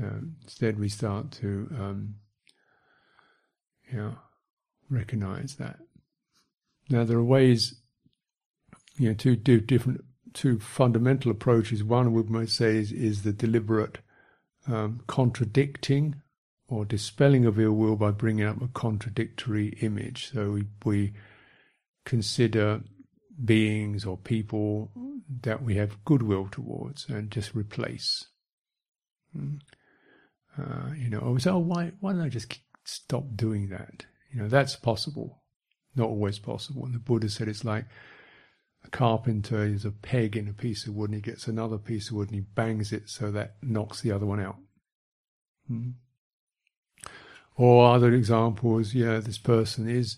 Uh, 0.00 0.20
instead, 0.42 0.78
we 0.78 0.88
start 0.88 1.32
to, 1.32 1.68
um, 1.78 2.14
you 3.90 3.98
know, 3.98 4.14
recognize 4.90 5.56
that. 5.56 5.78
Now, 6.88 7.04
there 7.04 7.18
are 7.18 7.24
ways, 7.24 7.80
you 8.96 9.08
know, 9.08 9.14
to 9.14 9.34
do 9.34 9.60
different, 9.60 10.04
two 10.32 10.60
fundamental 10.60 11.32
approaches. 11.32 11.82
One 11.82 12.12
we 12.12 12.22
might 12.24 12.50
say 12.50 12.76
is, 12.76 12.92
is 12.92 13.22
the 13.22 13.32
deliberate 13.32 13.98
um, 14.68 15.00
contradicting 15.06 16.22
or 16.68 16.84
dispelling 16.84 17.46
of 17.46 17.60
ill 17.60 17.72
will 17.72 17.96
by 17.96 18.10
bringing 18.10 18.44
up 18.44 18.60
a 18.60 18.68
contradictory 18.68 19.68
image. 19.80 20.32
So 20.32 20.50
we, 20.50 20.64
we 20.84 21.12
consider 22.04 22.82
beings 23.44 24.04
or 24.04 24.16
people 24.16 24.90
that 25.42 25.62
we 25.62 25.76
have 25.76 26.04
goodwill 26.04 26.48
towards 26.50 27.08
and 27.08 27.30
just 27.30 27.54
replace. 27.54 28.26
Hmm. 29.32 29.56
Uh, 30.58 30.92
you 30.96 31.10
know, 31.10 31.20
I 31.20 31.28
was, 31.28 31.46
oh, 31.46 31.58
why, 31.58 31.92
why 32.00 32.12
don't 32.12 32.22
I 32.22 32.28
just 32.28 32.58
stop 32.84 33.24
doing 33.34 33.68
that? 33.68 34.06
You 34.32 34.40
know, 34.40 34.48
that's 34.48 34.74
possible, 34.74 35.42
not 35.94 36.08
always 36.08 36.38
possible. 36.38 36.84
And 36.84 36.94
the 36.94 36.98
Buddha 36.98 37.28
said 37.28 37.48
it's 37.48 37.64
like 37.64 37.84
a 38.84 38.90
carpenter 38.90 39.64
is 39.64 39.84
a 39.84 39.90
peg 39.90 40.36
in 40.36 40.48
a 40.48 40.52
piece 40.52 40.86
of 40.86 40.94
wood 40.94 41.10
and 41.10 41.16
he 41.16 41.20
gets 41.20 41.46
another 41.46 41.78
piece 41.78 42.08
of 42.08 42.16
wood 42.16 42.28
and 42.28 42.36
he 42.36 42.40
bangs 42.40 42.92
it 42.92 43.08
so 43.08 43.30
that 43.32 43.56
knocks 43.62 44.00
the 44.00 44.12
other 44.12 44.26
one 44.26 44.40
out. 44.40 44.56
Hmm. 45.68 45.90
Or 47.56 47.94
other 47.94 48.12
examples, 48.12 48.94
yeah, 48.94 49.18
this 49.18 49.38
person 49.38 49.88
is 49.88 50.16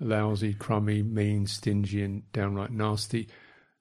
lousy, 0.00 0.54
crummy, 0.54 1.02
mean, 1.02 1.46
stingy, 1.46 2.02
and 2.02 2.30
downright 2.32 2.72
nasty, 2.72 3.28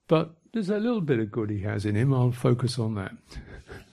but 0.07 0.35
there's 0.53 0.69
a 0.69 0.77
little 0.77 1.01
bit 1.01 1.19
of 1.19 1.31
good 1.31 1.49
he 1.49 1.61
has 1.61 1.85
in 1.85 1.95
him. 1.95 2.13
I'll 2.13 2.31
focus 2.31 2.77
on 2.77 2.95
that. 2.95 3.13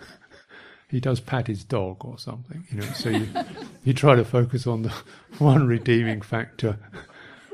he 0.90 1.00
does 1.00 1.20
pat 1.20 1.46
his 1.46 1.64
dog 1.64 2.04
or 2.04 2.18
something, 2.18 2.64
you 2.70 2.80
know. 2.80 2.86
So 2.94 3.10
you 3.10 3.28
you 3.84 3.94
try 3.94 4.14
to 4.14 4.24
focus 4.24 4.66
on 4.66 4.82
the 4.82 4.92
one 5.38 5.66
redeeming 5.66 6.20
factor. 6.20 6.78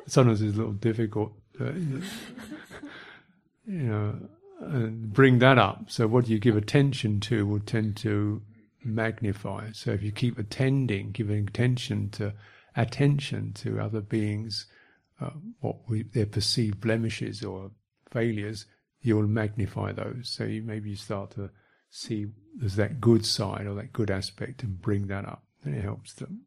Sometimes 0.06 0.42
it's 0.42 0.54
a 0.54 0.58
little 0.58 0.72
difficult, 0.72 1.32
uh, 1.60 1.72
you 1.72 2.02
know, 3.66 4.14
and 4.60 5.12
bring 5.12 5.38
that 5.40 5.58
up. 5.58 5.90
So 5.90 6.06
what 6.06 6.28
you 6.28 6.38
give 6.38 6.56
attention 6.56 7.20
to 7.20 7.46
will 7.46 7.60
tend 7.60 7.96
to 7.98 8.42
magnify. 8.84 9.72
So 9.72 9.90
if 9.92 10.02
you 10.02 10.12
keep 10.12 10.38
attending, 10.38 11.10
giving 11.12 11.46
attention 11.48 12.10
to 12.10 12.34
attention 12.76 13.52
to 13.54 13.80
other 13.80 14.00
beings, 14.00 14.66
uh, 15.20 15.30
what 15.60 15.76
we, 15.88 16.02
their 16.02 16.26
perceived 16.26 16.80
blemishes 16.80 17.42
or 17.42 17.70
failures, 18.10 18.66
you'll 19.00 19.26
magnify 19.26 19.92
those. 19.92 20.28
So 20.28 20.44
you 20.44 20.62
maybe 20.62 20.90
you 20.90 20.96
start 20.96 21.32
to 21.32 21.50
see 21.90 22.26
there's 22.56 22.76
that 22.76 23.00
good 23.00 23.24
side 23.24 23.66
or 23.66 23.74
that 23.74 23.92
good 23.92 24.10
aspect 24.10 24.62
and 24.62 24.80
bring 24.80 25.06
that 25.08 25.24
up. 25.24 25.44
And 25.64 25.74
it 25.74 25.82
helps 25.82 26.14
them. 26.14 26.42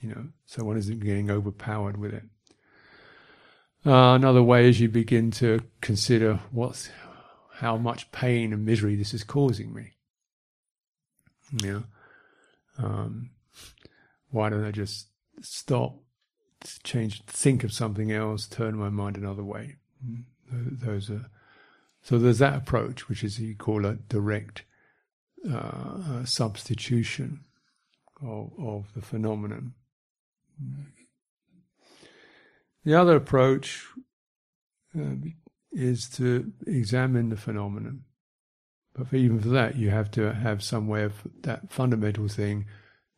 You 0.00 0.10
know, 0.10 0.26
so 0.46 0.64
one 0.64 0.78
isn't 0.78 1.04
getting 1.04 1.30
overpowered 1.30 1.96
with 1.96 2.14
it. 2.14 2.24
Uh, 3.84 4.14
another 4.14 4.42
way 4.42 4.68
is 4.68 4.80
you 4.80 4.88
begin 4.88 5.30
to 5.30 5.60
consider 5.80 6.40
what's 6.50 6.90
how 7.54 7.76
much 7.76 8.10
pain 8.12 8.52
and 8.52 8.64
misery 8.64 8.96
this 8.96 9.12
is 9.12 9.24
causing 9.24 9.72
me. 9.74 9.92
Know, 11.52 11.82
um, 12.78 13.30
why 14.30 14.50
don't 14.50 14.64
I 14.64 14.70
just 14.70 15.08
stop, 15.42 15.96
change, 16.84 17.24
think 17.26 17.64
of 17.64 17.72
something 17.72 18.12
else, 18.12 18.46
turn 18.46 18.76
my 18.76 18.88
mind 18.88 19.16
another 19.16 19.42
way? 19.42 19.76
Those 20.52 21.10
are 21.10 21.26
so 22.02 22.18
there's 22.18 22.38
that 22.38 22.56
approach, 22.56 23.08
which 23.08 23.22
is 23.22 23.38
you 23.38 23.54
call 23.54 23.84
a 23.84 23.94
direct 23.94 24.64
uh, 25.50 26.24
substitution 26.24 27.44
of, 28.22 28.52
of 28.58 28.94
the 28.94 29.02
phenomenon. 29.02 29.74
The 32.84 32.94
other 32.94 33.16
approach 33.16 33.84
uh, 34.98 35.16
is 35.72 36.08
to 36.10 36.52
examine 36.66 37.28
the 37.28 37.36
phenomenon. 37.36 38.04
But 38.94 39.08
for 39.08 39.16
even 39.16 39.40
for 39.40 39.48
that, 39.48 39.76
you 39.76 39.90
have 39.90 40.10
to 40.12 40.32
have 40.32 40.62
some 40.62 40.88
way 40.88 41.04
of 41.04 41.22
that 41.42 41.70
fundamental 41.70 42.28
thing. 42.28 42.66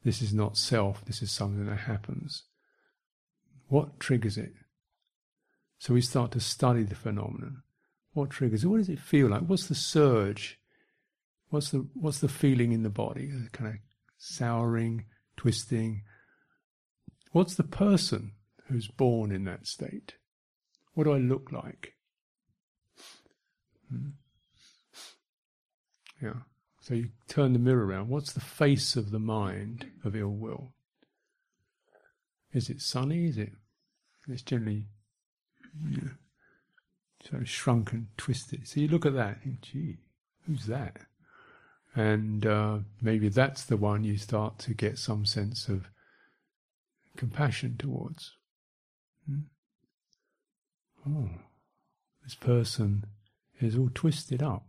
This 0.04 0.20
is 0.20 0.34
not 0.34 0.56
self. 0.56 1.04
This 1.04 1.22
is 1.22 1.30
something 1.30 1.66
that 1.66 1.80
happens. 1.80 2.44
What 3.68 3.98
triggers 3.98 4.36
it? 4.36 4.52
So 5.78 5.94
we 5.94 6.00
start 6.00 6.30
to 6.32 6.40
study 6.40 6.82
the 6.82 6.94
phenomenon. 6.94 7.62
What 8.12 8.30
triggers 8.30 8.64
it? 8.64 8.68
What 8.68 8.78
does 8.78 8.88
it 8.88 8.98
feel 8.98 9.28
like? 9.28 9.42
What's 9.42 9.66
the 9.66 9.74
surge? 9.74 10.58
What's 11.48 11.70
the 11.70 11.86
what's 11.94 12.20
the 12.20 12.28
feeling 12.28 12.72
in 12.72 12.82
the 12.82 12.90
body? 12.90 13.30
The 13.30 13.50
kind 13.50 13.70
of 13.70 13.76
souring, 14.18 15.06
twisting. 15.36 16.02
What's 17.32 17.54
the 17.54 17.64
person 17.64 18.32
who's 18.68 18.88
born 18.88 19.32
in 19.32 19.44
that 19.44 19.66
state? 19.66 20.14
What 20.94 21.04
do 21.04 21.12
I 21.12 21.18
look 21.18 21.50
like? 21.50 21.94
Hmm. 23.90 24.10
Yeah. 26.22 26.34
So 26.80 26.94
you 26.94 27.08
turn 27.28 27.52
the 27.52 27.58
mirror 27.58 27.86
around. 27.86 28.08
What's 28.08 28.32
the 28.32 28.40
face 28.40 28.96
of 28.96 29.10
the 29.10 29.18
mind 29.18 29.86
of 30.04 30.16
ill 30.16 30.30
will? 30.30 30.72
Is 32.52 32.70
it 32.70 32.80
sunny? 32.80 33.26
Is 33.26 33.38
it? 33.38 33.52
It's 34.28 34.42
generally 34.42 34.86
you 35.88 35.96
know, 36.02 36.10
sort 37.28 37.42
of 37.42 37.48
shrunken, 37.48 38.08
twisted. 38.16 38.68
So 38.68 38.80
you 38.80 38.88
look 38.88 39.06
at 39.06 39.14
that, 39.14 39.38
and 39.44 39.60
gee, 39.62 39.98
who's 40.46 40.66
that? 40.66 40.98
And 41.94 42.46
uh, 42.46 42.78
maybe 43.00 43.28
that's 43.28 43.64
the 43.64 43.76
one 43.76 44.04
you 44.04 44.16
start 44.16 44.58
to 44.60 44.74
get 44.74 44.98
some 44.98 45.26
sense 45.26 45.68
of 45.68 45.88
compassion 47.16 47.76
towards. 47.78 48.32
Hmm? 49.28 49.40
Oh, 51.08 51.30
this 52.22 52.34
person 52.34 53.04
is 53.60 53.76
all 53.76 53.90
twisted 53.92 54.42
up 54.42 54.64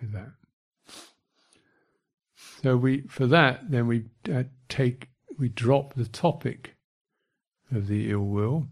with 0.00 0.12
that. 0.12 0.32
So 2.62 2.76
we, 2.76 3.02
for 3.08 3.26
that, 3.26 3.70
then 3.70 3.86
we 3.86 4.04
uh, 4.32 4.44
take, 4.68 5.08
we 5.38 5.48
drop 5.48 5.94
the 5.94 6.06
topic 6.06 6.76
of 7.72 7.86
the 7.86 8.10
ill 8.10 8.26
will, 8.26 8.66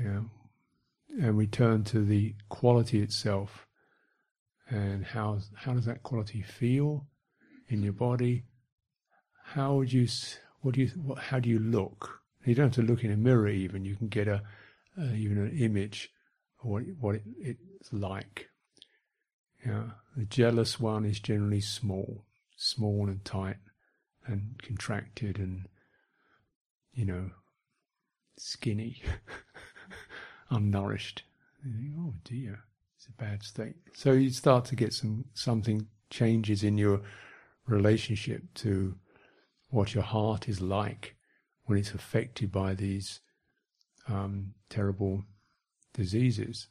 yeah, 0.00 0.20
and 1.20 1.36
we 1.36 1.46
turn 1.46 1.84
to 1.84 2.04
the 2.04 2.34
quality 2.48 3.00
itself, 3.02 3.66
and 4.70 5.04
how 5.04 5.40
how 5.54 5.74
does 5.74 5.84
that 5.84 6.02
quality 6.02 6.40
feel 6.40 7.06
in 7.68 7.82
your 7.82 7.92
body? 7.92 8.44
How 9.44 9.74
would 9.74 9.92
you, 9.92 10.08
what 10.62 10.74
do 10.74 10.80
you, 10.80 10.88
what, 10.88 11.18
how 11.18 11.38
do 11.38 11.50
you 11.50 11.58
look? 11.58 12.20
You 12.44 12.54
don't 12.54 12.74
have 12.74 12.86
to 12.86 12.92
look 12.92 13.04
in 13.04 13.12
a 13.12 13.16
mirror 13.16 13.48
even. 13.48 13.84
You 13.84 13.96
can 13.96 14.08
get 14.08 14.26
a, 14.26 14.42
uh, 14.98 15.12
even 15.14 15.38
an 15.38 15.56
image 15.58 16.10
of 16.62 16.70
what 16.70 16.82
what 16.98 17.14
it, 17.16 17.58
it's 17.78 17.92
like. 17.92 18.48
Yeah, 19.64 19.84
the 20.16 20.24
jealous 20.26 20.78
one 20.78 21.04
is 21.04 21.20
generally 21.20 21.60
small, 21.60 22.24
small 22.56 23.08
and 23.08 23.24
tight, 23.24 23.56
and 24.26 24.60
contracted, 24.62 25.38
and 25.38 25.68
you 26.92 27.06
know, 27.06 27.30
skinny, 28.36 29.02
unnourished. 30.50 31.22
Think, 31.62 31.94
oh 31.98 32.14
dear, 32.24 32.64
it's 32.96 33.06
a 33.06 33.12
bad 33.12 33.42
state. 33.42 33.76
So 33.94 34.12
you 34.12 34.30
start 34.30 34.66
to 34.66 34.76
get 34.76 34.92
some 34.92 35.24
something 35.32 35.88
changes 36.10 36.62
in 36.62 36.76
your 36.76 37.00
relationship 37.66 38.42
to 38.54 38.96
what 39.70 39.94
your 39.94 40.04
heart 40.04 40.48
is 40.48 40.60
like 40.60 41.16
when 41.64 41.78
it's 41.78 41.94
affected 41.94 42.52
by 42.52 42.74
these 42.74 43.20
um, 44.08 44.52
terrible 44.68 45.24
diseases. 45.94 46.68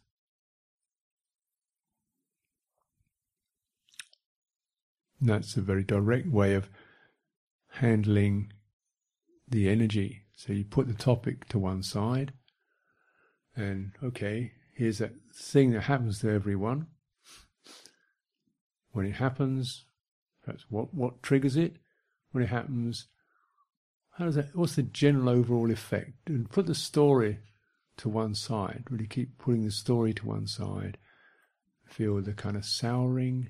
That's 5.29 5.55
a 5.55 5.61
very 5.61 5.83
direct 5.83 6.27
way 6.27 6.53
of 6.53 6.69
handling 7.71 8.51
the 9.47 9.69
energy. 9.69 10.23
So 10.35 10.53
you 10.53 10.65
put 10.65 10.87
the 10.87 10.93
topic 10.93 11.47
to 11.49 11.59
one 11.59 11.83
side, 11.83 12.33
and 13.55 13.91
okay, 14.03 14.51
here's 14.75 14.97
that 14.97 15.13
thing 15.33 15.71
that 15.71 15.81
happens 15.81 16.19
to 16.19 16.29
everyone. 16.29 16.87
When 18.91 19.05
it 19.05 19.13
happens, 19.13 19.85
that's 20.45 20.65
what 20.69 20.93
what 20.93 21.23
triggers 21.23 21.55
it. 21.55 21.77
When 22.31 22.43
it 22.43 22.49
happens, 22.49 23.07
how 24.17 24.25
does 24.25 24.35
that? 24.35 24.55
What's 24.55 24.75
the 24.75 24.83
general 24.83 25.29
overall 25.29 25.71
effect? 25.71 26.27
And 26.27 26.49
put 26.49 26.65
the 26.65 26.75
story 26.75 27.39
to 27.97 28.09
one 28.09 28.35
side. 28.35 28.83
Really 28.89 29.07
keep 29.07 29.37
putting 29.37 29.63
the 29.63 29.71
story 29.71 30.13
to 30.15 30.25
one 30.25 30.47
side. 30.47 30.97
Feel 31.85 32.21
the 32.21 32.33
kind 32.33 32.57
of 32.57 32.65
souring, 32.65 33.49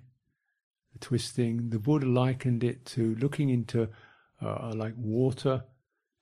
the 0.94 1.00
twisting. 1.00 1.70
The 1.70 1.80
Buddha 1.80 2.06
likened 2.06 2.64
it 2.64 2.86
to 2.88 3.16
looking 3.16 3.50
into 3.50 3.90
uh, 4.42 4.74
like 4.76 4.94
water 4.98 5.64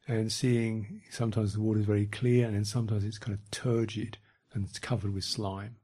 and 0.07 0.32
seeing 0.32 1.01
sometimes 1.11 1.53
the 1.53 1.61
water 1.61 1.80
is 1.80 1.86
very 1.86 2.07
clear 2.07 2.45
and 2.45 2.55
then 2.55 2.65
sometimes 2.65 3.03
it's 3.03 3.17
kind 3.17 3.38
of 3.38 3.51
turgid 3.51 4.17
and 4.53 4.65
it's 4.65 4.80
covered 4.80 5.13
with 5.13 5.24
slime. 5.24 5.76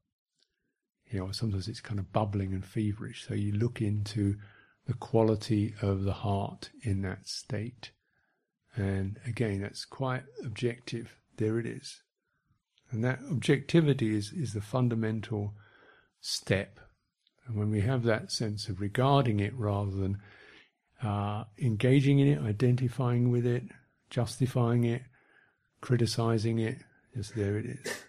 You 1.09 1.19
know, 1.19 1.31
sometimes 1.31 1.67
it's 1.67 1.79
kind 1.79 1.99
of 1.99 2.11
bubbling 2.11 2.53
and 2.53 2.65
feverish. 2.65 3.25
So 3.27 3.33
you 3.33 3.53
look 3.53 3.81
into 3.81 4.35
the 4.87 4.93
quality 4.93 5.73
of 5.81 6.03
the 6.03 6.13
heart 6.13 6.69
in 6.81 7.01
that 7.03 7.27
state. 7.27 7.91
And 8.75 9.19
again, 9.25 9.61
that's 9.61 9.85
quite 9.85 10.23
objective. 10.43 11.15
There 11.37 11.59
it 11.59 11.65
is. 11.65 12.01
And 12.91 13.03
that 13.03 13.19
objectivity 13.29 14.15
is, 14.15 14.31
is 14.31 14.53
the 14.53 14.61
fundamental 14.61 15.53
step. 16.21 16.79
And 17.47 17.57
when 17.57 17.71
we 17.71 17.81
have 17.81 18.03
that 18.03 18.31
sense 18.31 18.67
of 18.67 18.81
regarding 18.81 19.39
it 19.39 19.53
rather 19.55 19.91
than 19.91 20.17
uh, 21.01 21.45
engaging 21.57 22.19
in 22.19 22.27
it, 22.27 22.41
identifying 22.41 23.31
with 23.31 23.45
it, 23.45 23.63
justifying 24.09 24.83
it, 24.83 25.03
criticizing 25.81 26.59
it, 26.59 26.77
just 27.15 27.35
there 27.35 27.57
it 27.57 27.65
is. 27.65 28.03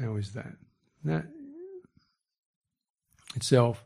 How 0.00 0.16
is 0.16 0.32
that? 0.34 0.52
That 1.04 1.26
itself 3.34 3.84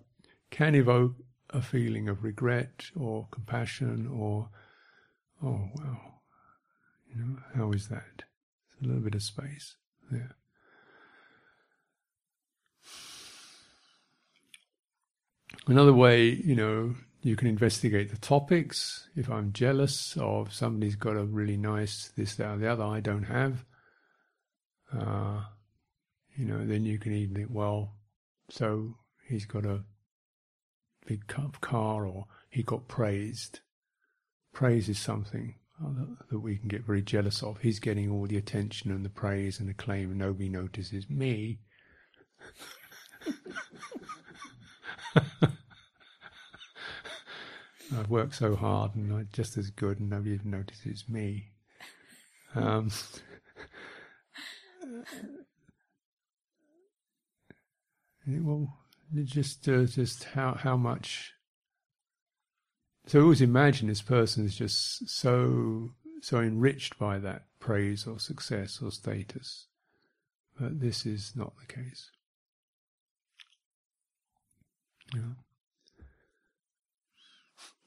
can 0.50 0.74
evoke 0.74 1.14
a 1.50 1.62
feeling 1.62 2.08
of 2.08 2.24
regret 2.24 2.86
or 2.94 3.28
compassion 3.30 4.06
or, 4.06 4.48
oh, 5.42 5.68
wow, 5.76 6.00
you 7.08 7.16
know, 7.22 7.38
how 7.54 7.72
is 7.72 7.88
that? 7.88 8.24
It's 8.66 8.82
a 8.82 8.86
little 8.86 9.02
bit 9.02 9.14
of 9.14 9.22
space 9.22 9.76
there. 10.10 10.36
Another 15.66 15.92
way, 15.92 16.28
you 16.28 16.56
know, 16.56 16.94
you 17.22 17.36
can 17.36 17.46
investigate 17.46 18.10
the 18.10 18.18
topics. 18.18 19.08
If 19.14 19.30
I'm 19.30 19.52
jealous 19.52 20.16
of 20.16 20.52
somebody's 20.52 20.96
got 20.96 21.16
a 21.16 21.24
really 21.24 21.56
nice 21.56 22.10
this, 22.16 22.34
that, 22.36 22.48
or 22.48 22.58
the 22.58 22.72
other, 22.72 22.84
I 22.84 22.98
don't 23.00 23.24
have, 23.24 23.64
uh, 24.92 25.42
you 26.36 26.46
know, 26.46 26.66
then 26.66 26.84
you 26.84 26.98
can 26.98 27.12
even 27.12 27.36
think, 27.36 27.48
well, 27.50 27.94
so 28.50 28.96
he's 29.28 29.46
got 29.46 29.64
a 29.64 29.84
big 31.06 31.26
car 31.60 32.06
or 32.06 32.26
he 32.50 32.64
got 32.64 32.88
praised. 32.88 33.60
Praise 34.52 34.88
is 34.88 34.98
something 34.98 35.54
that 36.30 36.40
we 36.40 36.56
can 36.56 36.68
get 36.68 36.84
very 36.84 37.02
jealous 37.02 37.42
of. 37.42 37.58
He's 37.60 37.78
getting 37.78 38.10
all 38.10 38.26
the 38.26 38.36
attention 38.36 38.90
and 38.90 39.04
the 39.04 39.10
praise 39.10 39.60
and 39.60 39.70
acclaim, 39.70 40.10
and 40.10 40.18
nobody 40.18 40.48
notices 40.48 41.08
me. 41.08 41.60
I've 47.98 48.08
worked 48.08 48.34
so 48.34 48.56
hard 48.56 48.94
and 48.94 49.12
I'm 49.12 49.28
just 49.32 49.58
as 49.58 49.70
good, 49.70 50.00
and 50.00 50.10
nobody 50.10 50.32
even 50.32 50.50
notices 50.50 51.04
me. 51.08 51.50
Um, 52.54 52.90
well, 58.26 58.78
just 59.24 59.68
uh, 59.68 59.84
just 59.84 60.24
how 60.24 60.54
how 60.54 60.76
much. 60.76 61.32
So 63.06 63.18
I 63.18 63.22
always 63.22 63.40
imagine 63.40 63.88
this 63.88 64.02
person 64.02 64.44
is 64.46 64.54
just 64.56 65.08
so 65.08 65.90
so 66.20 66.38
enriched 66.40 66.98
by 66.98 67.18
that 67.18 67.46
praise 67.58 68.06
or 68.06 68.18
success 68.18 68.80
or 68.82 68.90
status, 68.90 69.66
but 70.58 70.80
this 70.80 71.04
is 71.04 71.32
not 71.34 71.52
the 71.58 71.66
case. 71.72 72.10
You 75.14 75.20
know, 75.20 75.34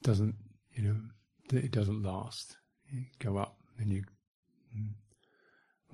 doesn't 0.03 0.35
you 0.73 0.83
know 0.83 0.95
it 1.51 1.71
doesn't 1.71 2.03
last. 2.03 2.57
You 2.91 3.05
go 3.19 3.37
up 3.37 3.57
and 3.79 3.89
you. 3.89 4.03
Mm, 4.77 4.93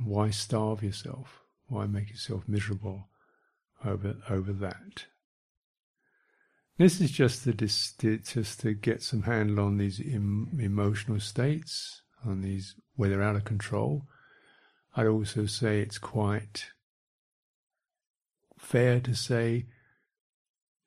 why 0.04 0.30
starve 0.30 0.84
yourself? 0.84 1.42
Why 1.68 1.86
make 1.86 2.10
yourself 2.10 2.44
miserable 2.48 3.08
over 3.86 4.16
over 4.30 4.52
that? 4.54 5.06
This 6.78 7.00
is 7.00 7.12
just 7.12 7.44
to 7.44 7.54
just 7.54 8.60
to 8.62 8.74
get 8.74 9.04
some 9.04 9.24
handle 9.24 9.64
on 9.64 9.78
these 9.78 10.02
em, 10.02 10.58
emotional 10.60 11.20
states, 11.20 12.02
on 12.26 12.42
these 12.42 12.76
where 12.96 13.10
they're 13.10 13.22
out 13.22 13.36
of 13.36 13.46
control. 13.46 14.08
I'd 14.96 15.08
also 15.08 15.46
say 15.46 15.80
it's 15.80 15.98
quite 15.98 16.72
fair 18.58 19.00
to 19.00 19.16
say, 19.16 19.68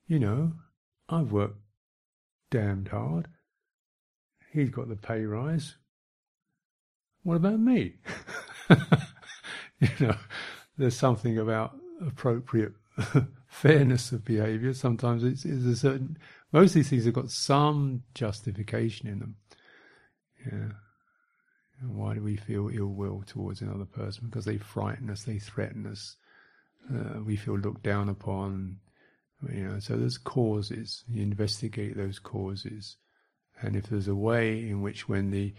you 0.06 0.18
know, 0.18 0.52
I've 1.08 1.32
worked 1.32 1.58
damned 2.50 2.88
hard. 2.88 3.28
He's 4.52 4.70
got 4.70 4.88
the 4.88 4.96
pay 4.96 5.24
rise. 5.24 5.76
What 7.22 7.36
about 7.36 7.58
me? 7.58 7.94
you 9.80 9.88
know, 10.00 10.16
there's 10.76 10.96
something 10.96 11.38
about 11.38 11.76
appropriate 12.06 12.72
fairness 13.48 14.12
of 14.12 14.24
behavior. 14.24 14.74
Sometimes 14.74 15.24
it's, 15.24 15.44
it's, 15.44 15.64
a 15.64 15.76
certain. 15.76 16.18
Most 16.52 16.70
of 16.70 16.74
these 16.74 16.90
things 16.90 17.04
have 17.06 17.14
got 17.14 17.30
some 17.30 18.02
justification 18.14 19.08
in 19.08 19.18
them. 19.18 19.36
Yeah. 20.46 20.72
And 21.80 21.96
why 21.96 22.14
do 22.14 22.22
we 22.22 22.36
feel 22.36 22.70
ill 22.72 22.86
will 22.86 23.24
towards 23.26 23.60
another 23.60 23.84
person? 23.84 24.28
Because 24.28 24.44
they 24.44 24.58
frighten 24.58 25.10
us, 25.10 25.24
they 25.24 25.38
threaten 25.38 25.86
us. 25.86 26.16
Uh, 26.92 27.20
we 27.20 27.36
feel 27.36 27.58
looked 27.58 27.82
down 27.82 28.08
upon. 28.08 28.78
You 29.52 29.68
know, 29.68 29.78
so 29.78 29.96
there's 29.96 30.18
causes. 30.18 31.04
You 31.08 31.22
investigate 31.22 31.96
those 31.96 32.18
causes, 32.18 32.96
and 33.60 33.76
if 33.76 33.86
there's 33.88 34.08
a 34.08 34.14
way 34.14 34.68
in 34.68 34.82
which, 34.82 35.08
when 35.08 35.30
the 35.30 35.54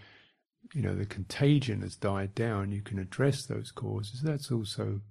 you 0.73 0.81
know 0.81 0.95
the 0.95 1.05
contagion 1.05 1.81
has 1.81 1.95
died 1.95 2.33
down, 2.35 2.71
you 2.71 2.81
can 2.81 2.99
address 2.99 3.45
those 3.45 3.71
causes. 3.71 4.21
That's 4.21 4.51
also 4.51 5.01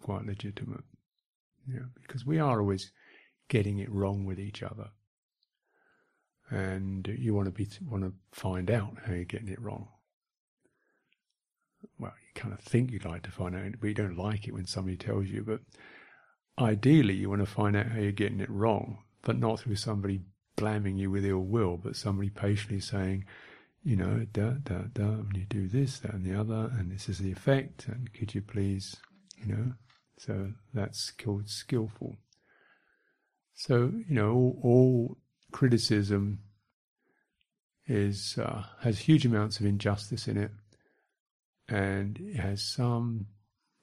quite 0.00 0.26
legitimate. 0.26 0.84
Yeah, 1.66 1.86
because 2.02 2.24
we 2.24 2.38
are 2.38 2.60
always 2.60 2.92
getting 3.48 3.78
it 3.78 3.90
wrong 3.90 4.24
with 4.24 4.38
each 4.38 4.62
other, 4.62 4.88
and 6.50 7.06
you 7.06 7.34
want 7.34 7.46
to 7.46 7.52
be 7.52 7.68
want 7.88 8.04
to 8.04 8.12
find 8.32 8.70
out 8.70 8.96
how 9.04 9.12
you're 9.12 9.24
getting 9.24 9.48
it 9.48 9.60
wrong. 9.60 9.88
Well, 11.98 12.12
you 12.20 12.40
kind 12.40 12.52
of 12.52 12.60
think 12.60 12.90
you'd 12.90 13.04
like 13.04 13.22
to 13.22 13.30
find 13.30 13.56
out, 13.56 13.72
but 13.80 13.88
you 13.88 13.94
don't 13.94 14.18
like 14.18 14.46
it 14.46 14.54
when 14.54 14.66
somebody 14.66 14.96
tells 14.96 15.26
you. 15.26 15.42
But 15.42 15.60
ideally, 16.60 17.14
you 17.14 17.28
want 17.28 17.42
to 17.42 17.46
find 17.46 17.76
out 17.76 17.86
how 17.86 17.98
you're 17.98 18.12
getting 18.12 18.40
it 18.40 18.50
wrong 18.50 18.98
but 19.22 19.38
not 19.38 19.60
through 19.60 19.76
somebody 19.76 20.20
blaming 20.56 20.96
you 20.96 21.10
with 21.10 21.24
ill 21.24 21.40
will, 21.40 21.76
but 21.76 21.96
somebody 21.96 22.30
patiently 22.30 22.80
saying, 22.80 23.24
you 23.82 23.96
know, 23.96 24.26
da 24.32 24.52
da 24.62 24.82
da, 24.92 25.04
and 25.04 25.36
you 25.36 25.44
do 25.44 25.68
this, 25.68 25.98
that, 26.00 26.12
and 26.12 26.24
the 26.24 26.38
other, 26.38 26.70
and 26.78 26.90
this 26.90 27.08
is 27.08 27.18
the 27.18 27.32
effect, 27.32 27.86
and 27.88 28.12
could 28.12 28.34
you 28.34 28.42
please, 28.42 28.96
you 29.38 29.54
know, 29.54 29.72
so 30.18 30.52
that's 30.74 31.10
called 31.12 31.48
skillful. 31.48 32.16
So 33.54 33.92
you 34.08 34.14
know, 34.14 34.32
all, 34.32 34.60
all 34.62 35.18
criticism 35.50 36.40
is 37.86 38.38
uh, 38.38 38.64
has 38.80 38.98
huge 38.98 39.24
amounts 39.24 39.60
of 39.60 39.66
injustice 39.66 40.28
in 40.28 40.36
it, 40.36 40.50
and 41.68 42.18
it 42.20 42.36
has 42.36 42.62
some 42.62 43.26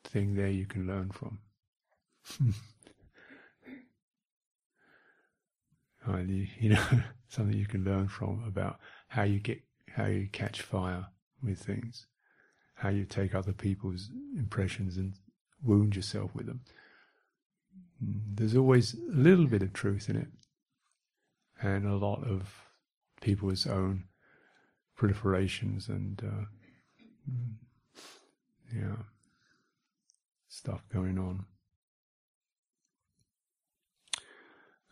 thing 0.03 0.35
there 0.35 0.49
you 0.49 0.67
can 0.67 0.87
learn 0.87 1.09
from. 1.09 1.39
you 6.59 6.69
know, 6.69 6.83
something 7.29 7.57
you 7.57 7.65
can 7.65 7.83
learn 7.83 8.07
from 8.07 8.43
about 8.47 8.79
how 9.07 9.23
you 9.23 9.39
get 9.39 9.61
how 9.95 10.05
you 10.05 10.27
catch 10.31 10.61
fire 10.61 11.07
with 11.43 11.59
things, 11.59 12.05
how 12.75 12.89
you 12.89 13.05
take 13.05 13.33
other 13.33 13.53
people's 13.53 14.09
impressions 14.37 14.97
and 14.97 15.13
wound 15.63 15.95
yourself 15.95 16.33
with 16.35 16.45
them. 16.45 16.61
There's 17.99 18.55
always 18.55 18.93
a 18.93 19.15
little 19.15 19.47
bit 19.47 19.63
of 19.63 19.73
truth 19.73 20.09
in 20.09 20.17
it, 20.17 20.27
and 21.61 21.87
a 21.87 21.95
lot 21.95 22.23
of 22.23 22.53
people's 23.21 23.65
own 23.65 24.03
proliferations 24.97 25.89
and 25.89 26.21
uh, 26.23 26.45
yeah 28.73 28.95
stuff 30.47 30.83
going 30.91 31.17
on. 31.17 31.45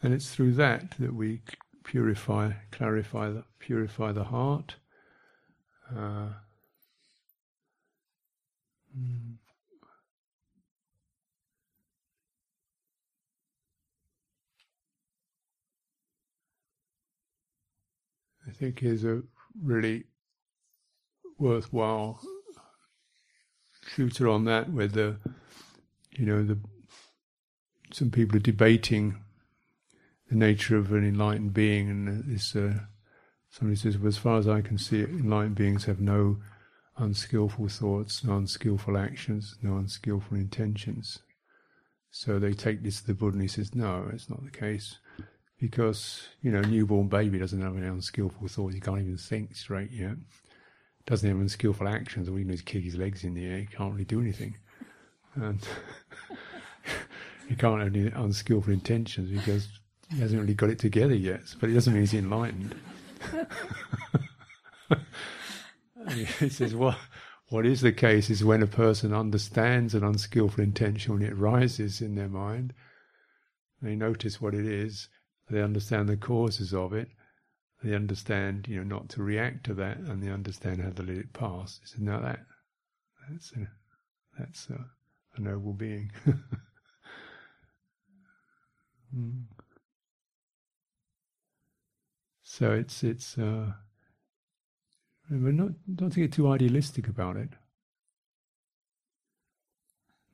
And 0.05 0.13
it's 0.13 0.29
through 0.29 0.53
that 0.53 0.91
that 0.99 1.15
we 1.15 1.41
purify, 1.83 2.51
clarify, 2.71 3.33
purify 3.57 4.11
the 4.11 4.25
heart. 4.25 4.75
Uh, 5.89 6.27
mm. 8.95 9.33
I 18.47 18.51
think 18.51 18.83
is 18.83 19.03
a 19.03 19.23
really 19.59 20.03
worthwhile 21.39 22.21
sutta 23.97 24.31
on 24.31 24.45
that, 24.45 24.71
where 24.71 24.87
the 24.87 25.15
you 26.11 26.27
know 26.27 26.43
the 26.43 26.59
some 27.91 28.11
people 28.11 28.37
are 28.37 28.39
debating 28.39 29.24
the 30.29 30.35
nature 30.35 30.77
of 30.77 30.91
an 30.91 31.07
enlightened 31.07 31.53
being, 31.53 31.89
and 31.89 32.23
this 32.25 32.55
uh, 32.55 32.79
somebody 33.49 33.75
says, 33.75 33.97
well, 33.97 34.07
as 34.07 34.17
far 34.17 34.37
as 34.37 34.47
I 34.47 34.61
can 34.61 34.77
see, 34.77 35.01
enlightened 35.01 35.55
beings 35.55 35.85
have 35.85 35.99
no 35.99 36.37
unskillful 36.97 37.67
thoughts, 37.67 38.23
no 38.23 38.37
unskillful 38.37 38.97
actions, 38.97 39.55
no 39.61 39.77
unskillful 39.77 40.37
intentions. 40.37 41.19
So 42.11 42.39
they 42.39 42.53
take 42.53 42.81
this 42.81 43.01
to 43.01 43.07
the 43.07 43.13
Buddha, 43.13 43.33
and 43.33 43.41
he 43.41 43.47
says, 43.47 43.75
no, 43.75 44.09
it's 44.11 44.29
not 44.29 44.43
the 44.43 44.51
case 44.51 44.97
because 45.59 46.27
you 46.41 46.51
know, 46.51 46.59
a 46.59 46.67
newborn 46.67 47.07
baby 47.07 47.39
doesn't 47.39 47.61
have 47.61 47.77
any 47.77 47.87
unskillful 47.87 48.47
thoughts. 48.47 48.75
He 48.75 48.81
can't 48.81 48.99
even 48.99 49.17
think 49.17 49.55
straight 49.55 49.91
yet. 49.91 50.15
Doesn't 51.05 51.27
have 51.27 51.39
unskillful 51.39 51.87
actions. 51.87 52.27
All 52.27 52.35
he 52.35 52.43
knows 52.43 52.55
is 52.55 52.61
kick 52.63 52.83
his 52.83 52.95
legs 52.95 53.23
in 53.23 53.35
the 53.35 53.45
air. 53.45 53.59
He 53.59 53.65
can't 53.65 53.93
really 53.93 54.05
do 54.05 54.21
anything, 54.21 54.57
and 55.35 55.65
he 57.47 57.55
can't 57.55 57.81
have 57.81 57.95
any 57.95 58.07
unskillful 58.07 58.73
intentions 58.73 59.29
because 59.29 59.67
he 60.09 60.19
hasn't 60.19 60.39
really 60.39 60.53
got 60.53 60.69
it 60.69 60.79
together 60.79 61.15
yet. 61.15 61.41
But 61.59 61.69
it 61.69 61.73
doesn't 61.73 61.93
mean 61.93 62.03
he's 62.03 62.13
enlightened. 62.13 62.75
he 66.39 66.49
says, 66.49 66.75
"What? 66.75 66.97
What 67.49 67.65
is 67.65 67.81
the 67.81 67.91
case 67.91 68.29
is 68.29 68.43
when 68.43 68.63
a 68.63 68.67
person 68.67 69.13
understands 69.13 69.93
an 69.93 70.03
unskillful 70.03 70.63
intention 70.63 71.21
it 71.21 71.37
rises 71.37 72.01
in 72.01 72.15
their 72.15 72.29
mind." 72.29 72.73
They 73.81 73.95
notice 73.95 74.41
what 74.41 74.55
it 74.55 74.65
is, 74.65 75.09
they 75.49 75.61
understand 75.61 76.09
the 76.09 76.17
causes 76.17 76.73
of 76.73 76.93
it. 76.93 77.09
They 77.83 77.93
understand, 77.93 78.67
you 78.67 78.77
know, 78.77 78.83
not 78.83 79.09
to 79.09 79.21
react 79.21 79.65
to 79.65 79.75
that, 79.75 79.97
and 79.97 80.23
they 80.23 80.31
understand 80.31 80.81
how 80.81 80.89
to 80.89 81.03
let 81.03 81.17
it 81.17 81.33
pass. 81.33 81.79
He 81.81 81.87
said, 81.87 82.01
"Now 82.01 82.19
that 82.21 82.39
that's 83.29 83.51
a, 83.53 83.67
that's 84.39 84.69
a, 84.69 84.85
a 85.35 85.41
noble 85.41 85.73
being." 85.73 86.11
mm. 89.15 89.43
So 92.57 92.71
it's 92.71 93.03
it's. 93.03 93.37
Uh, 93.37 93.73
but 95.29 95.53
not 95.53 95.71
don't 95.95 96.15
get 96.15 96.31
too 96.31 96.47
idealistic 96.51 97.07
about 97.07 97.35
it. 97.37 97.49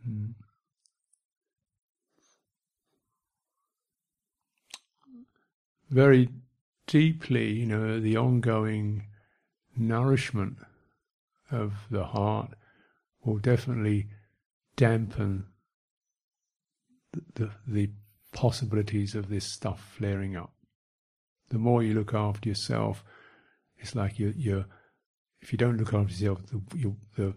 Mm. 0.08 0.34
very 5.92 6.30
deeply, 6.88 7.52
you 7.52 7.66
know, 7.66 8.00
the 8.00 8.18
ongoing 8.18 9.04
nourishment 9.76 10.58
of 11.52 11.74
the 11.92 12.06
heart 12.06 12.52
will 13.24 13.38
definitely 13.38 14.08
dampen 14.78 15.46
the, 17.12 17.22
the, 17.36 17.52
the 17.68 17.90
possibilities 18.32 19.16
of 19.16 19.28
this 19.30 19.46
stuff 19.46 19.96
flaring 19.98 20.36
up. 20.36 20.54
The 21.52 21.60
more 21.60 21.84
you 21.84 21.94
look 21.94 22.14
after 22.14 22.48
yourself, 22.48 23.04
it's 23.78 23.94
like 23.94 24.18
you're, 24.18 24.32
you're 24.32 24.66
if 25.42 25.52
you 25.52 25.58
don't 25.58 25.78
look 25.78 25.94
after 25.94 26.14
yourself, 26.14 26.42
the, 26.48 26.94
the 27.18 27.36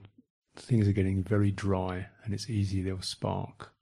things 0.56 0.86
are 0.86 0.92
getting 0.92 1.24
very 1.24 1.50
dry 1.50 2.06
and 2.22 2.32
it's 2.32 2.48
easy 2.48 2.80
they'll 2.80 3.02
spark 3.02 3.72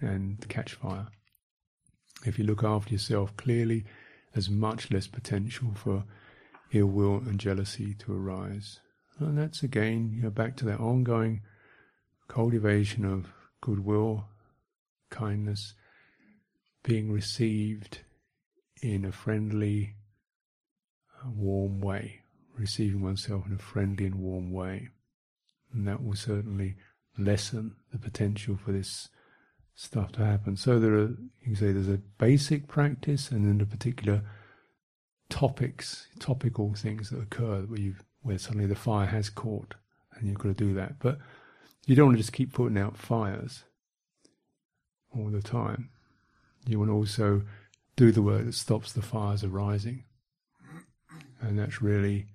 and 0.00 0.44
catch 0.48 0.74
fire. 0.74 1.08
If 2.26 2.38
you 2.38 2.44
look 2.44 2.64
after 2.64 2.92
yourself 2.92 3.36
clearly, 3.36 3.84
there's 4.32 4.50
much 4.50 4.90
less 4.90 5.06
potential 5.06 5.72
for 5.74 6.04
ill 6.72 6.86
will 6.86 7.16
and 7.16 7.38
jealousy 7.38 7.94
to 7.94 8.12
arise. 8.12 8.80
And 9.18 9.38
that's 9.38 9.62
again, 9.62 10.12
you 10.16 10.22
know, 10.22 10.30
back 10.30 10.56
to 10.56 10.64
that 10.66 10.80
ongoing 10.80 11.42
cultivation 12.28 13.04
of 13.04 13.26
goodwill, 13.60 14.24
kindness, 15.10 15.74
being 16.82 17.12
received 17.12 18.00
in 18.82 19.04
a 19.04 19.12
friendly, 19.12 19.94
uh, 21.22 21.30
warm 21.30 21.80
way, 21.80 22.20
receiving 22.56 23.02
oneself 23.02 23.46
in 23.46 23.54
a 23.54 23.58
friendly 23.58 24.06
and 24.06 24.16
warm 24.16 24.52
way. 24.52 24.88
And 25.72 25.86
that 25.86 26.02
will 26.02 26.16
certainly 26.16 26.76
lessen 27.18 27.76
the 27.92 27.98
potential 27.98 28.56
for 28.56 28.72
this 28.72 29.08
stuff 29.74 30.12
to 30.12 30.24
happen. 30.24 30.56
So 30.56 30.78
there 30.78 30.94
are, 30.94 31.08
you 31.08 31.44
can 31.44 31.56
say 31.56 31.72
there's 31.72 31.88
a 31.88 32.00
basic 32.18 32.68
practice 32.68 33.30
and 33.30 33.46
then 33.46 33.58
the 33.58 33.66
particular 33.66 34.22
topics, 35.28 36.08
topical 36.18 36.74
things 36.74 37.10
that 37.10 37.20
occur 37.20 37.62
where 37.62 37.80
you 37.80 37.94
where 38.22 38.36
suddenly 38.36 38.66
the 38.66 38.74
fire 38.74 39.06
has 39.06 39.30
caught 39.30 39.74
and 40.14 40.28
you've 40.28 40.38
got 40.38 40.48
to 40.48 40.54
do 40.54 40.74
that. 40.74 40.98
But 40.98 41.18
you 41.86 41.96
don't 41.96 42.06
want 42.06 42.18
to 42.18 42.22
just 42.22 42.34
keep 42.34 42.52
putting 42.52 42.76
out 42.76 42.98
fires 42.98 43.64
all 45.16 45.30
the 45.30 45.40
time. 45.40 45.88
You 46.66 46.78
want 46.78 46.90
to 46.90 46.94
also 46.94 47.42
do 48.00 48.12
the 48.12 48.22
work 48.22 48.46
that 48.46 48.54
stops 48.54 48.92
the 48.92 49.02
fires 49.02 49.44
arising. 49.44 50.04
And 51.40 51.58
that's 51.58 51.82
really, 51.82 52.26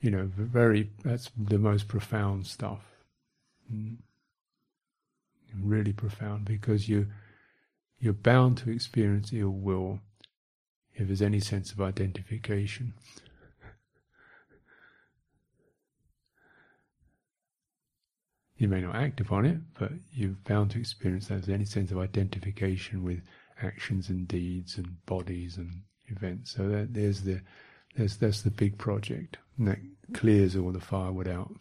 you 0.00 0.10
know, 0.10 0.30
very, 0.34 0.90
that's 1.04 1.30
the 1.36 1.58
most 1.58 1.88
profound 1.88 2.46
stuff. 2.46 2.80
Mm 3.72 3.96
really 5.62 5.92
profound 5.92 6.44
because 6.44 6.88
you 6.88 7.06
you're 7.98 8.12
bound 8.12 8.58
to 8.58 8.70
experience 8.70 9.32
ill 9.32 9.50
will 9.50 10.00
if 10.94 11.06
there's 11.06 11.22
any 11.22 11.40
sense 11.40 11.72
of 11.72 11.80
identification. 11.80 12.92
You 18.58 18.68
may 18.68 18.80
not 18.80 18.96
act 18.96 19.20
upon 19.20 19.44
it, 19.44 19.58
but 19.78 19.92
you're 20.12 20.36
bound 20.46 20.70
to 20.72 20.78
experience 20.78 21.28
that 21.28 21.34
there's 21.34 21.48
any 21.54 21.66
sense 21.66 21.90
of 21.90 21.98
identification 21.98 23.02
with 23.02 23.20
actions 23.62 24.08
and 24.08 24.28
deeds 24.28 24.76
and 24.76 25.04
bodies 25.06 25.56
and 25.56 25.82
events. 26.08 26.52
So 26.54 26.68
that, 26.68 26.94
there's 26.94 27.22
the 27.22 27.40
there's 27.96 28.16
that's 28.16 28.42
the 28.42 28.50
big 28.50 28.76
project, 28.78 29.38
and 29.58 29.68
that 29.68 29.78
clears 30.12 30.56
all 30.56 30.72
the 30.72 30.80
firewood 30.80 31.28
out. 31.28 31.54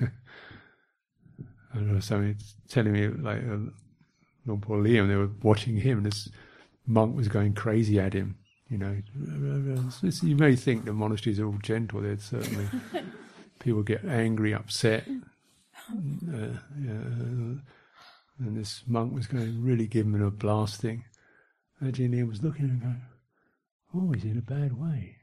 I 0.00 0.08
don't 1.74 1.92
know, 1.92 2.00
somebody 2.00 2.36
telling 2.68 2.92
me 2.92 3.08
like 3.08 3.42
uh, 3.42 3.70
Luang 4.46 4.60
Por 4.60 4.78
Liam, 4.78 5.08
they 5.08 5.16
were 5.16 5.30
watching 5.42 5.76
him, 5.76 5.98
and 5.98 6.06
this 6.06 6.28
monk 6.86 7.16
was 7.16 7.28
going 7.28 7.54
crazy 7.54 8.00
at 8.00 8.12
him. 8.12 8.36
You 8.68 8.78
know, 8.78 8.96
you 10.22 10.34
may 10.36 10.56
think 10.56 10.84
the 10.84 10.92
monasteries 10.92 11.38
are 11.38 11.46
all 11.46 11.58
gentle. 11.62 12.00
There's 12.00 12.24
certainly 12.24 12.66
people 13.60 13.84
get 13.84 14.04
angry, 14.04 14.52
upset. 14.52 15.06
Uh, 15.88 16.58
yeah, 16.80 17.54
And 18.38 18.56
this 18.56 18.82
monk 18.86 19.14
was 19.14 19.26
going 19.26 19.44
to 19.44 19.60
really 19.60 19.86
give 19.86 20.06
him 20.06 20.22
a 20.22 20.30
blasting. 20.30 21.04
Ajahn 21.82 22.10
Liam 22.10 22.28
was 22.28 22.42
looking 22.42 22.66
and 22.66 22.80
going, 22.80 23.02
oh, 23.94 24.12
he's 24.12 24.24
in 24.24 24.38
a 24.38 24.42
bad 24.42 24.78
way. 24.78 25.16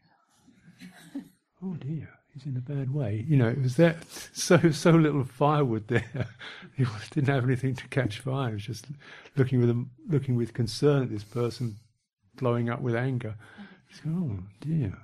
oh 1.63 1.75
dear, 1.75 2.09
he's 2.33 2.45
in 2.45 2.57
a 2.57 2.61
bad 2.61 2.93
way. 2.93 3.25
You 3.27 3.37
know, 3.37 3.49
it 3.49 3.61
was 3.61 3.75
that 3.77 3.97
so 4.33 4.71
so 4.71 4.91
little 4.91 5.23
firewood 5.23 5.87
there. 5.87 6.27
he 6.75 6.85
didn't 7.11 7.33
have 7.33 7.43
anything 7.43 7.75
to 7.75 7.87
catch 7.87 8.19
fire. 8.19 8.49
He 8.49 8.53
was 8.55 8.65
just 8.65 8.87
looking 9.35 9.59
with 9.59 9.69
a, 9.69 9.85
looking 10.09 10.35
with 10.35 10.53
concern 10.53 11.03
at 11.03 11.09
this 11.09 11.23
person 11.23 11.77
blowing 12.35 12.69
up 12.69 12.81
with 12.81 12.95
anger. 12.95 13.35
He's 13.89 13.99
going, 13.99 14.41
oh 14.41 14.43
dear. 14.59 14.97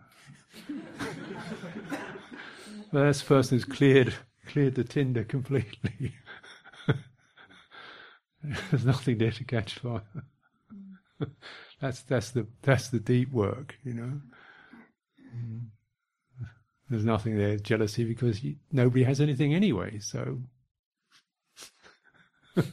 well, 2.92 3.06
this 3.06 3.22
person 3.22 3.58
has 3.58 3.66
cleared 3.66 4.14
cleared 4.48 4.76
the 4.76 4.84
tinder 4.84 5.24
completely. 5.24 6.14
There's 8.72 8.86
nothing 8.86 9.18
there 9.18 9.32
to 9.32 9.44
catch 9.44 9.76
fire. 9.76 10.02
that's 11.82 12.02
that's 12.04 12.32
the 12.32 12.48
that's 12.62 12.90
the 12.90 13.00
deep 13.00 13.32
work, 13.32 13.76
you 13.84 13.94
know. 13.94 14.22
Mm. 15.36 15.68
There's 16.90 17.06
nothing 17.06 17.38
there 17.38 17.58
jealousy 17.58 18.04
because 18.04 18.44
you, 18.44 18.56
nobody 18.72 19.04
has 19.04 19.22
anything 19.22 19.54
anyway. 19.54 20.00
So, 20.00 20.40
you 22.56 22.64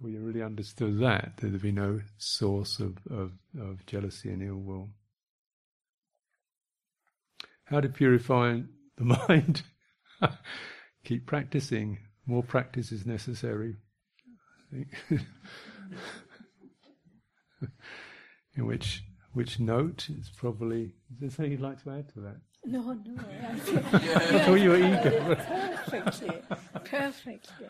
really 0.00 0.42
understood 0.42 0.98
that 1.00 1.38
there'd 1.38 1.62
be 1.62 1.72
no 1.72 2.00
source 2.18 2.80
of, 2.80 2.98
of, 3.10 3.32
of 3.58 3.86
jealousy 3.86 4.28
and 4.28 4.42
ill 4.42 4.56
will. 4.56 4.90
How 7.64 7.80
to 7.80 7.88
purify 7.88 8.60
the 8.98 9.04
mind? 9.28 9.62
Keep 11.04 11.26
practicing. 11.26 11.98
More 12.26 12.42
practice 12.42 12.92
is 12.92 13.06
necessary. 13.06 13.76
In 18.56 18.66
which 18.66 19.04
which 19.32 19.60
note 19.60 20.08
is 20.08 20.30
probably. 20.34 20.94
Is 21.12 21.20
there 21.20 21.30
something 21.30 21.52
you'd 21.52 21.60
like 21.60 21.82
to 21.84 21.90
add 21.90 22.08
to 22.14 22.20
that? 22.20 22.36
No, 22.64 22.80
no. 22.80 23.22
I 23.38 23.58
thought 24.44 24.54
you 24.54 24.70
were 24.70 24.76
eager. 24.76 25.36
Perfectly, 25.86 26.42
perfectly. 26.84 27.68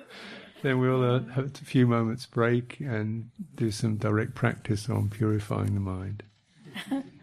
Then 0.63 0.79
we'll 0.79 1.05
uh, 1.05 1.21
have 1.35 1.47
a 1.47 1.49
few 1.51 1.87
moments 1.87 2.25
break 2.25 2.81
and 2.81 3.31
do 3.57 3.71
some 3.71 3.97
direct 3.97 4.35
practice 4.35 4.89
on 4.89 5.11
purifying 5.11 5.75
the 5.75 5.81
mind. 5.81 6.23